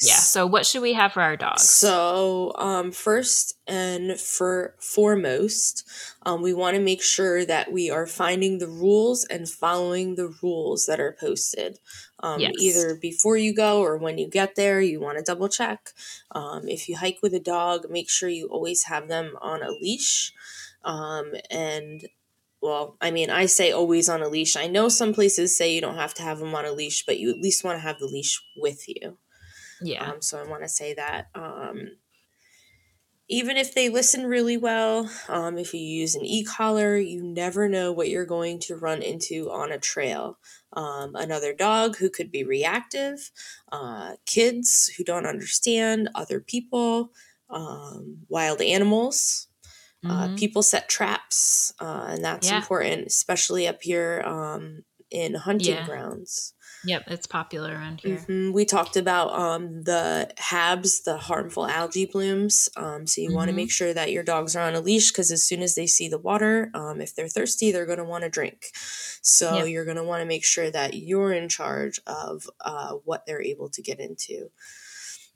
Yeah. 0.00 0.14
So 0.14 0.46
what 0.46 0.64
should 0.64 0.82
we 0.82 0.92
have 0.92 1.12
for 1.12 1.22
our 1.22 1.36
dogs? 1.36 1.68
So 1.68 2.52
um, 2.56 2.92
first 2.92 3.58
and 3.66 4.18
for 4.18 4.76
foremost, 4.78 5.88
um, 6.24 6.40
we 6.40 6.54
want 6.54 6.76
to 6.76 6.82
make 6.82 7.02
sure 7.02 7.44
that 7.44 7.72
we 7.72 7.90
are 7.90 8.06
finding 8.06 8.58
the 8.58 8.68
rules 8.68 9.24
and 9.24 9.48
following 9.48 10.14
the 10.14 10.32
rules 10.40 10.86
that 10.86 11.00
are 11.00 11.16
posted. 11.18 11.78
Um, 12.20 12.40
yes. 12.40 12.54
Either 12.58 12.94
before 12.96 13.36
you 13.36 13.54
go 13.54 13.80
or 13.80 13.96
when 13.96 14.18
you 14.18 14.28
get 14.28 14.54
there, 14.54 14.80
you 14.80 15.00
want 15.00 15.18
to 15.18 15.24
double 15.24 15.48
check. 15.48 15.90
Um, 16.32 16.68
if 16.68 16.88
you 16.88 16.96
hike 16.96 17.18
with 17.22 17.34
a 17.34 17.40
dog, 17.40 17.90
make 17.90 18.10
sure 18.10 18.28
you 18.28 18.48
always 18.48 18.84
have 18.84 19.08
them 19.08 19.36
on 19.40 19.62
a 19.62 19.70
leash. 19.70 20.32
Um, 20.84 21.34
and 21.50 22.06
well, 22.60 22.96
I 23.00 23.10
mean, 23.10 23.30
I 23.30 23.46
say 23.46 23.70
always 23.70 24.08
on 24.08 24.22
a 24.22 24.28
leash. 24.28 24.56
I 24.56 24.66
know 24.66 24.88
some 24.88 25.14
places 25.14 25.56
say 25.56 25.72
you 25.72 25.80
don't 25.80 25.94
have 25.94 26.14
to 26.14 26.22
have 26.22 26.40
them 26.40 26.54
on 26.54 26.64
a 26.64 26.72
leash, 26.72 27.06
but 27.06 27.18
you 27.18 27.30
at 27.30 27.38
least 27.38 27.62
want 27.62 27.76
to 27.76 27.82
have 27.82 27.98
the 27.98 28.06
leash 28.06 28.42
with 28.56 28.88
you. 28.88 29.18
Yeah. 29.80 30.10
Um, 30.10 30.20
so 30.20 30.40
I 30.40 30.46
want 30.48 30.62
to 30.62 30.68
say 30.68 30.94
that. 30.94 31.28
Even 33.28 33.56
if 33.58 33.74
they 33.74 33.90
listen 33.90 34.26
really 34.26 34.56
well, 34.56 35.10
um, 35.28 35.58
if 35.58 35.74
you 35.74 35.80
use 35.80 36.14
an 36.14 36.24
e 36.24 36.42
collar, 36.44 36.96
you 36.96 37.22
never 37.22 37.68
know 37.68 37.92
what 37.92 38.08
you're 38.08 38.24
going 38.24 38.58
to 38.60 38.76
run 38.76 39.02
into 39.02 39.50
on 39.50 39.70
a 39.70 39.78
trail. 39.78 40.38
Um, 40.72 41.14
another 41.14 41.52
dog 41.52 41.96
who 41.96 42.08
could 42.08 42.30
be 42.30 42.42
reactive, 42.42 43.30
uh, 43.70 44.14
kids 44.24 44.88
who 44.96 45.04
don't 45.04 45.26
understand, 45.26 46.08
other 46.14 46.40
people, 46.40 47.12
um, 47.50 48.18
wild 48.28 48.60
animals. 48.62 49.48
Uh, 50.04 50.08
mm-hmm. 50.08 50.34
Uh, 50.34 50.36
people 50.36 50.62
set 50.62 50.88
traps, 50.88 51.74
uh, 51.80 52.06
and 52.10 52.24
that's 52.24 52.48
yeah. 52.48 52.58
important, 52.58 53.08
especially 53.08 53.66
up 53.66 53.82
here 53.82 54.22
um, 54.24 54.84
in 55.10 55.34
hunting 55.34 55.74
yeah. 55.74 55.84
grounds. 55.86 56.54
Yep, 56.84 57.04
it's 57.08 57.26
popular 57.26 57.72
around 57.72 58.00
here. 58.00 58.16
Mm-hmm. 58.16 58.52
We 58.52 58.64
talked 58.64 58.96
about 58.96 59.32
um, 59.32 59.82
the 59.82 60.30
HABs, 60.38 61.04
the 61.04 61.16
harmful 61.16 61.66
algae 61.66 62.06
blooms. 62.06 62.68
Um, 62.76 63.06
so 63.06 63.20
you 63.20 63.28
mm-hmm. 63.28 63.36
want 63.36 63.50
to 63.50 63.56
make 63.56 63.72
sure 63.72 63.92
that 63.92 64.12
your 64.12 64.22
dogs 64.22 64.54
are 64.54 64.66
on 64.66 64.74
a 64.74 64.80
leash 64.80 65.10
because 65.10 65.32
as 65.32 65.42
soon 65.42 65.62
as 65.62 65.74
they 65.74 65.86
see 65.86 66.08
the 66.08 66.18
water, 66.18 66.70
um, 66.74 67.00
if 67.00 67.14
they're 67.14 67.28
thirsty, 67.28 67.72
they're 67.72 67.86
going 67.86 67.98
to 67.98 68.04
want 68.04 68.24
to 68.24 68.30
drink. 68.30 68.66
So 69.22 69.58
yep. 69.58 69.68
you're 69.68 69.84
going 69.84 69.96
to 69.96 70.04
want 70.04 70.20
to 70.20 70.26
make 70.26 70.44
sure 70.44 70.70
that 70.70 70.94
you're 70.94 71.32
in 71.32 71.48
charge 71.48 72.00
of 72.06 72.48
uh, 72.60 72.92
what 73.04 73.26
they're 73.26 73.42
able 73.42 73.68
to 73.70 73.82
get 73.82 73.98
into 73.98 74.50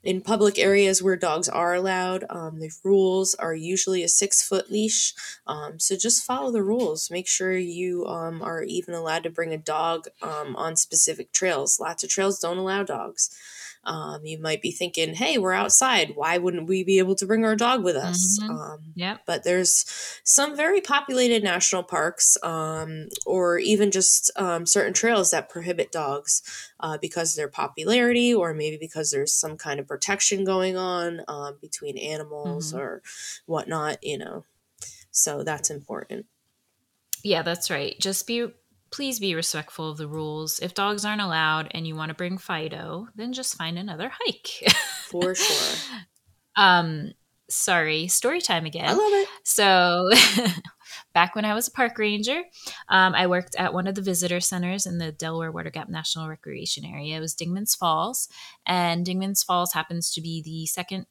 in 0.03 0.21
public 0.21 0.59
areas 0.59 1.01
where 1.01 1.15
dogs 1.15 1.47
are 1.47 1.73
allowed, 1.73 2.25
um, 2.29 2.59
the 2.59 2.71
rules 2.83 3.35
are 3.35 3.55
usually 3.55 4.03
a 4.03 4.09
six 4.09 4.43
foot 4.43 4.69
leash. 4.69 5.13
Um, 5.47 5.79
so 5.79 5.95
just 5.95 6.25
follow 6.25 6.51
the 6.51 6.63
rules. 6.63 7.09
Make 7.09 7.27
sure 7.27 7.57
you 7.57 8.05
um, 8.05 8.41
are 8.41 8.63
even 8.63 8.93
allowed 8.93 9.23
to 9.23 9.29
bring 9.29 9.53
a 9.53 9.57
dog 9.57 10.07
um, 10.21 10.55
on 10.55 10.75
specific 10.75 11.31
trails. 11.31 11.79
Lots 11.79 12.03
of 12.03 12.09
trails 12.09 12.39
don't 12.39 12.57
allow 12.57 12.83
dogs. 12.83 13.29
Um, 13.85 14.25
you 14.25 14.39
might 14.39 14.61
be 14.61 14.71
thinking, 14.71 15.13
hey, 15.13 15.37
we're 15.37 15.53
outside. 15.53 16.13
Why 16.15 16.37
wouldn't 16.37 16.67
we 16.67 16.83
be 16.83 16.99
able 16.99 17.15
to 17.15 17.25
bring 17.25 17.43
our 17.43 17.55
dog 17.55 17.83
with 17.83 17.95
us? 17.95 18.39
Mm-hmm. 18.41 18.51
Um, 18.51 18.79
yeah. 18.95 19.17
But 19.25 19.43
there's 19.43 19.85
some 20.23 20.55
very 20.55 20.79
populated 20.79 21.43
national 21.43 21.83
parks 21.83 22.37
um, 22.43 23.09
or 23.25 23.57
even 23.59 23.91
just 23.91 24.31
um, 24.37 24.65
certain 24.65 24.93
trails 24.93 25.31
that 25.31 25.49
prohibit 25.49 25.91
dogs 25.91 26.71
uh, 26.79 26.97
because 26.97 27.33
of 27.33 27.37
their 27.37 27.49
popularity 27.49 28.33
or 28.33 28.53
maybe 28.53 28.77
because 28.79 29.11
there's 29.11 29.33
some 29.33 29.57
kind 29.57 29.79
of 29.79 29.87
protection 29.87 30.45
going 30.45 30.77
on 30.77 31.21
um, 31.27 31.57
between 31.61 31.97
animals 31.97 32.71
mm-hmm. 32.71 32.81
or 32.81 33.01
whatnot, 33.45 33.97
you 34.01 34.17
know. 34.17 34.45
So 35.11 35.43
that's 35.43 35.69
important. 35.69 36.25
Yeah, 37.23 37.41
that's 37.41 37.69
right. 37.69 37.97
Just 37.99 38.27
be 38.27 38.51
please 38.93 39.19
be 39.19 39.33
respectful 39.33 39.89
of 39.89 39.97
the 39.97 40.07
rules. 40.07 40.59
If 40.59 40.75
dogs 40.75 41.03
aren't 41.03 41.21
allowed 41.21 41.69
and 41.71 41.87
you 41.87 41.95
want 41.95 42.09
to 42.09 42.15
bring 42.15 42.37
Fido, 42.37 43.07
then 43.15 43.33
just 43.33 43.55
find 43.55 43.77
another 43.77 44.11
hike. 44.13 44.71
For 45.07 45.33
sure. 45.33 45.97
um, 46.55 47.11
sorry, 47.49 48.07
story 48.07 48.39
time 48.39 48.65
again. 48.65 48.87
I 48.87 48.93
love 48.93 49.13
it. 49.13 49.27
So, 49.43 50.11
back 51.13 51.35
when 51.35 51.43
I 51.43 51.55
was 51.55 51.67
a 51.67 51.71
park 51.71 51.97
ranger, 51.97 52.43
um, 52.87 53.15
I 53.15 53.25
worked 53.25 53.55
at 53.55 53.73
one 53.73 53.87
of 53.87 53.95
the 53.95 54.01
visitor 54.01 54.39
centers 54.39 54.85
in 54.85 54.99
the 54.99 55.11
Delaware 55.11 55.51
Water 55.51 55.71
Gap 55.71 55.89
National 55.89 56.29
Recreation 56.29 56.85
Area. 56.85 57.17
It 57.17 57.19
was 57.19 57.35
Dingman's 57.35 57.73
Falls, 57.73 58.29
and 58.65 59.05
Dingman's 59.05 59.41
Falls 59.41 59.73
happens 59.73 60.13
to 60.13 60.21
be 60.21 60.43
the 60.43 60.67
second 60.67 61.07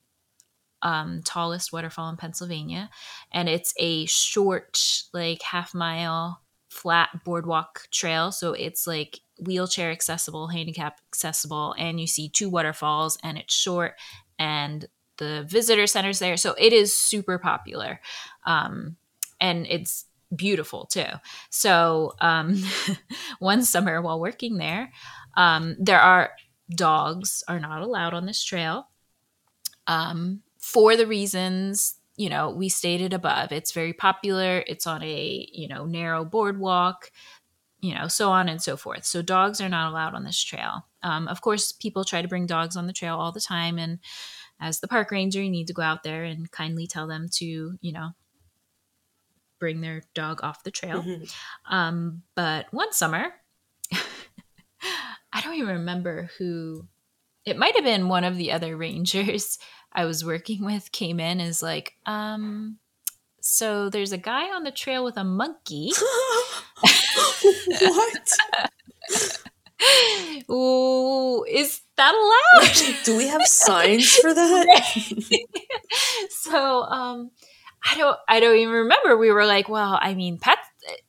um, 0.83 1.23
tallest 1.25 1.73
waterfall 1.73 2.09
in 2.11 2.17
Pennsylvania, 2.17 2.91
and 3.33 3.49
it's 3.49 3.75
a 3.77 4.07
short, 4.07 4.81
like 5.13 5.43
half 5.43 5.75
mile 5.75 6.43
flat 6.73 7.11
boardwalk 7.25 7.87
trail. 7.91 8.33
So 8.33 8.55
it's 8.55 8.87
like 8.87 9.21
wheelchair 9.39 9.91
accessible, 9.91 10.49
handicap 10.49 11.01
accessible, 11.11 11.75
and 11.79 12.01
you 12.01 12.07
see 12.07 12.31
two 12.31 12.49
waterfalls 12.49 13.19
and 13.23 13.37
it's 13.37 13.55
short 13.55 13.95
and 14.39 14.87
the 15.19 15.45
visitor 15.47 15.87
center's 15.87 16.19
there. 16.19 16.39
So 16.39 16.55
it 16.59 16.73
is 16.73 16.97
super 16.97 17.39
popular. 17.39 18.01
Um, 18.47 18.97
and 19.39 19.67
it's 19.69 20.07
beautiful 20.35 20.87
too. 20.87 21.05
So 21.51 22.15
um, 22.21 22.63
one 23.39 23.65
summer 23.65 24.01
while 24.01 24.19
working 24.19 24.57
there, 24.57 24.91
um, 25.37 25.77
there 25.79 26.01
are 26.01 26.31
dogs 26.75 27.45
are 27.49 27.61
not 27.61 27.83
allowed 27.83 28.15
on 28.15 28.25
this 28.25 28.43
trail 28.43 28.89
um, 29.87 30.41
for 30.59 30.97
the 30.97 31.07
reasons 31.07 31.97
you 32.23 32.31
know, 32.31 32.51
we 32.51 32.69
stated 32.69 33.13
above, 33.13 33.51
it's 33.51 33.73
very 33.73 33.93
popular. 33.93 34.63
It's 34.69 34.87
on 34.87 35.03
a, 35.03 35.49
you 35.53 35.67
know, 35.67 35.87
narrow 35.87 36.25
boardwalk, 36.25 37.11
you 37.81 37.97
know, 37.97 38.07
so 38.07 38.31
on 38.31 38.49
and 38.49 38.63
so 38.63 38.77
forth. 38.77 39.05
So 39.05 39.23
dogs 39.23 39.61
are 39.61 39.69
not 39.69 39.91
allowed 39.91 40.15
on 40.15 40.23
this 40.23 40.41
trail. 40.41 40.87
Um, 41.03 41.27
of 41.27 41.41
course, 41.41 41.73
people 41.73 42.05
try 42.05 42.23
to 42.23 42.29
bring 42.29 42.47
dogs 42.47 42.77
on 42.77 42.87
the 42.87 42.93
trail 42.93 43.17
all 43.17 43.33
the 43.33 43.41
time. 43.41 43.77
And 43.77 43.99
as 44.61 44.79
the 44.79 44.87
park 44.87 45.11
ranger, 45.11 45.43
you 45.43 45.51
need 45.51 45.67
to 45.67 45.73
go 45.73 45.83
out 45.83 46.05
there 46.05 46.23
and 46.23 46.49
kindly 46.49 46.87
tell 46.87 47.09
them 47.09 47.27
to, 47.39 47.77
you 47.81 47.93
know, 47.93 48.11
bring 49.59 49.81
their 49.81 50.03
dog 50.15 50.45
off 50.45 50.63
the 50.63 50.71
trail. 50.71 51.03
Mm-hmm. 51.03 51.25
Um, 51.75 52.23
but 52.37 52.67
one 52.71 52.93
summer, 52.93 53.33
I 55.33 55.41
don't 55.41 55.55
even 55.55 55.79
remember 55.79 56.31
who, 56.39 56.87
it 57.45 57.59
might 57.59 57.75
have 57.75 57.85
been 57.85 58.09
one 58.09 58.23
of 58.23 58.37
the 58.37 58.53
other 58.53 58.77
rangers 58.77 59.59
I 59.95 60.05
was 60.05 60.25
working 60.25 60.65
with 60.65 60.93
came 60.93 61.21
in 61.21 61.41
is 61.41 61.63
like, 61.63 61.95
um, 62.07 62.79
so 63.41 63.89
there's 63.89 64.13
a 64.13 64.19
guy 64.19 64.55
on 64.55 64.63
the 64.63 64.71
trail 64.71 65.05
with 65.05 65.17
a 65.17 65.25
monkey. 65.25 65.91
what? 67.81 68.37
Ooh, 70.51 71.45
is 71.49 71.81
that 71.97 72.15
allowed? 72.15 73.05
Do 73.05 73.17
we 73.17 73.27
have 73.27 73.43
signs 73.47 74.15
for 74.17 74.33
that? 74.33 74.95
so, 76.31 76.83
um, 76.83 77.31
I 77.91 77.97
don't, 77.97 78.17
I 78.29 78.39
don't 78.39 78.57
even 78.57 78.75
remember. 78.75 79.17
We 79.17 79.33
were 79.33 79.47
like, 79.47 79.69
well, 79.69 79.99
I 80.01 80.15
mean, 80.15 80.39
pets. 80.39 80.61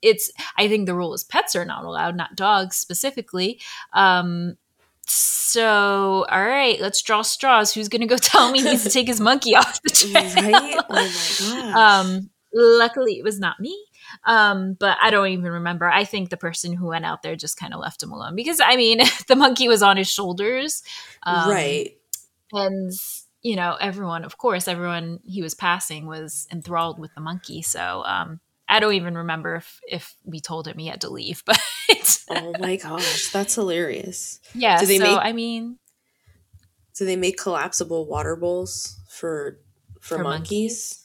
It's, 0.01 0.31
I 0.57 0.67
think 0.67 0.85
the 0.85 0.95
rule 0.95 1.13
is 1.13 1.23
pets 1.23 1.55
are 1.55 1.65
not 1.65 1.83
allowed, 1.83 2.15
not 2.15 2.35
dogs 2.35 2.77
specifically. 2.77 3.59
Um, 3.93 4.55
so, 5.05 6.25
all 6.29 6.45
right, 6.45 6.79
let's 6.79 7.01
draw 7.01 7.21
straws. 7.21 7.73
Who's 7.73 7.89
going 7.89 8.01
to 8.01 8.07
go 8.07 8.17
tell 8.21 8.51
me 8.51 8.59
he 8.59 8.69
needs 8.69 8.83
to 8.83 8.89
take 8.89 9.07
his 9.07 9.19
monkey 9.19 9.55
off 9.55 9.81
the 9.81 9.89
trail? 9.89 10.43
Right? 10.49 10.79
Oh. 10.89 11.73
Um, 11.75 12.29
luckily, 12.53 13.17
it 13.17 13.23
was 13.23 13.39
not 13.39 13.59
me. 13.59 13.77
Um, 14.25 14.75
but 14.79 14.97
I 15.01 15.09
don't 15.09 15.27
even 15.27 15.51
remember. 15.51 15.89
I 15.89 16.03
think 16.05 16.29
the 16.29 16.37
person 16.37 16.73
who 16.73 16.87
went 16.87 17.05
out 17.05 17.23
there 17.23 17.35
just 17.35 17.57
kind 17.57 17.73
of 17.73 17.79
left 17.79 18.03
him 18.03 18.11
alone 18.11 18.35
because 18.35 18.61
I 18.63 18.75
mean, 18.75 19.01
the 19.27 19.35
monkey 19.35 19.67
was 19.67 19.81
on 19.81 19.97
his 19.97 20.09
shoulders. 20.09 20.83
Um, 21.23 21.49
right. 21.49 21.97
And, 22.51 22.91
you 23.41 23.55
know, 23.55 23.75
everyone, 23.81 24.23
of 24.23 24.37
course, 24.37 24.67
everyone 24.67 25.19
he 25.25 25.41
was 25.41 25.55
passing 25.55 26.05
was 26.05 26.47
enthralled 26.51 26.99
with 26.99 27.13
the 27.15 27.21
monkey. 27.21 27.63
So, 27.63 28.03
um, 28.05 28.39
I 28.67 28.79
don't 28.79 28.93
even 28.93 29.17
remember 29.17 29.55
if 29.55 29.79
if 29.87 30.15
we 30.23 30.39
told 30.39 30.67
him 30.67 30.77
he 30.77 30.87
had 30.87 31.01
to 31.01 31.09
leave, 31.09 31.43
but 31.45 31.59
oh 32.29 32.53
my 32.59 32.77
gosh, 32.77 33.31
that's 33.31 33.55
hilarious. 33.55 34.39
Yeah. 34.53 34.79
Do 34.79 34.85
they 34.85 34.97
so 34.97 35.03
make, 35.03 35.19
I 35.19 35.31
mean, 35.33 35.77
do 36.97 37.05
they 37.05 37.15
make 37.15 37.37
collapsible 37.37 38.07
water 38.07 38.35
bowls 38.35 38.99
for 39.09 39.59
for, 39.99 40.17
for 40.17 40.23
monkeys? 40.23 40.39
monkeys? 40.39 40.99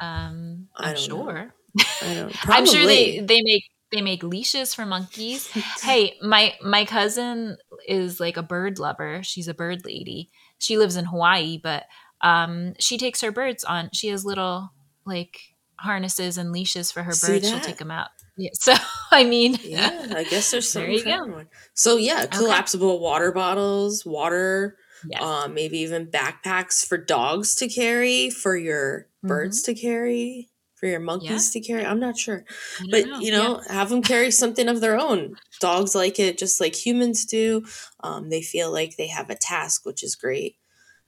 Um, 0.00 0.68
I'm 0.76 0.96
sure. 0.96 1.54
I 2.02 2.14
don't. 2.14 2.48
I'm 2.48 2.66
sure 2.66 2.86
they 2.86 3.20
they 3.20 3.42
make 3.42 3.64
they 3.92 4.00
make 4.02 4.22
leashes 4.22 4.74
for 4.74 4.84
monkeys. 4.86 5.46
hey, 5.82 6.16
my 6.22 6.54
my 6.62 6.84
cousin 6.84 7.56
is 7.86 8.20
like 8.20 8.36
a 8.36 8.42
bird 8.42 8.78
lover. 8.78 9.22
She's 9.22 9.48
a 9.48 9.54
bird 9.54 9.84
lady. 9.84 10.30
She 10.58 10.76
lives 10.78 10.96
in 10.96 11.04
Hawaii, 11.04 11.58
but 11.62 11.84
um, 12.20 12.74
she 12.78 12.98
takes 12.98 13.20
her 13.20 13.32
birds 13.32 13.64
on. 13.64 13.90
She 13.92 14.08
has 14.08 14.24
little 14.24 14.72
like 15.04 15.53
harnesses 15.84 16.38
and 16.38 16.52
leashes 16.52 16.90
for 16.90 17.02
her 17.02 17.12
birds. 17.12 17.48
She'll 17.48 17.60
take 17.60 17.76
them 17.76 17.90
out. 17.90 18.08
Yeah. 18.36 18.50
So 18.54 18.74
I 19.10 19.24
mean, 19.24 19.58
yeah, 19.62 20.12
I 20.14 20.24
guess 20.24 20.50
there's 20.50 20.68
some. 20.68 20.82
There 20.82 20.90
you 20.90 21.04
go. 21.04 21.44
So 21.74 21.96
yeah, 21.96 22.26
collapsible 22.26 22.92
okay. 22.92 23.02
water 23.02 23.32
bottles, 23.32 24.04
water, 24.04 24.76
yes. 25.08 25.22
um, 25.22 25.54
maybe 25.54 25.78
even 25.78 26.06
backpacks 26.06 26.86
for 26.86 26.96
dogs 26.96 27.54
to 27.56 27.68
carry, 27.68 28.30
for 28.30 28.56
your 28.56 29.06
mm-hmm. 29.18 29.28
birds 29.28 29.62
to 29.62 29.74
carry, 29.74 30.48
for 30.74 30.86
your 30.86 31.00
monkeys 31.00 31.54
yeah. 31.54 31.60
to 31.60 31.66
carry. 31.66 31.86
I'm 31.86 32.00
not 32.00 32.18
sure, 32.18 32.44
but 32.90 33.06
know. 33.06 33.20
you 33.20 33.30
know, 33.30 33.60
yeah. 33.66 33.72
have 33.72 33.90
them 33.90 34.02
carry 34.02 34.30
something 34.32 34.68
of 34.68 34.80
their 34.80 34.98
own. 34.98 35.34
Dogs 35.60 35.94
like 35.94 36.18
it 36.18 36.38
just 36.38 36.60
like 36.60 36.74
humans 36.74 37.24
do. 37.24 37.64
Um, 38.00 38.30
they 38.30 38.42
feel 38.42 38.72
like 38.72 38.96
they 38.96 39.08
have 39.08 39.30
a 39.30 39.36
task, 39.36 39.86
which 39.86 40.02
is 40.02 40.16
great. 40.16 40.56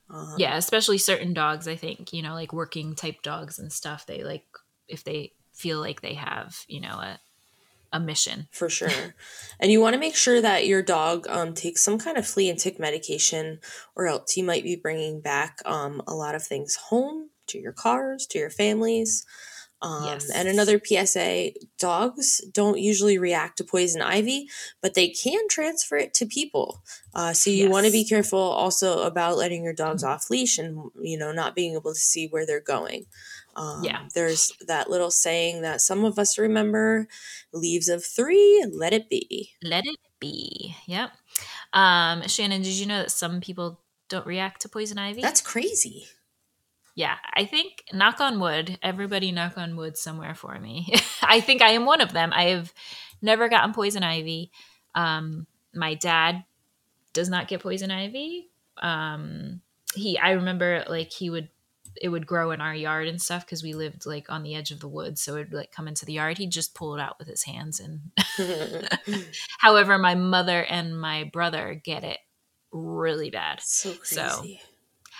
Um, 0.08 0.36
yeah, 0.38 0.56
especially 0.56 0.98
certain 0.98 1.34
dogs. 1.34 1.66
I 1.66 1.74
think 1.74 2.12
you 2.12 2.22
know, 2.22 2.34
like 2.34 2.52
working 2.52 2.94
type 2.94 3.22
dogs 3.22 3.58
and 3.58 3.72
stuff. 3.72 4.06
They 4.06 4.22
like 4.22 4.44
if 4.88 5.04
they 5.04 5.32
feel 5.52 5.80
like 5.80 6.00
they 6.00 6.14
have, 6.14 6.64
you 6.68 6.80
know, 6.80 6.98
a 6.98 7.20
a 7.92 8.00
mission. 8.00 8.48
For 8.50 8.68
sure. 8.68 8.90
and 9.60 9.70
you 9.70 9.80
want 9.80 9.94
to 9.94 10.00
make 10.00 10.16
sure 10.16 10.40
that 10.40 10.66
your 10.66 10.82
dog 10.82 11.26
um, 11.28 11.54
takes 11.54 11.82
some 11.82 11.98
kind 11.98 12.16
of 12.16 12.26
flea 12.26 12.50
and 12.50 12.58
tick 12.58 12.78
medication, 12.78 13.60
or 13.94 14.06
else 14.06 14.36
you 14.36 14.44
might 14.44 14.64
be 14.64 14.76
bringing 14.76 15.20
back 15.20 15.60
um, 15.64 16.02
a 16.06 16.14
lot 16.14 16.34
of 16.34 16.42
things 16.42 16.76
home 16.76 17.30
to 17.48 17.58
your 17.58 17.72
cars, 17.72 18.26
to 18.26 18.38
your 18.38 18.50
families. 18.50 19.24
Um, 19.82 20.04
yes. 20.04 20.30
And 20.30 20.48
another 20.48 20.80
PSA 20.82 21.50
dogs 21.78 22.40
don't 22.50 22.78
usually 22.78 23.18
react 23.18 23.58
to 23.58 23.64
poison 23.64 24.00
ivy, 24.00 24.48
but 24.80 24.94
they 24.94 25.08
can 25.08 25.48
transfer 25.48 25.96
it 25.96 26.14
to 26.14 26.26
people. 26.26 26.82
Uh, 27.14 27.34
so 27.34 27.50
you 27.50 27.64
yes. 27.64 27.72
want 27.72 27.86
to 27.86 27.92
be 27.92 28.04
careful 28.04 28.38
also 28.38 29.02
about 29.02 29.36
letting 29.36 29.62
your 29.62 29.74
dogs 29.74 30.02
mm-hmm. 30.02 30.12
off 30.12 30.30
leash 30.30 30.58
and, 30.58 30.90
you 31.00 31.18
know, 31.18 31.30
not 31.30 31.54
being 31.54 31.74
able 31.74 31.92
to 31.92 32.00
see 32.00 32.26
where 32.26 32.46
they're 32.46 32.60
going. 32.60 33.04
Um, 33.56 33.82
yeah. 33.82 34.02
There's 34.14 34.52
that 34.66 34.88
little 34.90 35.10
saying 35.10 35.62
that 35.62 35.80
some 35.80 36.04
of 36.04 36.18
us 36.18 36.38
remember 36.38 37.08
leaves 37.52 37.88
of 37.88 38.04
three, 38.04 38.64
let 38.72 38.92
it 38.92 39.08
be. 39.08 39.50
Let 39.62 39.84
it 39.86 39.98
be. 40.20 40.76
Yep. 40.86 41.10
Um, 41.72 42.22
Shannon, 42.28 42.62
did 42.62 42.72
you 42.72 42.86
know 42.86 42.98
that 42.98 43.10
some 43.10 43.40
people 43.40 43.80
don't 44.08 44.26
react 44.26 44.62
to 44.62 44.68
poison 44.68 44.98
ivy? 44.98 45.22
That's 45.22 45.40
crazy. 45.40 46.06
Yeah, 46.94 47.16
I 47.34 47.44
think, 47.44 47.84
knock 47.92 48.20
on 48.20 48.40
wood, 48.40 48.78
everybody 48.82 49.30
knock 49.30 49.58
on 49.58 49.76
wood 49.76 49.98
somewhere 49.98 50.34
for 50.34 50.58
me. 50.58 50.94
I 51.22 51.40
think 51.40 51.60
I 51.60 51.72
am 51.72 51.84
one 51.84 52.00
of 52.00 52.12
them. 52.12 52.32
I 52.32 52.44
have 52.44 52.72
never 53.20 53.50
gotten 53.50 53.74
poison 53.74 54.02
ivy. 54.02 54.50
Um, 54.94 55.46
my 55.74 55.92
dad 55.92 56.44
does 57.12 57.28
not 57.28 57.48
get 57.48 57.62
poison 57.62 57.90
ivy. 57.90 58.48
Um, 58.78 59.60
he, 59.94 60.18
I 60.18 60.32
remember 60.32 60.84
like 60.88 61.12
he 61.12 61.28
would, 61.28 61.50
it 62.00 62.08
would 62.08 62.26
grow 62.26 62.50
in 62.50 62.60
our 62.60 62.74
yard 62.74 63.08
and 63.08 63.20
stuff 63.20 63.44
because 63.44 63.62
we 63.62 63.72
lived 63.74 64.06
like 64.06 64.30
on 64.30 64.42
the 64.42 64.54
edge 64.54 64.70
of 64.70 64.80
the 64.80 64.88
woods. 64.88 65.22
So 65.22 65.36
it 65.36 65.50
would 65.50 65.52
like 65.52 65.72
come 65.72 65.88
into 65.88 66.04
the 66.04 66.14
yard. 66.14 66.38
He'd 66.38 66.50
just 66.50 66.74
pull 66.74 66.94
it 66.94 67.00
out 67.00 67.18
with 67.18 67.28
his 67.28 67.44
hands. 67.44 67.80
And 67.80 68.00
however, 69.58 69.98
my 69.98 70.14
mother 70.14 70.62
and 70.64 70.98
my 70.98 71.24
brother 71.24 71.80
get 71.82 72.04
it 72.04 72.18
really 72.72 73.30
bad. 73.30 73.60
So 73.62 73.94
crazy. 73.94 74.14
So, 74.16 74.44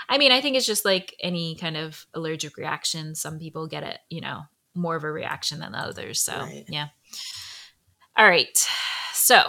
I 0.08 0.18
mean, 0.18 0.32
I 0.32 0.40
think 0.40 0.56
it's 0.56 0.66
just 0.66 0.84
like 0.84 1.16
any 1.20 1.54
kind 1.56 1.76
of 1.76 2.06
allergic 2.14 2.56
reaction. 2.56 3.14
Some 3.14 3.38
people 3.38 3.66
get 3.66 3.82
it, 3.82 3.98
you 4.10 4.20
know, 4.20 4.42
more 4.74 4.96
of 4.96 5.04
a 5.04 5.10
reaction 5.10 5.60
than 5.60 5.74
others. 5.74 6.20
So, 6.20 6.38
Right. 6.38 6.64
yeah. 6.68 6.88
All 8.16 8.26
right. 8.26 8.56
So, 9.12 9.42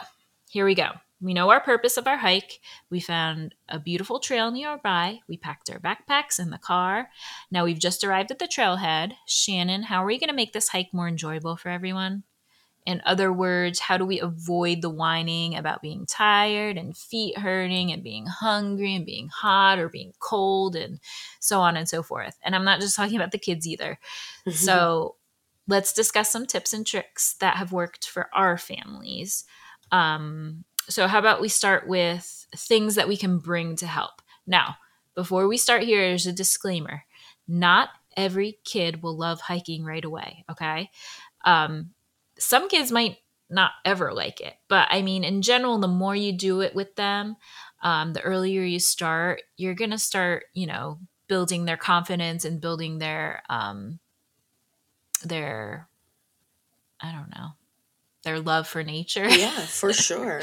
here 0.49 0.65
we 0.65 0.75
go. 0.75 0.89
We 1.19 1.33
know 1.33 1.49
our 1.49 1.59
purpose 1.59 1.97
of 1.97 2.07
our 2.07 2.17
hike. 2.17 2.59
We 2.89 2.99
found 2.99 3.55
a 3.67 3.79
beautiful 3.79 4.19
trail 4.19 4.51
nearby. 4.51 5.19
We 5.27 5.37
packed 5.37 5.69
our 5.69 5.79
backpacks 5.79 6.39
in 6.39 6.51
the 6.51 6.59
car. 6.59 7.09
Now 7.49 7.65
we've 7.65 7.79
just 7.79 8.03
arrived 8.03 8.29
at 8.29 8.39
the 8.39 8.47
trailhead. 8.47 9.13
Shannon, 9.25 9.83
how 9.83 10.03
are 10.03 10.07
we 10.07 10.19
going 10.19 10.29
to 10.29 10.35
make 10.35 10.53
this 10.53 10.69
hike 10.69 10.93
more 10.93 11.07
enjoyable 11.07 11.55
for 11.55 11.69
everyone? 11.69 12.23
In 12.85 13.01
other 13.05 13.33
words, 13.33 13.79
how 13.79 13.97
do 13.97 14.05
we 14.05 14.21
avoid 14.21 14.81
the 14.81 14.89
whining 14.89 15.57
about 15.57 15.81
being 15.81 16.05
tired 16.05 16.77
and 16.77 16.95
feet 16.95 17.37
hurting 17.37 17.91
and 17.91 18.01
being 18.01 18.27
hungry 18.27 18.95
and 18.95 19.05
being 19.05 19.27
hot 19.27 19.77
or 19.77 19.89
being 19.89 20.13
cold 20.19 20.73
and 20.77 21.01
so 21.41 21.59
on 21.59 21.75
and 21.75 21.89
so 21.89 22.01
forth? 22.01 22.37
And 22.43 22.55
I'm 22.55 22.63
not 22.63 22.79
just 22.79 22.95
talking 22.95 23.17
about 23.17 23.31
the 23.31 23.37
kids 23.37 23.67
either. 23.67 23.99
So 24.51 25.15
let's 25.67 25.91
discuss 25.91 26.31
some 26.31 26.45
tips 26.45 26.71
and 26.71 26.87
tricks 26.87 27.35
that 27.41 27.57
have 27.57 27.73
worked 27.73 28.07
for 28.07 28.29
our 28.33 28.57
families. 28.57 29.43
Um, 29.91 30.63
so, 30.89 31.07
how 31.07 31.19
about 31.19 31.41
we 31.41 31.49
start 31.49 31.87
with 31.87 32.47
things 32.55 32.95
that 32.95 33.07
we 33.07 33.17
can 33.17 33.39
bring 33.39 33.75
to 33.77 33.87
help? 33.87 34.21
Now, 34.45 34.77
before 35.15 35.47
we 35.47 35.57
start 35.57 35.83
here, 35.83 36.01
there's 36.01 36.27
a 36.27 36.33
disclaimer 36.33 37.03
not 37.47 37.89
every 38.15 38.59
kid 38.65 39.01
will 39.01 39.15
love 39.15 39.41
hiking 39.41 39.85
right 39.85 40.03
away, 40.03 40.43
okay? 40.51 40.89
Um, 41.45 41.91
some 42.37 42.67
kids 42.67 42.91
might 42.91 43.17
not 43.49 43.71
ever 43.85 44.13
like 44.13 44.41
it, 44.41 44.55
but 44.67 44.87
I 44.91 45.01
mean, 45.01 45.23
in 45.23 45.41
general, 45.41 45.77
the 45.77 45.87
more 45.87 46.15
you 46.15 46.33
do 46.33 46.61
it 46.61 46.75
with 46.75 46.95
them, 46.95 47.37
um, 47.81 48.13
the 48.13 48.21
earlier 48.21 48.63
you 48.63 48.79
start, 48.79 49.43
you're 49.55 49.75
going 49.75 49.91
to 49.91 49.97
start, 49.97 50.45
you 50.53 50.67
know, 50.67 50.99
building 51.27 51.65
their 51.65 51.77
confidence 51.77 52.43
and 52.43 52.59
building 52.59 52.97
their, 52.97 53.43
um, 53.49 53.99
their, 55.23 55.87
I 56.99 57.11
don't 57.11 57.29
know, 57.29 57.51
their 58.23 58.39
love 58.39 58.67
for 58.67 58.83
nature. 58.83 59.27
yeah, 59.27 59.51
for 59.65 59.93
sure. 60.07 60.41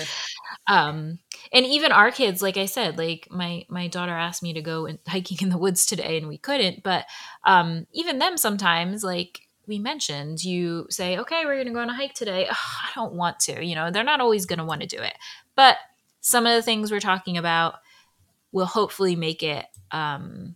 um 0.69 1.19
and 1.53 1.67
even 1.67 1.93
our 1.93 2.11
kids 2.11 2.41
like 2.41 2.57
i 2.57 2.65
said 2.65 2.97
like 2.97 3.29
my 3.31 3.65
my 3.69 3.87
daughter 3.89 4.13
asked 4.13 4.43
me 4.43 4.53
to 4.53 4.63
go 4.63 4.87
and 4.87 4.99
hiking 5.09 5.39
in 5.43 5.49
the 5.51 5.59
woods 5.59 5.85
today 5.85 6.17
and 6.17 6.29
we 6.29 6.39
couldn't 6.39 6.83
but 6.83 7.05
um 7.45 7.87
even 7.93 8.19
them 8.19 8.37
sometimes 8.37 9.03
like 9.05 9.41
we 9.67 9.79
mentioned 9.79 10.43
you 10.43 10.87
say 10.91 11.19
okay 11.19 11.45
we're 11.45 11.55
going 11.55 11.67
to 11.67 11.73
go 11.73 11.81
on 11.81 11.91
a 11.91 11.95
hike 11.95 12.15
today 12.15 12.47
Ugh, 12.49 12.57
i 12.57 12.91
don't 12.95 13.15
want 13.15 13.41
to 13.41 13.65
you 13.65 13.75
know 13.75 13.91
they're 13.91 14.05
not 14.05 14.21
always 14.21 14.47
going 14.47 14.59
to 14.59 14.65
want 14.65 14.81
to 14.81 14.87
do 14.87 14.99
it 14.99 15.15
but 15.57 15.77
some 16.21 16.47
of 16.47 16.55
the 16.55 16.63
things 16.63 16.91
we're 16.91 17.01
talking 17.01 17.37
about 17.37 17.75
will 18.53 18.67
hopefully 18.67 19.17
make 19.17 19.43
it 19.43 19.67
um 19.91 20.55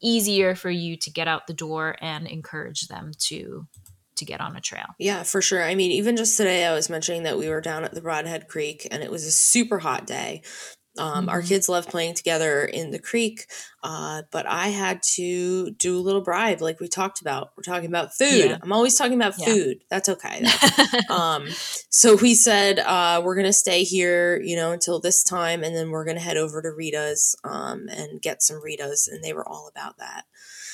easier 0.00 0.54
for 0.54 0.70
you 0.70 0.96
to 0.96 1.10
get 1.10 1.28
out 1.28 1.46
the 1.46 1.54
door 1.54 1.96
and 2.00 2.26
encourage 2.26 2.88
them 2.88 3.12
to 3.18 3.66
to 4.16 4.24
get 4.24 4.40
on 4.40 4.56
a 4.56 4.60
trail 4.60 4.86
Yeah, 4.98 5.22
for 5.22 5.40
sure. 5.42 5.62
I 5.62 5.74
mean, 5.74 5.90
even 5.92 6.16
just 6.16 6.36
today, 6.36 6.64
I 6.66 6.74
was 6.74 6.90
mentioning 6.90 7.22
that 7.24 7.38
we 7.38 7.48
were 7.48 7.60
down 7.60 7.84
at 7.84 7.92
the 7.94 8.00
Brodhead 8.00 8.48
Creek 8.48 8.86
and 8.90 9.02
it 9.02 9.10
was 9.10 9.24
a 9.24 9.30
super 9.30 9.78
hot 9.78 10.06
day. 10.06 10.42
Um, 10.98 11.30
Our 11.30 11.40
Mhm. 11.40 11.48
kids 11.48 11.68
love 11.70 11.88
playing 11.88 12.12
together 12.14 12.66
in 12.66 12.90
the 12.90 12.98
creek, 12.98 13.46
uh, 13.82 14.24
but 14.30 14.44
I 14.46 14.68
had 14.68 15.02
to 15.14 15.70
do 15.70 15.96
a 15.96 16.02
little 16.02 16.20
bribe, 16.20 16.60
like 16.60 16.80
we 16.80 16.88
talked 16.88 17.22
about. 17.22 17.52
We're 17.56 17.62
talking 17.62 17.88
about 17.88 18.14
food. 18.14 18.50
Yeah. 18.50 18.58
I'm 18.62 18.74
always 18.74 18.94
talking 18.96 19.14
about 19.14 19.38
Yeah. 19.38 19.46
food. 19.46 19.84
That's 19.88 20.10
okay. 20.10 20.44
um, 21.08 21.48
so 21.88 22.16
we 22.16 22.34
said 22.34 22.78
uh, 22.78 23.22
we're 23.24 23.36
gonna 23.36 23.54
stay 23.54 23.84
here, 23.84 24.38
you 24.42 24.54
know, 24.54 24.72
until 24.72 25.00
this 25.00 25.24
time, 25.24 25.64
and 25.64 25.74
then 25.74 25.88
we're 25.90 26.04
gonna 26.04 26.20
head 26.20 26.36
over 26.36 26.60
to 26.60 26.68
Rita's 26.70 27.34
um, 27.42 27.88
and 27.88 28.20
get 28.20 28.42
some 28.42 28.60
Rita's, 28.62 29.08
and 29.08 29.24
they 29.24 29.32
were 29.32 29.48
all 29.48 29.68
about 29.74 29.96
that. 29.96 30.24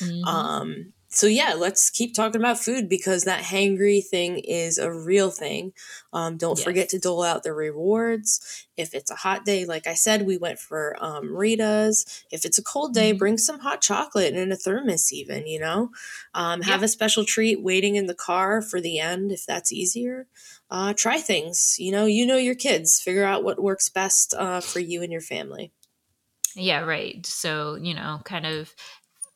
Mhm. 0.02 0.92
So 1.10 1.26
yeah, 1.26 1.54
let's 1.54 1.88
keep 1.88 2.14
talking 2.14 2.40
about 2.40 2.58
food 2.58 2.86
because 2.88 3.24
that 3.24 3.42
hangry 3.42 4.04
thing 4.04 4.38
is 4.40 4.76
a 4.76 4.92
real 4.92 5.30
thing. 5.30 5.72
Um, 6.12 6.36
don't 6.36 6.58
forget 6.58 6.90
to 6.90 6.98
dole 6.98 7.22
out 7.22 7.42
the 7.44 7.54
rewards. 7.54 8.66
If 8.76 8.94
it's 8.94 9.10
a 9.10 9.14
hot 9.14 9.46
day, 9.46 9.64
like 9.64 9.86
I 9.86 9.94
said, 9.94 10.26
we 10.26 10.36
went 10.36 10.58
for 10.58 10.96
um, 11.02 11.34
Rita's. 11.34 12.24
If 12.30 12.44
it's 12.44 12.58
a 12.58 12.62
cold 12.62 12.92
day, 12.92 13.12
Mhm. 13.14 13.18
bring 13.18 13.38
some 13.38 13.60
hot 13.60 13.80
chocolate 13.80 14.34
and 14.34 14.52
a 14.52 14.56
thermos, 14.56 15.10
even. 15.10 15.46
You 15.46 15.60
know, 15.60 15.90
um, 16.34 16.60
have 16.62 16.80
Yeah. 16.82 16.84
a 16.84 16.88
special 16.88 17.24
treat 17.24 17.62
waiting 17.62 17.96
in 17.96 18.06
the 18.06 18.14
car 18.14 18.60
for 18.60 18.78
the 18.80 18.98
end 18.98 19.32
if 19.32 19.46
that's 19.46 19.72
easier. 19.72 20.26
Uh, 20.70 20.92
try 20.92 21.20
things. 21.22 21.76
You 21.78 21.90
know, 21.90 22.04
you 22.04 22.26
know 22.26 22.36
your 22.36 22.54
kids. 22.54 23.00
Figure 23.00 23.24
out 23.24 23.44
what 23.44 23.62
works 23.62 23.88
best 23.88 24.34
uh, 24.34 24.60
for 24.60 24.80
you 24.80 25.02
and 25.02 25.10
your 25.10 25.22
family. 25.22 25.72
Yeah, 26.54 26.80
right. 26.80 27.24
So, 27.24 27.76
you 27.76 27.94
know, 27.94 28.20
kind 28.24 28.44
of 28.46 28.74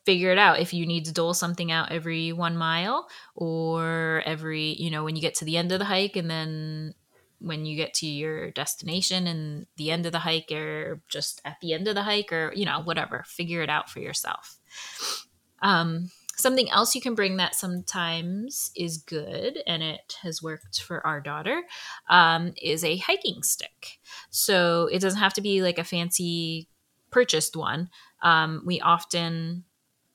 figure 0.05 0.31
it 0.31 0.37
out 0.37 0.59
if 0.59 0.73
you 0.73 0.85
need 0.85 1.05
to 1.05 1.13
dole 1.13 1.33
something 1.33 1.71
out 1.71 1.91
every 1.91 2.33
one 2.33 2.57
mile 2.57 3.07
or 3.35 4.21
every, 4.25 4.75
you 4.79 4.91
know, 4.91 5.03
when 5.03 5.15
you 5.15 5.21
get 5.21 5.35
to 5.35 5.45
the 5.45 5.57
end 5.57 5.71
of 5.71 5.79
the 5.79 5.85
hike 5.85 6.15
and 6.15 6.29
then 6.29 6.93
when 7.39 7.65
you 7.65 7.75
get 7.75 7.93
to 7.93 8.07
your 8.07 8.51
destination 8.51 9.27
and 9.27 9.65
the 9.77 9.91
end 9.91 10.05
of 10.05 10.11
the 10.11 10.19
hike 10.19 10.51
or 10.51 11.01
just 11.09 11.41
at 11.45 11.57
the 11.61 11.73
end 11.73 11.87
of 11.87 11.95
the 11.95 12.03
hike 12.03 12.31
or, 12.31 12.53
you 12.55 12.65
know, 12.65 12.81
whatever. 12.81 13.23
Figure 13.27 13.61
it 13.61 13.69
out 13.69 13.89
for 13.89 13.99
yourself. 13.99 14.57
Um, 15.61 16.09
something 16.35 16.69
else 16.71 16.95
you 16.95 17.01
can 17.01 17.15
bring 17.15 17.37
that 17.37 17.55
sometimes 17.55 18.71
is 18.75 18.97
good 18.97 19.59
and 19.67 19.83
it 19.83 20.17
has 20.21 20.41
worked 20.41 20.81
for 20.81 21.05
our 21.05 21.21
daughter 21.21 21.63
um, 22.09 22.53
is 22.61 22.83
a 22.83 22.97
hiking 22.97 23.43
stick. 23.43 23.99
So 24.29 24.89
it 24.91 24.99
doesn't 24.99 25.19
have 25.19 25.33
to 25.33 25.41
be 25.41 25.61
like 25.61 25.77
a 25.77 25.83
fancy 25.83 26.67
purchased 27.11 27.55
one. 27.55 27.89
Um, 28.21 28.63
we 28.65 28.81
often 28.81 29.65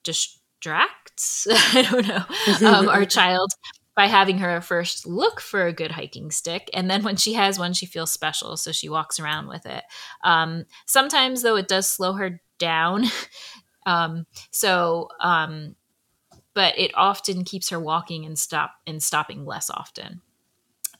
distract, 0.03 1.21
I 1.51 1.87
don't 1.89 2.07
know, 2.07 2.67
um, 2.67 2.89
our 2.89 3.05
child 3.17 3.51
by 3.99 4.05
having 4.05 4.37
her 4.37 4.61
first 4.61 5.05
look 5.05 5.41
for 5.41 5.65
a 5.65 5.73
good 5.73 5.91
hiking 5.91 6.31
stick. 6.31 6.69
And 6.73 6.89
then 6.89 7.03
when 7.03 7.17
she 7.17 7.33
has 7.33 7.59
one, 7.59 7.73
she 7.73 7.85
feels 7.85 8.11
special. 8.11 8.55
So 8.55 8.71
she 8.71 8.87
walks 8.87 9.19
around 9.19 9.49
with 9.49 9.65
it. 9.65 9.83
Um, 10.23 10.63
sometimes, 10.85 11.41
though, 11.41 11.57
it 11.57 11.67
does 11.67 11.89
slow 11.89 12.13
her 12.13 12.41
down. 12.59 13.07
um, 13.85 14.25
so, 14.51 15.09
um, 15.19 15.75
but 16.53 16.79
it 16.79 16.91
often 16.95 17.43
keeps 17.43 17.69
her 17.71 17.79
walking 17.79 18.25
and 18.25 18.39
stop 18.39 18.71
and 18.87 19.03
stopping 19.03 19.45
less 19.45 19.69
often. 19.69 20.21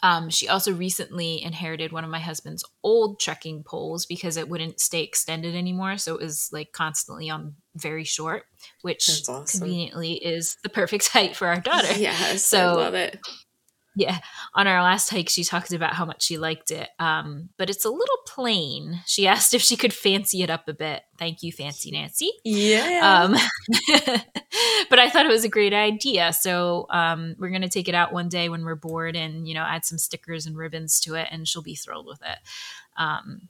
Um, 0.02 0.30
she 0.30 0.48
also 0.48 0.74
recently 0.74 1.42
inherited 1.42 1.92
one 1.92 2.04
of 2.04 2.10
my 2.10 2.20
husband's 2.20 2.66
old 2.84 3.20
trekking 3.20 3.64
poles 3.64 4.06
because 4.06 4.38
it 4.38 4.50
wouldn't 4.50 4.80
stay 4.80 5.04
extended 5.04 5.56
anymore. 5.56 5.98
So 5.98 6.16
it 6.16 6.22
was 6.22 6.50
like 6.52 6.72
constantly 6.72 7.30
on 7.30 7.56
very 7.76 8.04
short, 8.04 8.44
which 8.82 9.10
awesome. 9.28 9.60
conveniently 9.62 10.14
is 10.14 10.58
the 10.64 10.70
perfect 10.70 11.08
height 11.14 11.36
for 11.36 11.48
our 11.48 11.60
daughter. 11.60 11.94
Yes, 11.94 12.32
I 12.32 12.36
So- 12.38 12.76
love 12.76 12.94
it. 12.94 13.20
Yeah. 13.96 14.20
On 14.54 14.66
our 14.66 14.82
last 14.82 15.10
hike, 15.10 15.28
she 15.28 15.44
talked 15.44 15.74
about 15.74 15.94
how 15.94 16.06
much 16.06 16.24
she 16.24 16.38
liked 16.38 16.72
it. 16.72 16.88
Um, 17.00 17.50
but 17.58 17.70
it's 17.70 17.84
a 17.84 17.90
little 17.90 18.18
plain. 18.28 19.02
She 19.06 19.28
asked 19.28 19.54
if 19.54 19.62
she 19.62 19.76
could 19.76 19.94
fancy 19.94 20.42
it 20.42 20.50
up 20.50 20.70
a 20.70 20.74
bit. 20.74 21.02
Thank 21.18 21.44
you, 21.44 21.52
Fancy 21.52 21.92
Nancy. 21.92 22.32
Yeah. 22.46 23.26
Um, 23.26 23.34
but 24.90 25.00
I 25.00 25.10
thought 25.10 25.26
it 25.26 25.32
was 25.32 25.44
a 25.44 25.50
great 25.50 25.74
idea. 25.74 26.32
So 26.32 26.86
um, 26.92 27.36
we're 27.40 27.50
going 27.50 27.64
to 27.64 27.68
take 27.68 27.90
it 27.90 27.96
out 27.96 28.14
one 28.14 28.30
day 28.30 28.48
when 28.48 28.64
we're 28.64 28.76
bored 28.76 29.18
and, 29.18 29.46
you 29.48 29.54
know, 29.54 29.64
add 29.64 29.84
some 29.84 29.98
stickers 29.98 30.46
and 30.46 30.56
ribbons 30.56 31.00
to 31.02 31.16
it, 31.16 31.28
and 31.30 31.46
she'll 31.48 31.62
be 31.64 31.76
thrilled 31.76 32.06
with 32.08 32.22
it. 32.22 32.38
Um, 32.98 33.50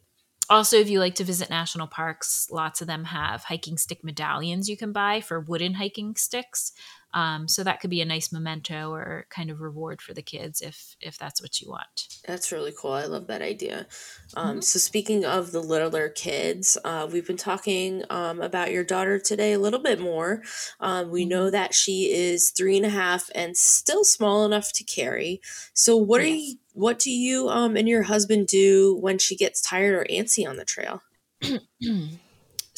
also, 0.50 0.78
if 0.78 0.90
you 0.90 1.00
like 1.00 1.16
to 1.16 1.24
visit 1.24 1.50
national 1.50 1.88
parks, 1.88 2.50
lots 2.52 2.82
of 2.82 2.88
them 2.88 3.06
have 3.06 3.44
hiking 3.46 3.78
stick 3.78 4.04
medallions 4.04 4.70
you 4.70 4.78
can 4.78 4.92
buy 4.92 5.22
for 5.22 5.40
wooden 5.40 5.76
hiking 5.76 6.16
sticks. 6.16 6.72
Um, 7.14 7.48
so 7.48 7.64
that 7.64 7.80
could 7.80 7.90
be 7.90 8.02
a 8.02 8.06
nice 8.06 8.32
memento 8.32 8.92
or 8.92 9.26
kind 9.30 9.50
of 9.50 9.62
reward 9.62 10.02
for 10.02 10.14
the 10.14 10.22
kids 10.22 10.62
if 10.62 10.96
if 11.02 11.18
that's 11.18 11.42
what 11.42 11.60
you 11.62 11.70
want. 11.70 12.10
That's 12.28 12.52
really 12.52 12.74
cool. 12.78 12.92
I 12.92 13.06
love 13.06 13.28
that 13.28 13.42
idea. 13.42 13.88
Um, 14.36 14.62
Mhm. 14.62 14.62
So, 14.62 14.78
speaking 14.78 15.24
of 15.26 15.52
the 15.52 15.62
littler 15.62 16.10
kids, 16.10 16.78
uh, 16.84 17.08
we've 17.12 17.26
been 17.26 17.38
talking 17.38 18.04
um, 18.10 18.42
about 18.42 18.72
your 18.72 18.84
daughter 18.84 19.20
today 19.20 19.54
a 19.54 19.60
little 19.60 19.80
bit 19.80 20.00
more. 20.00 20.44
Um, 20.80 21.10
we 21.10 21.26
know 21.26 21.50
that 21.50 21.74
she 21.74 22.12
is 22.12 22.52
three 22.52 22.76
and 22.78 22.86
a 22.86 22.90
half 22.90 23.30
and 23.34 23.56
still 23.58 24.04
small 24.04 24.46
enough 24.46 24.72
to 24.74 24.84
carry. 24.84 25.42
So, 25.74 25.96
what 25.98 26.22
are 26.22 26.26
you? 26.28 26.58
What 26.80 26.98
do 26.98 27.12
you 27.12 27.50
um, 27.50 27.76
and 27.76 27.90
your 27.90 28.04
husband 28.04 28.48
do 28.48 28.98
when 29.02 29.18
she 29.18 29.36
gets 29.36 29.60
tired 29.60 29.96
or 29.96 30.06
antsy 30.10 30.48
on 30.48 30.56
the 30.56 30.64
trail? 30.64 31.02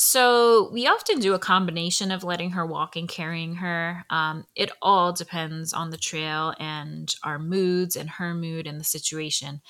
So 0.04 0.72
we 0.74 0.88
often 0.88 1.20
do 1.20 1.36
a 1.36 1.39
combination 1.39 2.10
of 2.10 2.24
letting 2.24 2.52
her 2.52 2.66
walk 2.66 2.95
and 2.95 3.08
carrying 3.08 3.54
her. 3.58 4.04
Um, 4.10 4.45
it 4.56 4.72
all 4.82 5.14
depends 5.14 5.74
on 5.74 5.91
the 5.91 5.97
trail 5.97 6.56
and 6.60 7.14
our 7.24 7.38
moods 7.38 7.95
and 7.95 8.10
her 8.10 8.34
mood 8.34 8.66
and 8.66 8.80
the 8.80 8.84
situation. 8.84 9.62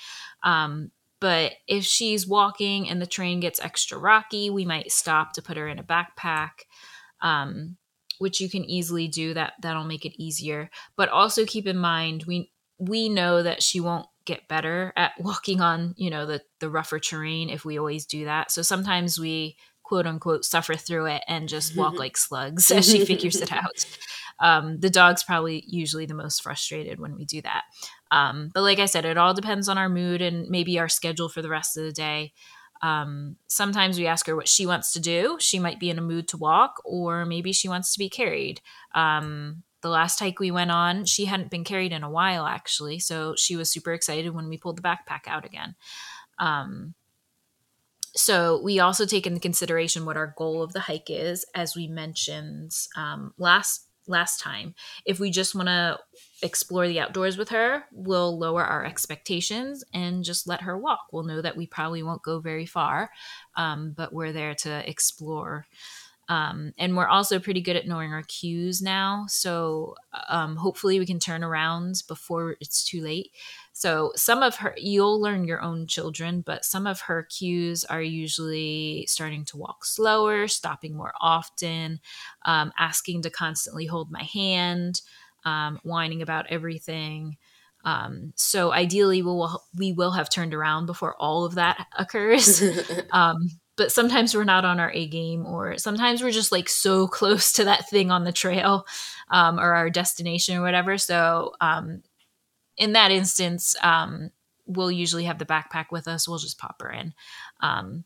Um, 0.42 0.90
but 1.20 1.52
if 1.68 1.84
she's 1.84 2.26
walking 2.26 2.88
and 2.88 3.00
the 3.00 3.06
terrain 3.06 3.40
gets 3.40 3.60
extra 3.60 3.98
rocky, 3.98 4.48
we 4.48 4.64
might 4.64 4.90
stop 4.90 5.34
to 5.34 5.42
put 5.42 5.58
her 5.58 5.68
in 5.68 5.78
a 5.78 5.84
backpack. 5.84 6.64
Um, 7.20 7.76
which 8.18 8.40
you 8.40 8.48
can 8.48 8.64
easily 8.64 9.08
do 9.08 9.34
that 9.34 9.52
that'll 9.60 9.84
make 9.84 10.04
it 10.04 10.20
easier 10.22 10.70
but 10.96 11.08
also 11.08 11.44
keep 11.44 11.66
in 11.66 11.76
mind 11.76 12.22
we 12.26 12.52
we 12.78 13.08
know 13.08 13.42
that 13.42 13.62
she 13.62 13.80
won't 13.80 14.06
get 14.24 14.48
better 14.48 14.92
at 14.96 15.12
walking 15.18 15.60
on 15.60 15.94
you 15.96 16.10
know 16.10 16.26
the 16.26 16.40
the 16.60 16.70
rougher 16.70 16.98
terrain 16.98 17.48
if 17.48 17.64
we 17.64 17.78
always 17.78 18.06
do 18.06 18.24
that 18.24 18.50
so 18.50 18.62
sometimes 18.62 19.18
we 19.18 19.56
quote 19.82 20.06
unquote 20.06 20.44
suffer 20.44 20.74
through 20.74 21.06
it 21.06 21.22
and 21.28 21.48
just 21.48 21.76
walk 21.76 21.94
like 21.98 22.16
slugs 22.16 22.70
as 22.70 22.88
she 22.88 23.04
figures 23.04 23.40
it 23.40 23.52
out 23.52 23.84
um, 24.40 24.80
the 24.80 24.90
dog's 24.90 25.22
probably 25.22 25.62
usually 25.66 26.06
the 26.06 26.14
most 26.14 26.42
frustrated 26.42 26.98
when 26.98 27.14
we 27.14 27.24
do 27.24 27.42
that 27.42 27.64
um, 28.10 28.50
but 28.54 28.62
like 28.62 28.78
i 28.78 28.86
said 28.86 29.04
it 29.04 29.18
all 29.18 29.34
depends 29.34 29.68
on 29.68 29.78
our 29.78 29.88
mood 29.88 30.22
and 30.22 30.48
maybe 30.48 30.78
our 30.78 30.88
schedule 30.88 31.28
for 31.28 31.42
the 31.42 31.50
rest 31.50 31.76
of 31.76 31.84
the 31.84 31.92
day 31.92 32.32
um, 32.82 33.36
sometimes 33.46 33.96
we 33.96 34.06
ask 34.06 34.26
her 34.26 34.34
what 34.34 34.48
she 34.48 34.66
wants 34.66 34.92
to 34.92 35.00
do. 35.00 35.36
She 35.38 35.60
might 35.60 35.78
be 35.78 35.88
in 35.88 35.98
a 35.98 36.02
mood 36.02 36.26
to 36.28 36.36
walk, 36.36 36.82
or 36.84 37.24
maybe 37.24 37.52
she 37.52 37.68
wants 37.68 37.92
to 37.92 37.98
be 37.98 38.10
carried. 38.10 38.60
Um, 38.94 39.62
the 39.82 39.88
last 39.88 40.18
hike 40.18 40.40
we 40.40 40.50
went 40.50 40.70
on, 40.70 41.04
she 41.04 41.26
hadn't 41.26 41.50
been 41.50 41.64
carried 41.64 41.92
in 41.92 42.02
a 42.02 42.10
while, 42.10 42.46
actually. 42.46 42.98
So 42.98 43.34
she 43.36 43.56
was 43.56 43.70
super 43.70 43.92
excited 43.92 44.34
when 44.34 44.48
we 44.48 44.56
pulled 44.56 44.78
the 44.78 44.82
backpack 44.82 45.26
out 45.26 45.44
again. 45.44 45.74
Um, 46.38 46.94
so 48.14 48.60
we 48.62 48.78
also 48.78 49.06
take 49.06 49.26
into 49.26 49.40
consideration 49.40 50.04
what 50.04 50.16
our 50.16 50.34
goal 50.36 50.62
of 50.62 50.72
the 50.72 50.80
hike 50.80 51.08
is, 51.08 51.44
as 51.54 51.74
we 51.74 51.88
mentioned 51.88 52.72
um, 52.96 53.32
last 53.38 53.86
last 54.08 54.40
time. 54.40 54.74
If 55.04 55.20
we 55.20 55.30
just 55.30 55.54
want 55.54 55.68
to 55.68 55.98
explore 56.42 56.88
the 56.88 56.98
outdoors 57.00 57.36
with 57.36 57.50
her, 57.50 57.84
we'll 57.92 58.36
lower 58.36 58.64
our 58.64 58.84
expectations 58.84 59.84
and 59.94 60.24
just 60.24 60.48
let 60.48 60.62
her 60.62 60.76
walk. 60.76 61.00
We'll 61.12 61.22
know 61.22 61.40
that 61.40 61.56
we 61.56 61.66
probably 61.66 62.02
won't 62.02 62.22
go 62.22 62.40
very 62.40 62.66
far, 62.66 63.10
um, 63.56 63.94
but 63.96 64.12
we're 64.12 64.32
there 64.32 64.54
to 64.56 64.88
explore. 64.88 65.66
Um, 66.28 66.72
and 66.78 66.96
we're 66.96 67.08
also 67.08 67.38
pretty 67.38 67.60
good 67.60 67.76
at 67.76 67.86
knowing 67.86 68.12
our 68.12 68.22
cues 68.22 68.80
now. 68.80 69.26
So 69.28 69.96
um, 70.28 70.56
hopefully 70.56 70.98
we 70.98 71.06
can 71.06 71.18
turn 71.18 71.42
around 71.44 72.02
before 72.08 72.56
it's 72.60 72.84
too 72.84 73.02
late. 73.02 73.32
So 73.72 74.12
some 74.16 74.42
of 74.42 74.56
her, 74.56 74.74
you'll 74.76 75.20
learn 75.20 75.46
your 75.46 75.60
own 75.60 75.86
children, 75.86 76.42
but 76.42 76.64
some 76.64 76.86
of 76.86 77.00
her 77.02 77.24
cues 77.24 77.84
are 77.84 78.02
usually 78.02 79.04
starting 79.08 79.44
to 79.46 79.56
walk 79.56 79.84
slower, 79.84 80.46
stopping 80.48 80.96
more 80.96 81.12
often, 81.20 82.00
um, 82.44 82.72
asking 82.78 83.22
to 83.22 83.30
constantly 83.30 83.86
hold 83.86 84.10
my 84.10 84.22
hand, 84.22 85.02
um, 85.44 85.80
whining 85.82 86.22
about 86.22 86.46
everything. 86.50 87.36
Um, 87.84 88.32
so 88.36 88.72
ideally, 88.72 89.22
we 89.22 89.30
will 89.32 89.64
we 89.76 89.92
will 89.92 90.12
have 90.12 90.30
turned 90.30 90.54
around 90.54 90.86
before 90.86 91.16
all 91.16 91.44
of 91.44 91.56
that 91.56 91.86
occurs. 91.98 92.62
um, 93.10 93.48
but 93.76 93.92
sometimes 93.92 94.34
we're 94.34 94.44
not 94.44 94.64
on 94.64 94.80
our 94.80 94.90
A 94.92 95.06
game, 95.06 95.46
or 95.46 95.78
sometimes 95.78 96.22
we're 96.22 96.30
just 96.30 96.52
like 96.52 96.68
so 96.68 97.06
close 97.08 97.52
to 97.52 97.64
that 97.64 97.88
thing 97.88 98.10
on 98.10 98.24
the 98.24 98.32
trail 98.32 98.86
um, 99.30 99.58
or 99.58 99.72
our 99.74 99.90
destination 99.90 100.56
or 100.56 100.62
whatever. 100.62 100.98
So 100.98 101.52
um, 101.60 102.02
in 102.76 102.92
that 102.92 103.10
instance, 103.10 103.76
um, 103.82 104.30
we'll 104.66 104.92
usually 104.92 105.24
have 105.24 105.38
the 105.38 105.46
backpack 105.46 105.86
with 105.90 106.08
us. 106.08 106.28
We'll 106.28 106.38
just 106.38 106.58
pop 106.58 106.80
her 106.82 106.90
in. 106.90 107.14
Um, 107.60 108.04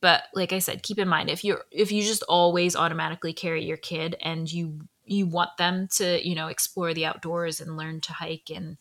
but 0.00 0.24
like 0.34 0.52
I 0.52 0.58
said, 0.58 0.82
keep 0.82 0.98
in 0.98 1.08
mind 1.08 1.30
if 1.30 1.42
you're 1.42 1.64
if 1.70 1.90
you 1.90 2.02
just 2.02 2.22
always 2.24 2.76
automatically 2.76 3.32
carry 3.32 3.64
your 3.64 3.78
kid 3.78 4.14
and 4.20 4.50
you 4.50 4.80
you 5.04 5.26
want 5.26 5.50
them 5.58 5.88
to 5.96 6.26
you 6.26 6.34
know 6.34 6.48
explore 6.48 6.92
the 6.92 7.06
outdoors 7.06 7.60
and 7.60 7.76
learn 7.76 8.00
to 8.02 8.12
hike 8.12 8.50
and 8.54 8.76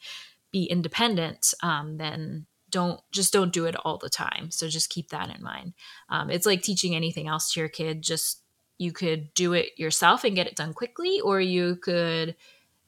be 0.51 0.65
independent, 0.65 1.53
um, 1.63 1.97
then 1.97 2.45
don't 2.75 2.99
just 3.09 3.31
don't 3.31 3.53
do 3.53 3.67
it 3.67 3.75
all 3.85 3.97
the 3.97 4.09
time. 4.09 4.51
So 4.51 4.67
just 4.67 4.89
keep 4.89 5.07
that 5.11 5.33
in 5.33 5.41
mind. 5.41 5.73
Um, 6.09 6.29
it's 6.29 6.45
like 6.45 6.61
teaching 6.61 6.93
anything 6.93 7.29
else 7.29 7.53
to 7.53 7.61
your 7.61 7.69
kid. 7.69 8.01
Just 8.01 8.41
you 8.77 8.91
could 8.91 9.33
do 9.33 9.53
it 9.53 9.69
yourself 9.77 10.25
and 10.25 10.35
get 10.35 10.45
it 10.45 10.57
done 10.57 10.73
quickly, 10.73 11.21
or 11.21 11.39
you 11.39 11.77
could 11.77 12.35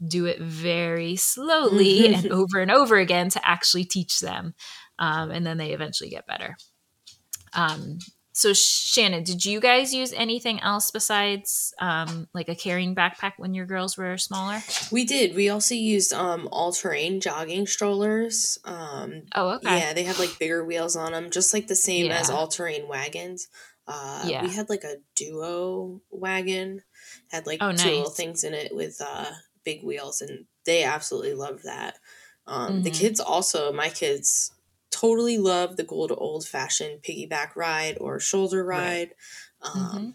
do 0.05 0.25
it 0.25 0.41
very 0.41 1.15
slowly 1.15 2.13
and 2.13 2.27
over 2.33 2.59
and 2.59 2.69
over 2.69 2.97
again 2.97 3.29
to 3.29 3.47
actually 3.47 3.85
teach 3.85 4.19
them. 4.19 4.53
Um, 4.99 5.31
and 5.31 5.47
then 5.47 5.57
they 5.57 5.71
eventually 5.71 6.09
get 6.09 6.27
better. 6.27 6.57
Um, 7.53 7.99
so 8.37 8.53
Shannon, 8.53 9.23
did 9.23 9.43
you 9.43 9.59
guys 9.59 9.95
use 9.95 10.13
anything 10.13 10.59
else 10.59 10.91
besides 10.91 11.73
um, 11.79 12.27
like 12.35 12.49
a 12.49 12.53
carrying 12.53 12.93
backpack 12.93 13.33
when 13.37 13.55
your 13.55 13.65
girls 13.65 13.97
were 13.97 14.15
smaller? 14.15 14.59
We 14.91 15.05
did. 15.05 15.35
We 15.35 15.49
also 15.49 15.73
used 15.73 16.13
um, 16.13 16.47
all-terrain 16.51 17.19
jogging 17.19 17.65
strollers. 17.65 18.59
Um, 18.63 19.23
oh, 19.33 19.55
okay. 19.55 19.79
Yeah, 19.79 19.93
they 19.93 20.03
have 20.03 20.19
like 20.19 20.37
bigger 20.37 20.63
wheels 20.63 20.95
on 20.95 21.13
them, 21.13 21.31
just 21.31 21.51
like 21.51 21.65
the 21.65 21.75
same 21.75 22.05
yeah. 22.05 22.19
as 22.19 22.29
all-terrain 22.29 22.87
wagons. 22.87 23.47
Uh, 23.87 24.21
yeah. 24.27 24.43
We 24.43 24.53
had 24.53 24.69
like 24.69 24.83
a 24.83 24.97
duo 25.15 26.01
wagon, 26.11 26.83
had 27.31 27.47
like 27.47 27.57
oh, 27.59 27.71
two 27.71 27.77
nice. 27.77 27.85
little 27.85 28.11
things 28.11 28.43
in 28.43 28.53
it 28.53 28.75
with 28.75 29.01
uh, 29.03 29.31
big 29.63 29.83
wheels, 29.83 30.21
and 30.21 30.45
they 30.63 30.83
absolutely 30.83 31.33
loved 31.33 31.63
that. 31.63 31.95
Um, 32.45 32.69
mm-hmm. 32.69 32.81
The 32.83 32.91
kids 32.91 33.19
also, 33.19 33.73
my 33.73 33.89
kids 33.89 34.51
totally 34.99 35.37
love 35.37 35.77
the 35.77 35.83
good 35.83 36.11
old 36.11 36.45
fashioned 36.45 37.01
piggyback 37.03 37.55
ride 37.55 37.97
or 37.99 38.19
shoulder 38.19 38.63
ride. 38.63 39.13
Right. 39.63 39.75
Um, 39.75 39.81
mm-hmm. 39.81 40.09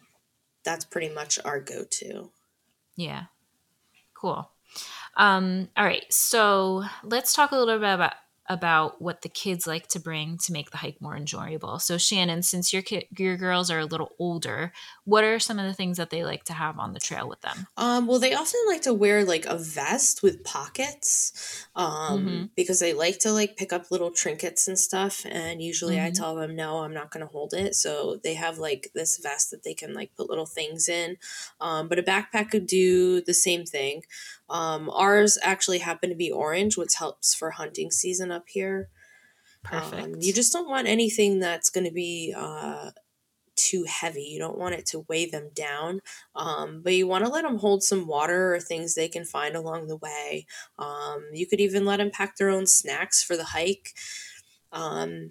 That's 0.65 0.85
pretty 0.85 1.13
much 1.13 1.39
our 1.45 1.61
go 1.61 1.85
to. 1.89 2.31
Yeah. 2.97 3.25
Cool. 4.15 4.49
Um, 5.17 5.69
all 5.77 5.85
right. 5.85 6.05
So 6.11 6.85
let's 7.03 7.35
talk 7.35 7.53
a 7.53 7.57
little 7.57 7.79
bit 7.79 7.95
about 7.95 8.15
about 8.53 9.01
what 9.03 9.23
the 9.23 9.29
kids 9.29 9.67
like 9.67 9.89
to 9.89 9.99
bring 9.99 10.39
to 10.39 10.53
make 10.53 10.71
the 10.71 10.77
hike 10.77 11.01
more 11.01 11.17
enjoyable. 11.17 11.79
So 11.79 11.99
Shannon, 11.99 12.43
since 12.43 12.73
your 12.73 12.83
ki- 12.83 13.09
your 13.17 13.37
girls 13.37 13.71
are 13.71 13.81
a 13.81 13.87
little 13.87 14.15
older, 14.19 14.73
what 15.05 15.25
are 15.25 15.39
some 15.39 15.59
of 15.59 15.67
the 15.67 15.75
things 15.75 15.97
that 15.97 16.11
they 16.11 16.25
like 16.25 16.45
to 16.45 16.53
have 16.53 16.79
on 16.79 16.93
the 16.93 17.01
trail 17.01 17.29
with 17.29 17.41
them? 17.41 17.67
Um, 17.77 18.07
well, 18.07 18.19
they 18.19 18.35
often 18.35 18.61
like 18.69 18.83
to 18.83 18.95
wear 18.95 19.25
like 19.25 19.47
a 19.47 19.57
vest 19.57 20.23
with 20.23 20.45
pockets, 20.45 21.67
um, 21.75 22.27
mm-hmm. 22.27 22.45
because 22.55 22.81
they 22.81 22.93
like 22.93 23.19
to 23.21 23.33
like 23.33 23.57
pick 23.57 23.73
up 23.73 23.91
little 23.91 24.11
trinkets 24.11 24.69
and 24.69 24.79
stuff. 24.79 25.25
And 25.29 25.63
usually, 25.63 25.97
mm-hmm. 25.97 26.07
I 26.07 26.11
tell 26.11 26.37
them 26.37 26.55
no, 26.55 26.79
I'm 26.79 26.95
not 26.95 27.11
going 27.11 27.27
to 27.27 27.33
hold 27.33 27.55
it. 27.55 27.75
So 27.75 28.21
they 28.23 28.35
have 28.35 28.59
like 28.59 28.91
this 28.95 29.19
vest 29.19 29.51
that 29.51 29.65
they 29.65 29.75
can 29.75 29.95
like 29.95 30.15
put 30.17 30.29
little 30.29 30.47
things 30.47 30.89
in. 30.89 31.17
Um, 31.61 31.89
but 31.89 31.99
a 31.99 32.03
backpack 32.03 32.51
could 32.51 32.67
do 32.67 33.21
the 33.21 33.35
same 33.35 33.65
thing. 33.65 34.03
Um, 34.53 34.91
ours 34.91 35.39
actually 35.43 35.79
happen 35.79 36.11
to 36.11 36.15
be 36.15 36.31
orange, 36.31 36.77
which 36.77 36.97
helps 36.97 37.35
for 37.35 37.53
hunting 37.53 37.91
season 37.91 38.31
up 38.31 38.45
here. 38.49 38.91
Perfect. 39.65 40.03
Um, 40.03 40.15
you 40.21 40.33
just 40.33 40.53
don't 40.53 40.69
want 40.69 40.89
anything 40.89 41.41
that's 41.41 41.71
going 41.71 41.87
to 41.87 41.93
be 41.93 42.35
uh, 42.37 42.91
too 43.57 43.85
heavy. 43.89 44.25
You 44.25 44.39
don't 44.39 44.59
want 44.59 44.75
it 44.75 44.85
to 44.87 45.07
weigh 45.09 45.25
them 45.25 45.51
down, 45.55 46.01
um, 46.35 46.83
but 46.85 46.93
you 46.93 47.07
want 47.07 47.25
to 47.25 47.31
let 47.31 47.45
them 47.45 47.59
hold 47.59 47.83
some 47.83 48.07
water 48.07 48.55
or 48.55 48.61
things 48.61 48.95
they 48.95 49.09
can 49.09 49.25
find 49.25 49.57
along 49.57 49.87
the 49.87 49.97
way. 49.97 50.47
Um, 50.79 51.25
you 51.33 51.47
could 51.47 51.61
even 51.61 51.87
let 51.87 51.97
them 51.97 52.11
pack 52.11 52.37
their 52.37 52.51
own 52.51 52.67
snacks 52.67 53.23
for 53.23 53.39
the 53.39 53.45
hike. 53.45 53.95
Um, 54.71 55.31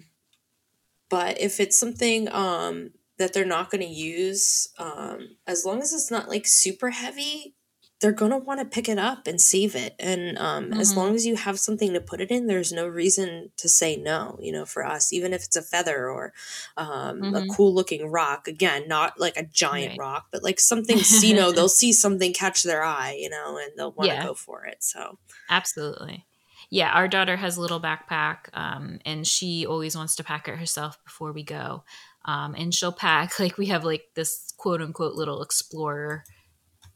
but 1.08 1.40
if 1.40 1.60
it's 1.60 1.78
something 1.78 2.28
um, 2.32 2.90
that 3.18 3.34
they're 3.34 3.44
not 3.44 3.70
going 3.70 3.82
to 3.82 3.86
use, 3.86 4.68
um, 4.78 5.36
as 5.46 5.64
long 5.64 5.80
as 5.80 5.92
it's 5.92 6.10
not 6.10 6.28
like 6.28 6.46
super 6.46 6.90
heavy, 6.90 7.54
they're 8.02 8.10
going 8.10 8.32
to 8.32 8.36
want 8.36 8.58
to 8.58 8.66
pick 8.66 8.88
it 8.88 8.98
up 8.98 9.28
and 9.28 9.40
save 9.40 9.76
it. 9.76 9.94
And 10.00 10.36
um, 10.36 10.64
mm-hmm. 10.64 10.80
as 10.80 10.96
long 10.96 11.14
as 11.14 11.24
you 11.24 11.36
have 11.36 11.60
something 11.60 11.92
to 11.92 12.00
put 12.00 12.20
it 12.20 12.32
in, 12.32 12.48
there's 12.48 12.72
no 12.72 12.88
reason 12.88 13.52
to 13.58 13.68
say 13.68 13.96
no, 13.96 14.36
you 14.42 14.50
know, 14.50 14.66
for 14.66 14.84
us, 14.84 15.12
even 15.12 15.32
if 15.32 15.44
it's 15.44 15.54
a 15.54 15.62
feather 15.62 16.10
or 16.10 16.32
um, 16.76 17.22
mm-hmm. 17.22 17.34
a 17.36 17.46
cool 17.54 17.72
looking 17.72 18.10
rock. 18.10 18.48
Again, 18.48 18.88
not 18.88 19.20
like 19.20 19.36
a 19.36 19.44
giant 19.44 19.90
right. 19.90 20.00
rock, 20.00 20.26
but 20.32 20.42
like 20.42 20.58
something, 20.58 20.98
you 21.20 21.34
know, 21.34 21.52
they'll 21.52 21.68
see 21.68 21.92
something 21.92 22.32
catch 22.32 22.64
their 22.64 22.82
eye, 22.82 23.16
you 23.18 23.30
know, 23.30 23.56
and 23.56 23.70
they'll 23.76 23.92
want 23.92 24.10
to 24.10 24.16
yeah. 24.16 24.26
go 24.26 24.34
for 24.34 24.66
it. 24.66 24.78
So, 24.80 25.18
absolutely. 25.48 26.26
Yeah, 26.70 26.90
our 26.90 27.06
daughter 27.06 27.36
has 27.36 27.56
a 27.56 27.60
little 27.60 27.80
backpack 27.80 28.48
um, 28.52 28.98
and 29.04 29.24
she 29.24 29.64
always 29.64 29.96
wants 29.96 30.16
to 30.16 30.24
pack 30.24 30.48
it 30.48 30.58
herself 30.58 30.98
before 31.04 31.30
we 31.30 31.44
go. 31.44 31.84
Um, 32.24 32.56
and 32.56 32.74
she'll 32.74 32.90
pack, 32.90 33.38
like, 33.38 33.58
we 33.58 33.66
have 33.66 33.84
like 33.84 34.06
this 34.16 34.52
quote 34.56 34.82
unquote 34.82 35.14
little 35.14 35.40
explorer 35.40 36.24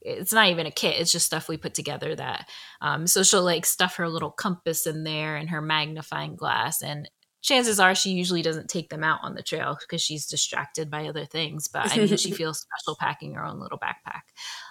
it's 0.07 0.33
not 0.33 0.49
even 0.49 0.67
a 0.67 0.71
kit 0.71 1.01
it's 1.01 1.13
just 1.13 1.27
stuff 1.27 1.49
we 1.49 1.57
put 1.57 1.75
together 1.75 2.15
that 2.15 2.49
um, 2.81 3.07
so 3.07 3.23
she'll 3.23 3.43
like 3.43 3.67
stuff 3.67 3.97
her 3.97 4.09
little 4.09 4.31
compass 4.31 4.87
in 4.87 5.05
there 5.05 5.37
and 5.37 5.51
her 5.51 5.61
magnifying 5.61 6.37
glass 6.37 6.83
and 6.83 7.11
chances 7.43 7.79
are 7.79 7.95
she 7.95 8.11
usually 8.11 8.43
doesn't 8.43 8.69
take 8.69 8.89
them 8.89 9.05
out 9.05 9.21
on 9.23 9.35
the 9.35 9.43
trail 9.43 9.77
because 9.81 10.03
she's 10.03 10.27
distracted 10.27 10.91
by 10.91 11.07
other 11.07 11.25
things 11.25 11.69
but 11.69 11.93
i 11.93 11.97
mean 11.97 12.17
she 12.17 12.31
feels 12.33 12.61
special 12.61 12.97
packing 12.99 13.35
her 13.35 13.45
own 13.45 13.61
little 13.61 13.79
backpack. 13.79 14.23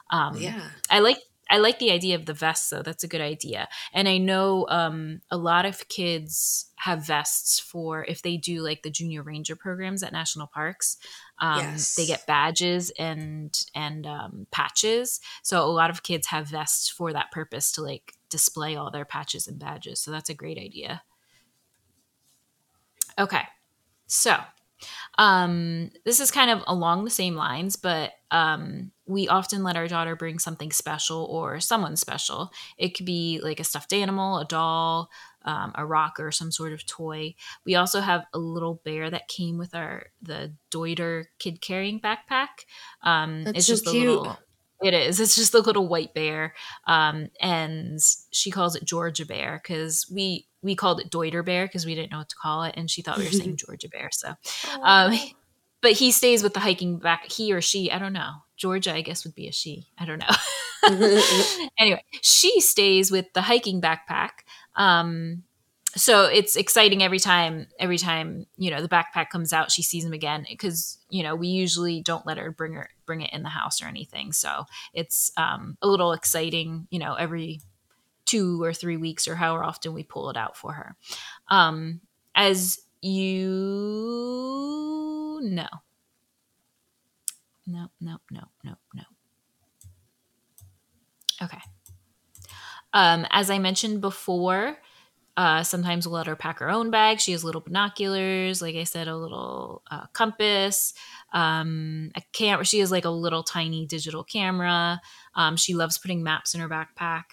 Um, 0.10 0.38
yeah. 0.38 0.70
I 0.90 1.00
like 1.00 1.18
I 1.50 1.58
like 1.58 1.80
the 1.80 1.92
idea 1.92 2.16
of 2.16 2.26
the 2.26 2.34
vest, 2.34 2.72
though. 2.72 2.82
That's 2.82 3.04
a 3.04 3.08
good 3.08 3.22
idea. 3.22 3.68
And 3.94 4.08
I 4.08 4.18
know 4.18 4.66
um, 4.70 5.22
a 5.30 5.38
lot 5.38 5.66
of 5.66 5.88
kids 5.90 6.72
have 6.78 7.06
vests 7.06 7.60
for 7.60 8.04
if 8.06 8.22
they 8.22 8.38
do 8.38 8.62
like 8.62 8.82
the 8.82 8.90
junior 8.90 9.22
ranger 9.22 9.56
programs 9.56 10.02
at 10.02 10.12
national 10.12 10.48
parks. 10.48 10.98
Um, 11.40 11.60
yes. 11.60 11.96
They 11.96 12.06
get 12.06 12.26
badges 12.26 12.92
and 12.98 13.56
and 13.76 14.08
um, 14.08 14.48
patches. 14.52 15.20
So 15.44 15.64
a 15.64 15.70
lot 15.70 15.90
of 15.90 16.04
kids 16.04 16.28
have 16.28 16.48
vests 16.48 16.90
for 16.90 17.14
that 17.14 17.32
purpose 17.32 17.72
to 17.74 17.82
like 17.82 18.14
display 18.30 18.76
all 18.76 18.90
their 18.90 19.06
patches 19.06 19.48
and 19.48 19.60
badges. 19.60 20.00
So 20.00 20.12
that's 20.12 20.30
a 20.30 20.34
great 20.34 20.58
idea. 20.58 21.04
Okay. 23.18 23.44
so 24.08 24.36
um, 25.18 25.92
this 26.04 26.20
is 26.20 26.32
kind 26.32 26.52
of 26.52 26.64
along 26.68 27.04
the 27.04 27.12
same 27.12 27.36
lines, 27.36 27.76
but 27.76 28.12
um, 28.32 28.92
we 29.06 29.28
often 29.28 29.64
let 29.64 29.78
our 29.78 29.88
daughter 29.88 30.16
bring 30.16 30.40
something 30.40 30.72
special 30.72 31.26
or 31.26 31.60
someone 31.60 31.96
special. 31.96 32.52
It 32.78 32.96
could 32.96 33.06
be 33.06 33.40
like 33.42 33.60
a 33.60 33.64
stuffed 33.64 33.94
animal, 33.94 34.40
a 34.40 34.46
doll, 34.46 35.10
um, 35.44 35.72
a 35.76 35.86
rock, 35.86 36.20
or 36.20 36.32
some 36.32 36.52
sort 36.52 36.74
of 36.74 36.86
toy. 36.86 37.36
We 37.66 37.76
also 37.76 38.02
have 38.02 38.26
a 38.34 38.40
little 38.40 38.82
bear 38.84 39.10
that 39.10 39.28
came 39.28 39.58
with 39.58 39.76
our 39.76 40.08
the 40.22 40.54
Deuter 40.72 41.26
kid 41.40 41.62
carrying 41.62 42.00
backpack. 42.02 42.66
Um, 43.04 43.44
That's 43.44 43.60
it's 43.60 43.68
so 43.68 43.74
just 43.74 43.86
cute. 43.88 44.08
a 44.08 44.12
little. 44.12 44.38
It 44.84 44.94
is. 44.94 45.22
It's 45.22 45.36
just 45.36 45.54
a 45.54 45.60
little 45.60 45.88
white 45.88 46.14
bear, 46.14 46.54
um, 46.86 47.30
and 47.40 47.98
she 48.32 48.52
calls 48.52 48.76
it 48.76 48.84
Georgia 48.84 49.26
bear 49.26 49.62
because 49.64 50.06
we 50.14 50.48
we 50.66 50.76
called 50.76 51.00
it 51.00 51.12
Deuter 51.12 51.46
bear 51.46 51.66
because 51.68 51.86
we 51.86 51.94
didn't 51.94 52.12
know 52.12 52.18
what 52.18 52.30
to 52.30 52.36
call 52.36 52.64
it, 52.64 52.74
and 52.76 52.90
she 52.90 53.04
thought 53.04 53.20
we 53.20 53.26
were 53.26 53.32
saying 53.32 53.56
Georgia 53.66 53.88
bear. 53.88 54.10
So, 54.12 54.34
um, 54.82 55.18
but 55.82 55.92
he 55.92 56.12
stays 56.12 56.42
with 56.42 56.56
the 56.56 56.60
hiking 56.60 56.98
back. 56.98 57.32
He 57.32 57.54
or 57.54 57.62
she, 57.62 57.92
I 57.92 58.00
don't 58.00 58.14
know. 58.14 58.32
Georgia, 58.58 58.94
I 58.94 59.02
guess, 59.02 59.24
would 59.24 59.36
be 59.36 59.48
a 59.48 59.52
she. 59.52 59.88
I 59.98 60.06
don't 60.06 60.20
know. 60.20 61.62
anyway, 61.80 62.04
she 62.22 62.60
stays 62.60 63.12
with 63.12 63.32
the 63.34 63.44
hiking 63.44 63.80
backpack. 63.80 64.30
Um, 64.76 65.44
so 65.96 66.26
it's 66.26 66.56
exciting 66.56 67.02
every 67.02 67.20
time 67.20 67.68
every 67.80 67.98
time 67.98 68.48
you 68.58 68.70
know 68.70 68.82
the 68.82 68.90
backpack 68.90 69.30
comes 69.30 69.54
out 69.54 69.72
she 69.72 69.82
sees 69.82 70.04
him 70.04 70.12
again 70.12 70.46
because 70.50 70.98
you 71.10 71.24
know 71.24 71.36
we 71.36 71.48
usually 71.48 72.02
don't 72.02 72.26
let 72.26 72.38
her 72.38 72.52
bring 72.52 72.74
her 72.74 72.90
bring 73.06 73.22
it 73.22 73.32
in 73.32 73.44
the 73.44 73.50
house 73.50 73.82
or 73.82 73.86
anything 73.86 74.34
so 74.34 74.66
it's 74.94 75.32
um, 75.38 75.78
a 75.82 75.88
little 75.88 76.12
exciting 76.12 76.86
you 76.90 77.00
know 77.00 77.14
every 77.14 77.62
two 78.26 78.62
or 78.64 78.74
three 78.74 78.98
weeks 78.98 79.28
or 79.28 79.36
however 79.36 79.64
often 79.64 79.94
we 79.94 80.04
pull 80.04 80.30
it 80.30 80.38
out 80.38 80.58
for 80.58 80.74
her 80.74 80.96
um, 81.50 82.02
as 82.36 82.80
you 83.02 83.50
know 85.42 85.68
no 87.68 87.90
no 88.02 88.18
no 88.32 88.42
no 88.64 88.74
no 88.94 89.04
okay 91.42 91.62
um, 92.94 93.26
as 93.30 93.50
i 93.50 93.60
mentioned 93.60 94.02
before 94.02 94.78
uh, 95.38 95.64
sometimes 95.64 96.08
we'll 96.08 96.16
let 96.16 96.28
her 96.28 96.36
pack 96.36 96.60
her 96.60 96.70
own 96.70 96.90
bag. 96.92 97.20
She 97.20 97.34
has 97.34 97.44
little 97.44 97.60
binoculars, 97.60 98.62
like 98.62 98.76
I 98.76 98.86
said, 98.86 99.10
a 99.10 99.18
little 99.18 99.84
uh, 99.92 100.06
compass, 100.14 100.94
um, 101.34 102.12
a 102.16 102.22
camera. 102.32 102.64
She 102.64 102.80
has 102.80 102.90
like 102.90 103.04
a 103.04 103.10
little 103.10 103.44
tiny 103.44 103.86
digital 103.86 104.24
camera. 104.24 105.02
Um, 105.36 105.58
she 105.58 105.74
loves 105.74 105.98
putting 105.98 106.24
maps 106.24 106.56
in 106.56 106.62
her 106.62 106.70
backpack. 106.70 107.24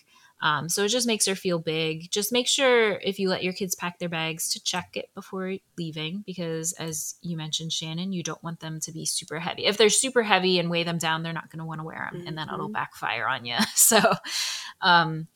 Um, 0.42 0.68
so 0.68 0.82
it 0.82 0.88
just 0.88 1.06
makes 1.06 1.26
her 1.26 1.36
feel 1.36 1.60
big. 1.60 2.10
Just 2.10 2.32
make 2.32 2.48
sure 2.48 2.98
if 2.98 3.20
you 3.20 3.28
let 3.28 3.44
your 3.44 3.52
kids 3.52 3.76
pack 3.76 4.00
their 4.00 4.08
bags 4.08 4.50
to 4.50 4.62
check 4.62 4.90
it 4.96 5.08
before 5.14 5.54
leaving, 5.78 6.24
because 6.26 6.72
as 6.72 7.14
you 7.22 7.36
mentioned, 7.36 7.72
Shannon, 7.72 8.12
you 8.12 8.24
don't 8.24 8.42
want 8.42 8.58
them 8.58 8.80
to 8.80 8.92
be 8.92 9.06
super 9.06 9.38
heavy. 9.38 9.66
If 9.66 9.76
they're 9.76 9.88
super 9.88 10.24
heavy 10.24 10.58
and 10.58 10.68
weigh 10.68 10.82
them 10.82 10.98
down, 10.98 11.22
they're 11.22 11.32
not 11.32 11.50
going 11.50 11.60
to 11.60 11.64
want 11.64 11.80
to 11.80 11.84
wear 11.84 12.08
them, 12.10 12.20
mm-hmm. 12.20 12.28
and 12.28 12.36
then 12.36 12.48
it'll 12.52 12.68
backfire 12.68 13.26
on 13.26 13.44
you. 13.44 13.56
So, 13.74 14.00
um, 14.80 15.28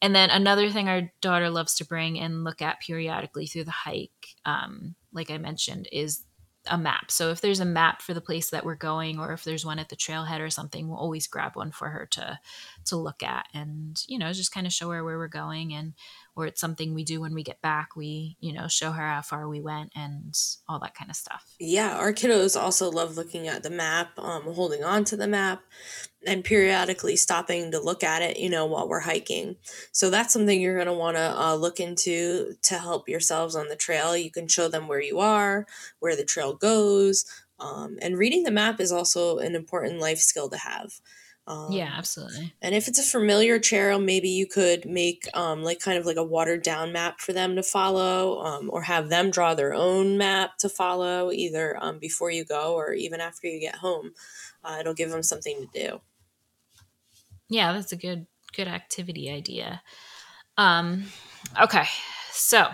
and 0.00 0.14
then 0.14 0.30
another 0.30 0.70
thing 0.70 0.88
our 0.88 1.10
daughter 1.20 1.50
loves 1.50 1.74
to 1.76 1.86
bring 1.86 2.18
and 2.18 2.44
look 2.44 2.60
at 2.60 2.80
periodically 2.80 3.46
through 3.46 3.64
the 3.64 3.70
hike, 3.70 4.34
um, 4.44 4.94
like 5.12 5.30
I 5.30 5.38
mentioned, 5.38 5.88
is 5.92 6.24
a 6.66 6.78
map. 6.78 7.10
So 7.10 7.30
if 7.30 7.40
there's 7.40 7.60
a 7.60 7.64
map 7.64 8.02
for 8.02 8.14
the 8.14 8.20
place 8.20 8.50
that 8.50 8.64
we're 8.64 8.74
going, 8.74 9.18
or 9.18 9.32
if 9.32 9.44
there's 9.44 9.64
one 9.64 9.78
at 9.78 9.88
the 9.88 9.96
trailhead 9.96 10.40
or 10.40 10.50
something, 10.50 10.88
we'll 10.88 10.98
always 10.98 11.26
grab 11.26 11.56
one 11.56 11.70
for 11.72 11.88
her 11.90 12.06
to 12.12 12.38
to 12.86 12.96
look 12.96 13.22
at, 13.22 13.46
and 13.54 14.02
you 14.08 14.18
know, 14.18 14.32
just 14.32 14.52
kind 14.52 14.66
of 14.66 14.72
show 14.72 14.90
her 14.90 15.04
where 15.04 15.18
we're 15.18 15.28
going, 15.28 15.74
and 15.74 15.94
or 16.36 16.46
it's 16.46 16.60
something 16.60 16.94
we 16.94 17.04
do 17.04 17.20
when 17.20 17.34
we 17.34 17.42
get 17.42 17.60
back. 17.60 17.96
We 17.96 18.36
you 18.40 18.52
know 18.52 18.68
show 18.68 18.92
her 18.92 19.06
how 19.06 19.22
far 19.22 19.48
we 19.48 19.60
went 19.60 19.92
and 19.94 20.34
all 20.68 20.80
that 20.80 20.94
kind 20.94 21.10
of 21.10 21.16
stuff. 21.16 21.54
Yeah, 21.58 21.96
our 21.96 22.12
kiddos 22.12 22.60
also 22.60 22.90
love 22.90 23.16
looking 23.16 23.48
at 23.48 23.62
the 23.62 23.70
map, 23.70 24.18
um, 24.18 24.42
holding 24.42 24.84
on 24.84 25.04
to 25.04 25.16
the 25.16 25.28
map, 25.28 25.62
and 26.26 26.44
periodically 26.44 27.16
stopping 27.16 27.70
to 27.70 27.80
look 27.80 28.02
at 28.02 28.22
it, 28.22 28.38
you 28.38 28.50
know, 28.50 28.66
while 28.66 28.88
we're 28.88 29.00
hiking. 29.00 29.56
So 29.92 30.10
that's 30.10 30.32
something 30.32 30.60
you're 30.60 30.76
going 30.76 30.86
to 30.86 30.92
want 30.92 31.16
to 31.16 31.40
uh, 31.40 31.54
look 31.54 31.80
into 31.80 32.54
to 32.62 32.78
help 32.78 33.08
yourselves 33.08 33.54
on 33.54 33.68
the 33.68 33.76
trail. 33.76 34.16
You 34.16 34.30
can 34.30 34.48
show 34.48 34.68
them 34.68 34.88
where 34.88 35.02
you 35.02 35.20
are, 35.20 35.66
where 36.00 36.16
the 36.16 36.24
trail 36.24 36.54
goes. 36.54 37.24
Um, 37.60 37.98
and 38.02 38.18
reading 38.18 38.42
the 38.42 38.50
map 38.50 38.80
is 38.80 38.92
also 38.92 39.38
an 39.38 39.54
important 39.54 40.00
life 40.00 40.18
skill 40.18 40.48
to 40.50 40.58
have. 40.58 41.00
Um, 41.46 41.72
yeah, 41.72 41.92
absolutely. 41.96 42.54
And 42.62 42.74
if 42.74 42.88
it's 42.88 42.98
a 42.98 43.02
familiar 43.02 43.58
trail, 43.58 43.98
maybe 43.98 44.30
you 44.30 44.46
could 44.46 44.86
make 44.86 45.26
um, 45.34 45.62
like 45.62 45.78
kind 45.78 45.98
of 45.98 46.06
like 46.06 46.16
a 46.16 46.24
watered 46.24 46.62
down 46.62 46.92
map 46.92 47.20
for 47.20 47.34
them 47.34 47.54
to 47.56 47.62
follow, 47.62 48.40
um, 48.42 48.70
or 48.72 48.82
have 48.82 49.10
them 49.10 49.30
draw 49.30 49.54
their 49.54 49.74
own 49.74 50.16
map 50.16 50.56
to 50.58 50.70
follow, 50.70 51.30
either 51.30 51.76
um, 51.82 51.98
before 51.98 52.30
you 52.30 52.44
go 52.44 52.74
or 52.74 52.94
even 52.94 53.20
after 53.20 53.46
you 53.46 53.60
get 53.60 53.76
home. 53.76 54.12
Uh, 54.64 54.78
it'll 54.80 54.94
give 54.94 55.10
them 55.10 55.22
something 55.22 55.58
to 55.60 55.88
do. 55.88 56.00
Yeah, 57.48 57.72
that's 57.74 57.92
a 57.92 57.96
good 57.96 58.26
good 58.56 58.68
activity 58.68 59.30
idea. 59.30 59.82
Um, 60.56 61.04
okay, 61.60 61.84
so 62.30 62.68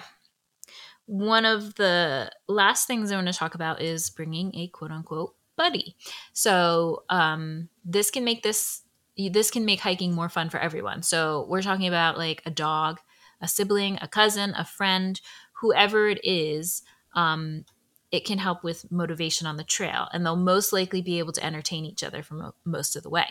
one 1.07 1.45
of 1.45 1.75
the 1.75 2.31
last 2.47 2.87
things 2.87 3.11
I 3.11 3.17
want 3.17 3.27
to 3.27 3.33
talk 3.33 3.57
about 3.57 3.83
is 3.83 4.11
bringing 4.11 4.55
a 4.55 4.69
quote 4.69 4.93
unquote 4.93 5.35
buddy. 5.61 5.95
So 6.33 7.03
um, 7.11 7.69
this 7.85 8.11
can 8.11 8.25
make 8.25 8.43
this 8.43 8.81
this 9.19 9.51
can 9.51 9.67
make 9.67 9.81
hiking 9.81 10.15
more 10.15 10.31
fun 10.31 10.49
for 10.49 10.59
everyone. 10.59 11.03
So 11.03 11.45
we're 11.51 11.61
talking 11.61 11.87
about 11.87 12.17
like 12.17 12.41
a 12.47 12.51
dog, 12.51 12.99
a 13.43 13.47
sibling, 13.47 13.99
a 14.01 14.09
cousin, 14.09 14.55
a 14.57 14.65
friend, 14.65 15.21
whoever 15.61 16.09
it 16.09 16.19
is. 16.25 16.83
Um, 17.15 17.67
it 18.11 18.25
can 18.25 18.39
help 18.39 18.65
with 18.65 18.91
motivation 18.91 19.47
on 19.47 19.59
the 19.59 19.65
trail 19.65 20.09
and 20.13 20.25
they'll 20.25 20.35
most 20.35 20.73
likely 20.73 21.03
be 21.03 21.19
able 21.19 21.33
to 21.33 21.45
entertain 21.45 21.85
each 21.85 22.03
other 22.03 22.23
for 22.23 22.35
mo- 22.35 22.55
most 22.65 22.97
of 22.97 23.05
the 23.05 23.11
way 23.11 23.27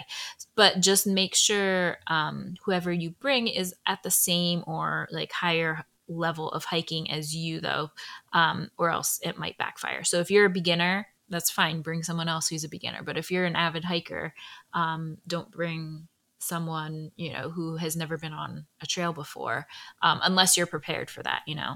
but 0.56 0.80
just 0.80 1.06
make 1.06 1.36
sure 1.36 1.98
um, 2.08 2.54
whoever 2.64 2.90
you 2.94 3.10
bring 3.10 3.48
is 3.48 3.76
at 3.86 4.02
the 4.04 4.12
same 4.12 4.64
or 4.68 5.10
like 5.12 5.34
higher 5.34 5.84
level 6.08 6.50
of 6.52 6.64
hiking 6.64 7.12
as 7.12 7.36
you 7.36 7.60
though 7.60 7.90
um, 8.32 8.70
or 8.78 8.90
else 8.90 9.20
it 9.22 9.38
might 9.38 9.58
backfire 9.58 10.06
so 10.06 10.20
if 10.22 10.32
you're 10.32 10.46
a 10.46 10.50
beginner 10.50 11.08
that's 11.30 11.52
fine 11.52 11.82
bring 11.82 12.04
someone 12.04 12.28
else 12.28 12.48
who's 12.48 12.64
a 12.64 12.70
beginner 12.70 13.02
but 13.04 13.18
if 13.18 13.32
you're 13.32 13.46
an 13.46 13.56
avid 13.56 13.86
hiker 13.86 14.34
um, 14.74 15.18
don't 15.28 15.52
bring 15.52 16.08
someone 16.40 17.12
you 17.18 17.34
know 17.34 17.50
who 17.50 17.76
has 17.76 17.96
never 17.96 18.18
been 18.18 18.34
on 18.34 18.66
a 18.82 18.86
trail 18.86 19.14
before 19.14 19.68
um, 20.02 20.20
unless 20.24 20.56
you're 20.56 20.66
prepared 20.66 21.10
for 21.10 21.22
that 21.22 21.42
you 21.46 21.56
know 21.56 21.76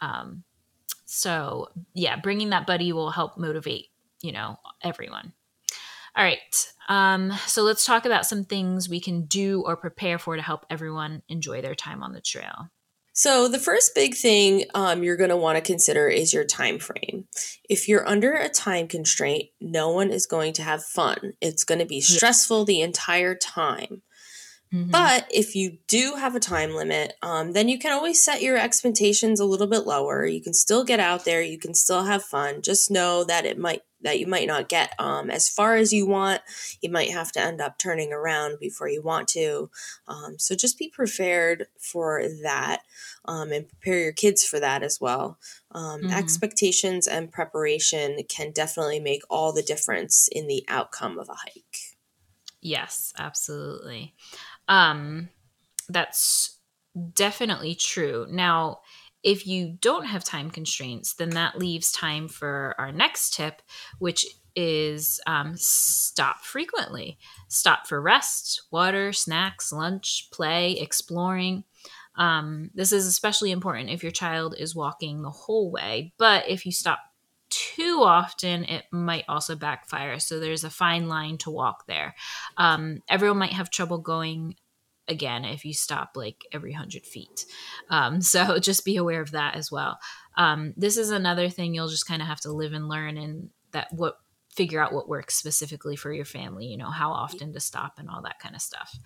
um, 0.00 0.44
so, 1.14 1.68
yeah, 1.92 2.16
bringing 2.16 2.50
that 2.50 2.66
buddy 2.66 2.90
will 2.90 3.10
help 3.10 3.36
motivate, 3.36 3.88
you 4.22 4.32
know, 4.32 4.56
everyone. 4.82 5.34
All 6.16 6.24
right. 6.24 6.38
Um, 6.88 7.32
so 7.46 7.62
let's 7.62 7.84
talk 7.84 8.06
about 8.06 8.24
some 8.24 8.46
things 8.46 8.88
we 8.88 8.98
can 8.98 9.26
do 9.26 9.62
or 9.66 9.76
prepare 9.76 10.18
for 10.18 10.36
to 10.36 10.42
help 10.42 10.64
everyone 10.70 11.22
enjoy 11.28 11.60
their 11.60 11.74
time 11.74 12.02
on 12.02 12.14
the 12.14 12.22
trail. 12.22 12.70
So 13.12 13.46
the 13.46 13.58
first 13.58 13.94
big 13.94 14.14
thing 14.14 14.64
um, 14.74 15.02
you're 15.02 15.16
going 15.16 15.30
to 15.30 15.36
want 15.36 15.56
to 15.56 15.62
consider 15.62 16.08
is 16.08 16.32
your 16.32 16.44
time 16.44 16.78
frame. 16.78 17.26
If 17.68 17.88
you're 17.88 18.08
under 18.08 18.32
a 18.32 18.48
time 18.48 18.88
constraint, 18.88 19.50
no 19.60 19.90
one 19.90 20.10
is 20.10 20.26
going 20.26 20.54
to 20.54 20.62
have 20.62 20.82
fun. 20.82 21.34
It's 21.40 21.64
going 21.64 21.80
to 21.80 21.86
be 21.86 22.00
stressful 22.00 22.64
the 22.64 22.80
entire 22.80 23.34
time. 23.34 24.02
Mm-hmm. 24.72 24.90
But 24.90 25.26
if 25.30 25.54
you 25.54 25.78
do 25.86 26.14
have 26.16 26.34
a 26.34 26.40
time 26.40 26.74
limit, 26.74 27.12
um, 27.20 27.52
then 27.52 27.68
you 27.68 27.78
can 27.78 27.92
always 27.92 28.22
set 28.22 28.40
your 28.40 28.56
expectations 28.56 29.38
a 29.38 29.44
little 29.44 29.66
bit 29.66 29.86
lower. 29.86 30.24
You 30.24 30.40
can 30.40 30.54
still 30.54 30.82
get 30.82 30.98
out 30.98 31.26
there. 31.26 31.42
You 31.42 31.58
can 31.58 31.74
still 31.74 32.04
have 32.04 32.22
fun. 32.24 32.62
Just 32.62 32.90
know 32.90 33.24
that 33.24 33.44
it 33.44 33.58
might 33.58 33.82
that 34.02 34.18
you 34.18 34.26
might 34.26 34.46
not 34.46 34.68
get 34.68 34.94
um, 34.98 35.30
as 35.30 35.48
far 35.48 35.76
as 35.76 35.92
you 35.92 36.06
want. 36.06 36.40
You 36.80 36.90
might 36.90 37.10
have 37.10 37.32
to 37.32 37.40
end 37.40 37.60
up 37.60 37.78
turning 37.78 38.12
around 38.12 38.58
before 38.60 38.88
you 38.88 39.02
want 39.02 39.28
to. 39.28 39.70
Um, 40.08 40.38
so 40.38 40.54
just 40.54 40.78
be 40.78 40.88
prepared 40.88 41.66
for 41.78 42.22
that 42.42 42.82
um, 43.24 43.52
and 43.52 43.68
prepare 43.68 44.00
your 44.00 44.12
kids 44.12 44.44
for 44.44 44.60
that 44.60 44.82
as 44.82 45.00
well. 45.00 45.38
Um, 45.72 46.02
mm-hmm. 46.02 46.12
Expectations 46.12 47.06
and 47.06 47.32
preparation 47.32 48.18
can 48.28 48.52
definitely 48.52 49.00
make 49.00 49.22
all 49.30 49.52
the 49.52 49.62
difference 49.62 50.28
in 50.30 50.46
the 50.46 50.64
outcome 50.68 51.18
of 51.18 51.28
a 51.28 51.34
hike. 51.34 51.96
Yes, 52.60 53.12
absolutely. 53.18 54.14
Um, 54.68 55.28
that's 55.88 56.58
definitely 57.14 57.74
true. 57.74 58.26
Now, 58.30 58.80
if 59.22 59.46
you 59.46 59.76
don't 59.80 60.06
have 60.06 60.24
time 60.24 60.50
constraints, 60.50 61.14
then 61.14 61.30
that 61.30 61.58
leaves 61.58 61.92
time 61.92 62.28
for 62.28 62.74
our 62.78 62.92
next 62.92 63.34
tip, 63.34 63.62
which 63.98 64.26
is 64.54 65.20
um, 65.26 65.54
stop 65.56 66.40
frequently. 66.44 67.18
Stop 67.48 67.86
for 67.86 68.00
rest, 68.00 68.62
water, 68.70 69.12
snacks, 69.12 69.72
lunch, 69.72 70.28
play, 70.32 70.72
exploring. 70.72 71.64
Um, 72.16 72.70
this 72.74 72.92
is 72.92 73.06
especially 73.06 73.50
important 73.52 73.90
if 73.90 74.02
your 74.02 74.12
child 74.12 74.54
is 74.58 74.74
walking 74.74 75.22
the 75.22 75.30
whole 75.30 75.70
way, 75.70 76.12
but 76.18 76.48
if 76.48 76.66
you 76.66 76.72
stop 76.72 76.98
too 77.48 78.00
often, 78.02 78.64
it 78.64 78.84
might 78.90 79.24
also 79.28 79.54
backfire. 79.54 80.18
So 80.18 80.40
there's 80.40 80.64
a 80.64 80.70
fine 80.70 81.08
line 81.08 81.38
to 81.38 81.50
walk 81.50 81.86
there. 81.86 82.14
Um, 82.56 83.02
everyone 83.08 83.38
might 83.38 83.52
have 83.52 83.70
trouble 83.70 83.98
going 83.98 84.56
again 85.08 85.44
if 85.44 85.64
you 85.64 85.74
stop 85.74 86.12
like 86.14 86.44
every 86.52 86.72
100 86.72 87.04
feet. 87.04 87.46
Um, 87.90 88.20
so 88.20 88.58
just 88.58 88.84
be 88.84 88.96
aware 88.96 89.20
of 89.20 89.32
that 89.32 89.56
as 89.56 89.70
well. 89.70 89.98
Um, 90.36 90.74
this 90.76 90.96
is 90.96 91.10
another 91.10 91.48
thing 91.48 91.74
you'll 91.74 91.88
just 91.88 92.06
kind 92.06 92.22
of 92.22 92.28
have 92.28 92.40
to 92.40 92.52
live 92.52 92.72
and 92.72 92.88
learn 92.88 93.16
and 93.16 93.50
that 93.72 93.88
what 93.92 94.16
figure 94.50 94.80
out 94.80 94.92
what 94.92 95.08
works 95.08 95.34
specifically 95.34 95.96
for 95.96 96.12
your 96.12 96.26
family, 96.26 96.66
you 96.66 96.76
know, 96.76 96.90
how 96.90 97.10
often 97.10 97.54
to 97.54 97.60
stop 97.60 97.94
and 97.98 98.10
all 98.10 98.20
that 98.22 98.38
kind 98.38 98.54
of 98.54 98.60
stuff. 98.60 98.98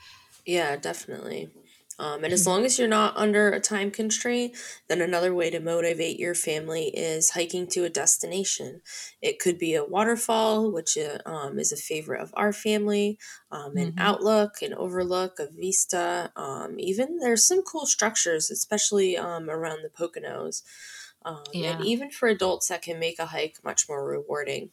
Yeah, 0.45 0.77
definitely. 0.77 1.51
Um, 1.99 2.25
and 2.25 2.33
as 2.33 2.47
long 2.47 2.65
as 2.65 2.79
you're 2.79 2.89
not 2.89 3.17
under 3.17 3.51
a 3.51 3.61
time 3.61 3.91
constraint, 3.91 4.55
then 4.89 5.01
another 5.01 5.35
way 5.35 5.51
to 5.51 5.61
motivate 5.61 6.19
your 6.19 6.35
family 6.35 6.89
is 6.89 7.31
hiking 7.31 7.67
to 7.69 7.85
a 7.85 7.91
destination. 7.91 8.83
It 9.23 9.39
could 9.39 9.59
be 9.59 9.75
a 9.75 9.85
waterfall, 9.85 10.71
which 10.71 10.99
uh, 10.99 11.19
um, 11.29 11.59
is 11.59 11.73
a 11.73 11.77
favorite 11.77 12.21
of 12.21 12.35
our 12.37 12.53
family, 12.53 13.19
um, 13.51 13.77
an 13.77 13.93
mm-hmm. 13.93 13.99
outlook, 13.99 14.61
an 14.61 14.75
overlook, 14.75 15.39
a 15.39 15.49
vista. 15.51 16.31
Um, 16.37 16.77
even 16.79 17.19
there's 17.19 17.47
some 17.47 17.63
cool 17.63 17.87
structures, 17.87 18.51
especially 18.51 19.17
um, 19.17 19.49
around 19.49 19.79
the 19.83 19.89
Poconos. 19.89 20.63
Um, 21.25 21.43
yeah. 21.53 21.77
And 21.77 21.85
even 21.85 22.11
for 22.11 22.29
adults, 22.29 22.69
that 22.69 22.83
can 22.83 23.01
make 23.01 23.19
a 23.19 23.27
hike 23.27 23.59
much 23.65 23.89
more 23.89 24.07
rewarding. 24.07 24.71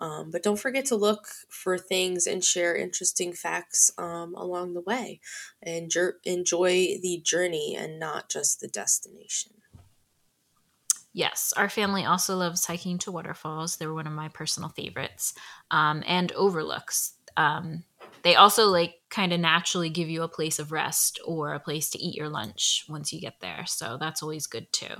Um, 0.00 0.30
but 0.30 0.42
don't 0.42 0.58
forget 0.58 0.84
to 0.86 0.96
look 0.96 1.28
for 1.48 1.78
things 1.78 2.26
and 2.26 2.44
share 2.44 2.76
interesting 2.76 3.32
facts 3.32 3.90
um, 3.98 4.34
along 4.34 4.74
the 4.74 4.80
way. 4.80 5.20
And 5.62 5.90
enjoy 6.24 6.98
the 7.02 7.20
journey 7.24 7.76
and 7.78 7.98
not 7.98 8.28
just 8.30 8.60
the 8.60 8.68
destination. 8.68 9.52
Yes, 11.12 11.52
our 11.56 11.68
family 11.68 12.04
also 12.04 12.36
loves 12.36 12.66
hiking 12.66 12.98
to 12.98 13.12
waterfalls. 13.12 13.76
They're 13.76 13.92
one 13.92 14.06
of 14.06 14.12
my 14.12 14.28
personal 14.28 14.68
favorites. 14.68 15.34
Um, 15.70 16.04
and 16.06 16.30
overlooks. 16.32 17.14
Um, 17.36 17.84
they 18.22 18.34
also 18.34 18.66
like 18.66 18.96
kind 19.10 19.32
of 19.32 19.40
naturally 19.40 19.90
give 19.90 20.08
you 20.08 20.22
a 20.22 20.28
place 20.28 20.58
of 20.58 20.72
rest 20.72 21.20
or 21.24 21.54
a 21.54 21.60
place 21.60 21.90
to 21.90 21.98
eat 21.98 22.14
your 22.14 22.28
lunch 22.28 22.84
once 22.88 23.12
you 23.12 23.20
get 23.20 23.40
there. 23.40 23.64
So 23.66 23.96
that's 23.98 24.22
always 24.22 24.46
good 24.46 24.72
too. 24.72 24.94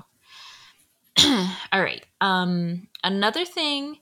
All 1.72 1.82
right. 1.82 2.04
Um, 2.20 2.88
another 3.02 3.44
thing 3.44 3.98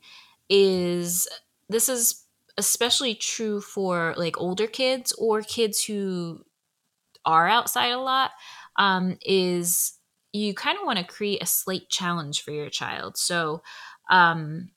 is 0.49 1.28
this 1.68 1.88
is 1.88 2.24
especially 2.59 3.14
true 3.14 3.61
for 3.61 4.14
like 4.16 4.40
older 4.40 4.66
kids 4.66 5.12
or 5.18 5.42
kids 5.42 5.84
who 5.84 6.42
are 7.24 7.49
outside 7.49 7.90
a 7.90 7.99
lot 7.99 8.30
um, 8.76 9.18
is 9.22 9.99
you 10.32 10.55
kind 10.55 10.78
of 10.78 10.86
want 10.86 10.99
to 10.99 11.05
create 11.05 11.42
a 11.42 11.47
slight 11.47 11.88
challenge 11.90 12.42
for 12.42 12.53
your 12.53 12.70
child. 12.70 13.16
So 13.16 13.62
um, 14.11 14.70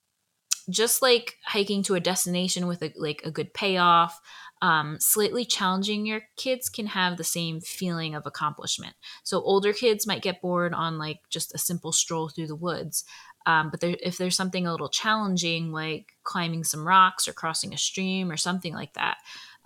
just 0.69 1.01
like 1.01 1.35
hiking 1.45 1.83
to 1.83 1.95
a 1.95 1.99
destination 1.99 2.67
with 2.67 2.81
a, 2.81 2.91
like 2.97 3.21
a 3.23 3.31
good 3.31 3.53
payoff 3.53 4.19
um, 4.61 4.97
slightly 4.99 5.45
challenging 5.45 6.05
your 6.05 6.21
kids 6.35 6.69
can 6.69 6.87
have 6.87 7.17
the 7.17 7.23
same 7.23 7.61
feeling 7.61 8.13
of 8.13 8.25
accomplishment. 8.25 8.95
So 9.23 9.41
older 9.41 9.71
kids 9.71 10.05
might 10.05 10.21
get 10.21 10.41
bored 10.41 10.73
on 10.73 10.97
like 10.97 11.19
just 11.29 11.55
a 11.55 11.57
simple 11.57 11.91
stroll 11.91 12.29
through 12.29 12.47
the 12.47 12.55
woods 12.55 13.05
um, 13.49 13.71
but 13.71 13.79
there, 13.79 13.95
if 14.03 14.19
there's 14.19 14.35
something 14.35 14.67
a 14.67 14.71
little 14.71 14.89
challenging, 14.89 15.71
like 15.71 16.13
climbing 16.23 16.63
some 16.63 16.87
rocks 16.87 17.27
or 17.27 17.33
crossing 17.33 17.73
a 17.73 17.77
stream 17.79 18.31
or 18.31 18.37
something 18.37 18.75
like 18.75 18.93
that, 18.93 19.17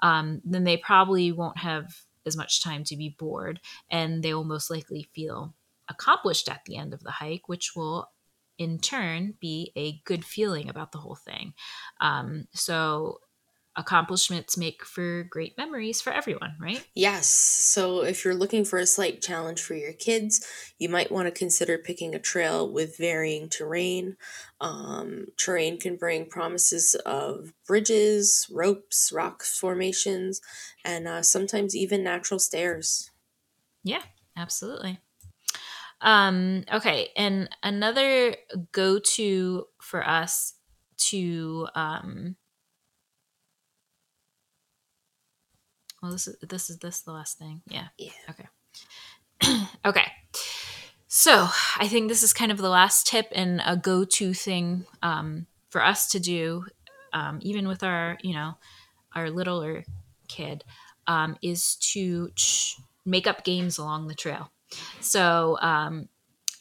um, 0.02 0.42
then 0.46 0.64
they 0.64 0.78
probably 0.78 1.34
won't 1.34 1.58
have 1.58 1.94
as 2.26 2.38
much 2.38 2.64
time 2.64 2.86
to 2.86 2.96
be 2.96 3.14
bored 3.20 3.60
and 3.92 4.24
they 4.24 4.34
will 4.34 4.46
most 4.46 4.70
likely 4.70 5.10
feel 5.14 5.54
accomplished 5.90 6.48
at 6.48 6.62
the 6.66 6.78
end 6.78 6.94
of 6.94 7.04
the 7.04 7.12
hike, 7.12 7.50
which 7.50 7.76
will 7.76 8.10
in 8.58 8.80
turn 8.80 9.34
be 9.42 9.74
a 9.76 10.00
good 10.06 10.24
feeling 10.24 10.70
about 10.70 10.94
the 10.94 11.00
whole 11.00 11.18
thing. 11.18 11.54
Um, 12.00 12.46
so 12.54 13.20
accomplishments 13.76 14.58
make 14.58 14.86
for 14.86 15.24
great 15.24 15.58
memories 15.58 16.02
for 16.02 16.14
everyone, 16.14 16.56
right? 16.60 16.86
Yes. 16.96 17.28
So 17.28 18.04
if 18.04 18.24
you're 18.24 18.36
looking 18.36 18.66
for 18.66 18.78
a 18.78 18.86
slight 18.86 19.22
challenge 19.22 19.62
for 19.62 19.74
your 19.74 19.94
kids, 19.94 20.46
you 20.78 20.90
might 20.90 21.12
want 21.12 21.28
to 21.28 21.32
consider 21.32 21.78
picking 21.78 22.14
a 22.14 22.20
trail 22.20 22.70
with 22.72 22.98
varying 22.98 23.50
terrain. 23.50 24.16
Um, 24.62 25.28
terrain 25.38 25.80
can 25.80 25.96
bring 25.96 26.28
promises 26.28 26.96
of 27.06 27.54
bridges, 27.66 28.48
ropes, 28.52 29.12
rock 29.12 29.44
formations, 29.44 30.40
and 30.86 31.08
uh, 31.08 31.24
sometimes 31.24 31.76
even 31.76 32.04
natural 32.04 32.40
stairs. 32.40 33.12
Yeah, 33.84 34.04
absolutely. 34.38 35.00
Um, 36.02 36.66
okay, 36.72 37.10
and 37.16 37.50
another 37.64 38.36
go 38.72 39.00
to 39.00 39.66
for 39.82 40.08
us 40.08 40.54
to 40.98 41.68
um, 41.76 42.36
Well, 46.04 46.12
this 46.12 46.28
is 46.28 46.36
this 46.42 46.70
is 46.70 46.80
this 46.80 47.00
the 47.00 47.14
last 47.14 47.38
thing. 47.40 47.62
Yeah. 47.66 47.88
Yeah. 47.98 48.12
Okay. 48.30 49.68
okay. 49.86 50.12
So 51.08 51.48
I 51.78 51.88
think 51.88 52.10
this 52.10 52.24
is 52.24 52.34
kind 52.34 52.52
of 52.52 52.58
the 52.58 52.70
last 52.70 53.08
tip 53.08 53.28
and 53.32 53.62
a 53.66 53.78
go-to 53.78 54.34
thing 54.34 54.86
um, 55.02 55.48
for 55.70 55.82
us 55.82 56.10
to 56.10 56.20
do, 56.20 56.66
um, 57.14 57.40
even 57.42 57.70
with 57.70 57.84
our 57.84 58.18
you 58.22 58.34
know 58.34 58.56
our 59.16 59.30
littler 59.30 59.86
kid, 60.28 60.66
um, 61.08 61.38
is 61.42 61.76
to 61.94 62.32
ch- 62.36 62.76
make 63.06 63.26
up 63.26 63.46
games 63.46 63.78
along 63.78 64.08
the 64.08 64.16
trail. 64.16 64.52
So 65.00 65.58
um, 65.62 66.10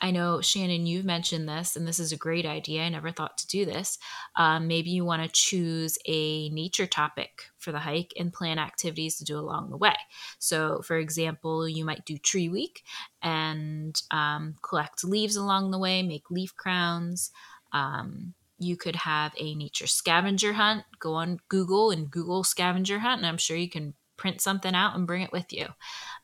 I 0.05 0.11
know, 0.11 0.41
Shannon, 0.41 0.85
you've 0.85 1.05
mentioned 1.05 1.49
this, 1.49 1.77
and 1.77 1.87
this 1.87 2.01
is 2.01 2.11
a 2.11 2.17
great 2.17 2.45
idea. 2.45 2.83
I 2.83 2.89
never 2.89 3.13
thought 3.13 3.39
to 3.39 3.47
do 3.47 3.65
this. 3.65 3.99
Um, 4.35 4.67
maybe 4.67 4.91
you 4.91 5.05
want 5.05 5.23
to 5.23 5.29
choose 5.29 5.97
a 6.07 6.49
nature 6.49 6.89
topic 6.89 7.45
for 7.59 7.71
the 7.71 7.79
hike 7.79 8.13
and 8.19 8.33
plan 8.33 8.59
activities 8.59 9.19
to 9.19 9.25
do 9.25 9.39
along 9.39 9.71
the 9.71 9.77
way. 9.77 9.95
So, 10.41 10.83
for 10.83 10.97
example, 10.97 11.69
you 11.69 11.85
might 11.85 12.05
do 12.05 12.19
tree 12.19 12.49
week 12.49 12.83
and 13.23 14.03
um, 14.11 14.57
collect 14.61 15.05
leaves 15.05 15.37
along 15.37 15.71
the 15.71 15.79
way, 15.79 16.03
make 16.03 16.33
leaf 16.33 16.57
crowns. 16.57 17.31
Um, 17.73 18.35
you 18.59 18.77
could 18.77 18.97
have 18.97 19.33
a 19.39 19.55
nature 19.55 19.87
scavenger 19.87 20.55
hunt. 20.55 20.83
Go 20.99 21.15
on 21.15 21.39
Google 21.49 21.93
and 21.93 22.11
Google 22.11 22.43
scavenger 22.43 22.99
hunt, 22.99 23.21
and 23.21 23.27
I'm 23.27 23.39
sure 23.39 23.57
you 23.57 23.71
can 23.71 23.95
print 24.17 24.41
something 24.41 24.75
out 24.75 24.95
and 24.95 25.07
bring 25.07 25.23
it 25.23 25.33
with 25.33 25.53
you. 25.53 25.67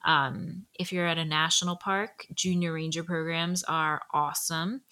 Um, 0.04 0.66
if 0.78 0.92
you're 0.92 1.06
at 1.06 1.18
a 1.18 1.24
national 1.24 1.76
park, 1.76 2.26
junior 2.34 2.72
ranger 2.72 3.02
programs 3.02 3.64
are 3.64 4.02
awesome. 4.12 4.82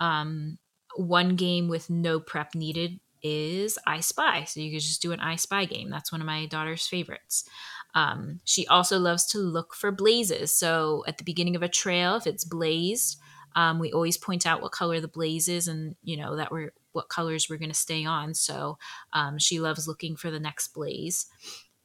Um, 0.00 0.58
one 0.96 1.36
game 1.36 1.68
with 1.68 1.88
no 1.88 2.20
prep 2.20 2.54
needed 2.54 3.00
is 3.22 3.78
I 3.86 4.00
Spy. 4.00 4.44
So 4.44 4.60
you 4.60 4.72
could 4.72 4.80
just 4.80 5.02
do 5.02 5.12
an 5.12 5.20
I 5.20 5.36
Spy 5.36 5.64
game. 5.64 5.90
That's 5.90 6.12
one 6.12 6.20
of 6.20 6.26
my 6.26 6.46
daughter's 6.46 6.86
favorites. 6.86 7.48
Um, 7.94 8.40
she 8.44 8.66
also 8.66 8.98
loves 8.98 9.26
to 9.26 9.38
look 9.38 9.74
for 9.74 9.92
blazes. 9.92 10.52
So 10.52 11.04
at 11.06 11.18
the 11.18 11.24
beginning 11.24 11.56
of 11.56 11.62
a 11.62 11.68
trail, 11.68 12.16
if 12.16 12.26
it's 12.26 12.44
blazed, 12.44 13.18
um, 13.54 13.78
we 13.78 13.92
always 13.92 14.16
point 14.16 14.46
out 14.46 14.62
what 14.62 14.72
color 14.72 15.00
the 15.00 15.08
blaze 15.08 15.48
is 15.48 15.68
and 15.68 15.94
you 16.02 16.16
know 16.16 16.36
that 16.36 16.50
we're 16.50 16.72
what 16.92 17.08
colors 17.08 17.48
we're 17.48 17.58
going 17.58 17.70
to 17.70 17.74
stay 17.74 18.04
on 18.04 18.34
so 18.34 18.78
um, 19.12 19.38
she 19.38 19.60
loves 19.60 19.88
looking 19.88 20.16
for 20.16 20.30
the 20.30 20.40
next 20.40 20.68
blaze 20.68 21.26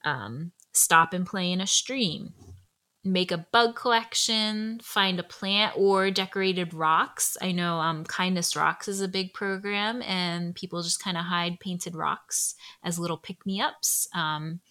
um, 0.07 0.51
stop 0.73 1.13
and 1.13 1.25
play 1.25 1.51
in 1.51 1.61
a 1.61 1.67
stream, 1.67 2.33
make 3.03 3.31
a 3.31 3.45
bug 3.51 3.75
collection, 3.75 4.79
find 4.81 5.19
a 5.19 5.23
plant 5.23 5.73
or 5.75 6.11
decorated 6.11 6.73
rocks. 6.73 7.37
I 7.41 7.51
know 7.51 7.77
um, 7.77 8.03
Kindness 8.05 8.55
Rocks 8.55 8.87
is 8.87 9.01
a 9.01 9.07
big 9.07 9.33
program, 9.33 10.01
and 10.01 10.55
people 10.55 10.81
just 10.81 11.03
kind 11.03 11.17
of 11.17 11.25
hide 11.25 11.59
painted 11.59 11.95
rocks 11.95 12.55
as 12.83 12.99
little 12.99 13.17
pick 13.17 13.45
me 13.45 13.61
ups. 13.61 14.07
Um, 14.13 14.61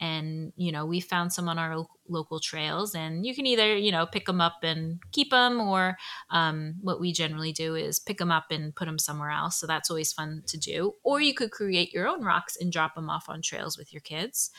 and 0.00 0.52
you 0.56 0.72
know 0.72 0.86
we 0.86 0.98
found 1.00 1.32
some 1.32 1.48
on 1.48 1.58
our 1.58 1.86
local 2.10 2.40
trails 2.40 2.94
and 2.94 3.24
you 3.24 3.34
can 3.34 3.46
either 3.46 3.76
you 3.76 3.92
know 3.92 4.06
pick 4.06 4.26
them 4.26 4.40
up 4.40 4.58
and 4.62 5.00
keep 5.12 5.30
them 5.30 5.60
or 5.60 5.96
um, 6.30 6.74
what 6.80 7.00
we 7.00 7.12
generally 7.12 7.52
do 7.52 7.74
is 7.74 7.98
pick 7.98 8.18
them 8.18 8.32
up 8.32 8.46
and 8.50 8.74
put 8.74 8.86
them 8.86 8.98
somewhere 8.98 9.30
else 9.30 9.56
so 9.56 9.66
that's 9.66 9.90
always 9.90 10.12
fun 10.12 10.42
to 10.46 10.58
do 10.58 10.94
or 11.02 11.20
you 11.20 11.32
could 11.34 11.50
create 11.50 11.92
your 11.92 12.08
own 12.08 12.22
rocks 12.22 12.56
and 12.60 12.72
drop 12.72 12.94
them 12.94 13.08
off 13.08 13.28
on 13.28 13.40
trails 13.40 13.78
with 13.78 13.92
your 13.92 14.00
kids 14.00 14.50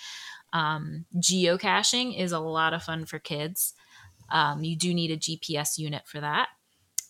um, 0.53 1.05
geocaching 1.15 2.17
is 2.17 2.31
a 2.31 2.39
lot 2.39 2.73
of 2.73 2.83
fun 2.83 3.05
for 3.05 3.19
kids. 3.19 3.73
Um, 4.29 4.63
you 4.63 4.77
do 4.77 4.93
need 4.93 5.11
a 5.11 5.17
GPS 5.17 5.77
unit 5.77 6.03
for 6.07 6.19
that. 6.19 6.49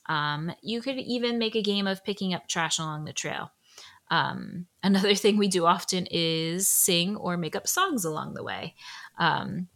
Um, 0.08 0.52
you 0.62 0.82
could 0.82 0.98
even 0.98 1.40
make 1.40 1.56
a 1.56 1.62
game 1.62 1.88
of 1.88 2.04
picking 2.04 2.34
up 2.34 2.48
trash 2.48 2.80
along 2.80 3.06
the 3.06 3.14
trail. 3.14 3.52
Um, 4.10 4.68
another 4.84 5.16
thing 5.16 5.38
we 5.38 5.48
do 5.48 5.66
often 5.66 6.08
is 6.10 6.70
sing 6.70 7.16
or 7.16 7.38
make 7.38 7.56
up 7.56 7.68
songs 7.68 8.06
along 8.06 8.34
the 8.34 8.44
way. 8.44 8.76
Um, 9.18 9.68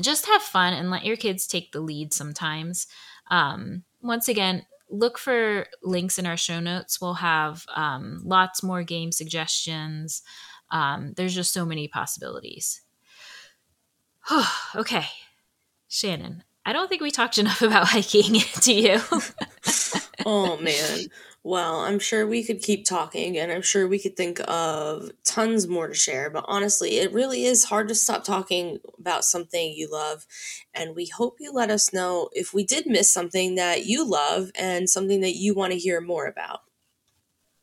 just 0.00 0.26
have 0.26 0.42
fun 0.42 0.72
and 0.72 0.90
let 0.90 1.04
your 1.04 1.16
kids 1.16 1.46
take 1.46 1.72
the 1.72 1.80
lead 1.80 2.12
sometimes. 2.12 2.86
Um, 3.30 3.84
once 4.00 4.28
again, 4.28 4.66
look 4.90 5.18
for 5.18 5.66
links 5.82 6.18
in 6.18 6.26
our 6.26 6.36
show 6.36 6.60
notes. 6.60 7.00
We'll 7.00 7.14
have 7.14 7.64
lots 7.76 8.62
more 8.62 8.82
game 8.82 9.12
suggestions. 9.12 10.22
there's 10.70 11.34
just 11.34 11.52
so 11.52 11.64
many 11.64 11.88
possibilities. 11.88 12.82
okay. 14.76 15.06
Shannon, 15.88 16.44
I 16.64 16.72
don't 16.72 16.88
think 16.88 17.02
we 17.02 17.10
talked 17.10 17.38
enough 17.38 17.62
about 17.62 17.88
hiking, 17.88 18.40
do 18.60 18.74
you? 18.74 19.00
oh 20.26 20.56
man. 20.58 21.06
Well, 21.48 21.76
I'm 21.80 21.98
sure 21.98 22.26
we 22.26 22.44
could 22.44 22.60
keep 22.60 22.84
talking 22.84 23.38
and 23.38 23.50
I'm 23.50 23.62
sure 23.62 23.88
we 23.88 23.98
could 23.98 24.18
think 24.18 24.38
of 24.46 25.10
tons 25.24 25.66
more 25.66 25.88
to 25.88 25.94
share, 25.94 26.28
but 26.28 26.44
honestly, 26.46 26.98
it 26.98 27.10
really 27.10 27.46
is 27.46 27.64
hard 27.64 27.88
to 27.88 27.94
stop 27.94 28.22
talking 28.22 28.80
about 28.98 29.24
something 29.24 29.72
you 29.72 29.90
love. 29.90 30.26
And 30.74 30.94
we 30.94 31.06
hope 31.06 31.38
you 31.40 31.50
let 31.50 31.70
us 31.70 31.90
know 31.90 32.28
if 32.34 32.52
we 32.52 32.64
did 32.64 32.84
miss 32.86 33.10
something 33.10 33.54
that 33.54 33.86
you 33.86 34.04
love 34.04 34.50
and 34.54 34.90
something 34.90 35.22
that 35.22 35.36
you 35.36 35.54
want 35.54 35.72
to 35.72 35.78
hear 35.78 36.02
more 36.02 36.26
about. 36.26 36.67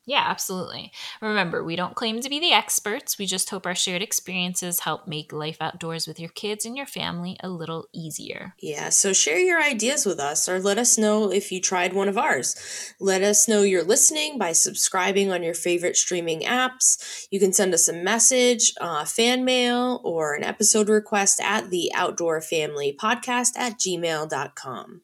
Yeah, 0.07 0.23
absolutely. 0.27 0.91
Remember, 1.19 1.63
we 1.63 1.75
don't 1.75 1.95
claim 1.95 2.21
to 2.21 2.29
be 2.29 2.39
the 2.39 2.51
experts. 2.51 3.17
We 3.17 3.25
just 3.25 3.49
hope 3.49 3.65
our 3.65 3.73
shared 3.73 4.03
experiences 4.03 4.81
help 4.81 5.07
make 5.07 5.33
life 5.33 5.57
outdoors 5.59 6.05
with 6.05 6.19
your 6.19 6.29
kids 6.29 6.63
and 6.63 6.77
your 6.77 6.85
family 6.85 7.37
a 7.39 7.49
little 7.49 7.87
easier. 7.91 8.53
Yeah, 8.59 8.89
so 8.89 9.13
share 9.13 9.39
your 9.39 9.61
ideas 9.61 10.05
with 10.05 10.19
us 10.19 10.47
or 10.47 10.59
let 10.59 10.77
us 10.77 10.97
know 10.97 11.31
if 11.31 11.51
you 11.51 11.59
tried 11.59 11.93
one 11.93 12.07
of 12.07 12.19
ours. 12.19 12.55
Let 12.99 13.23
us 13.23 13.47
know 13.47 13.63
you're 13.63 13.83
listening 13.83 14.37
by 14.37 14.51
subscribing 14.51 15.31
on 15.31 15.41
your 15.41 15.55
favorite 15.55 15.97
streaming 15.97 16.41
apps. 16.41 17.27
You 17.31 17.39
can 17.39 17.51
send 17.51 17.73
us 17.73 17.87
a 17.87 17.93
message, 17.93 18.73
uh, 18.79 19.05
fan 19.05 19.43
mail, 19.43 20.01
or 20.03 20.35
an 20.35 20.43
episode 20.43 20.87
request 20.87 21.41
at 21.41 21.71
the 21.71 21.91
Outdoor 21.95 22.41
Family 22.41 22.95
Podcast 22.99 23.57
at 23.57 23.79
gmail.com. 23.79 25.01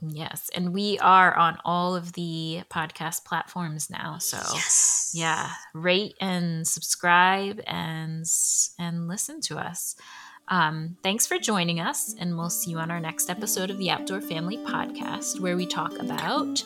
Yes, 0.00 0.50
and 0.54 0.74
we 0.74 0.98
are 0.98 1.34
on 1.34 1.58
all 1.64 1.96
of 1.96 2.12
the 2.12 2.62
podcast 2.70 3.24
platforms 3.24 3.88
now. 3.88 4.18
So 4.18 4.36
yes. 4.36 5.12
yeah, 5.14 5.50
rate 5.72 6.14
and 6.20 6.66
subscribe 6.66 7.60
and 7.66 8.24
and 8.78 9.08
listen 9.08 9.40
to 9.42 9.58
us. 9.58 9.96
Um, 10.48 10.98
thanks 11.02 11.26
for 11.26 11.38
joining 11.38 11.80
us, 11.80 12.14
and 12.18 12.36
we'll 12.36 12.50
see 12.50 12.72
you 12.72 12.78
on 12.78 12.90
our 12.90 13.00
next 13.00 13.30
episode 13.30 13.70
of 13.70 13.78
the 13.78 13.90
Outdoor 13.90 14.20
Family 14.20 14.58
Podcast, 14.58 15.40
where 15.40 15.56
we 15.56 15.66
talk 15.66 15.98
about 15.98 16.46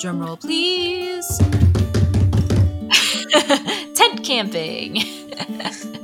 drumroll, 0.00 0.38
please, 0.40 1.26
tent 3.96 4.24
camping. 4.24 5.94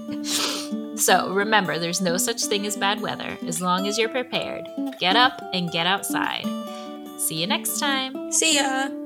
so 1.05 1.33
remember, 1.35 1.79
there's 1.79 2.01
no 2.01 2.17
such 2.17 2.45
thing 2.45 2.67
as 2.67 2.77
bad 2.77 3.03
weather 3.03 3.37
as 3.47 3.61
long 3.61 3.87
as 3.87 3.99
you're 3.99 4.09
prepared. 4.09 4.67
Get 4.99 5.17
up 5.17 5.39
and 5.53 5.71
get 5.71 5.87
outside. 5.87 6.47
See 7.19 7.41
you 7.41 7.47
next 7.47 7.79
time. 7.79 8.33
See 8.33 8.57
ya. 8.57 9.04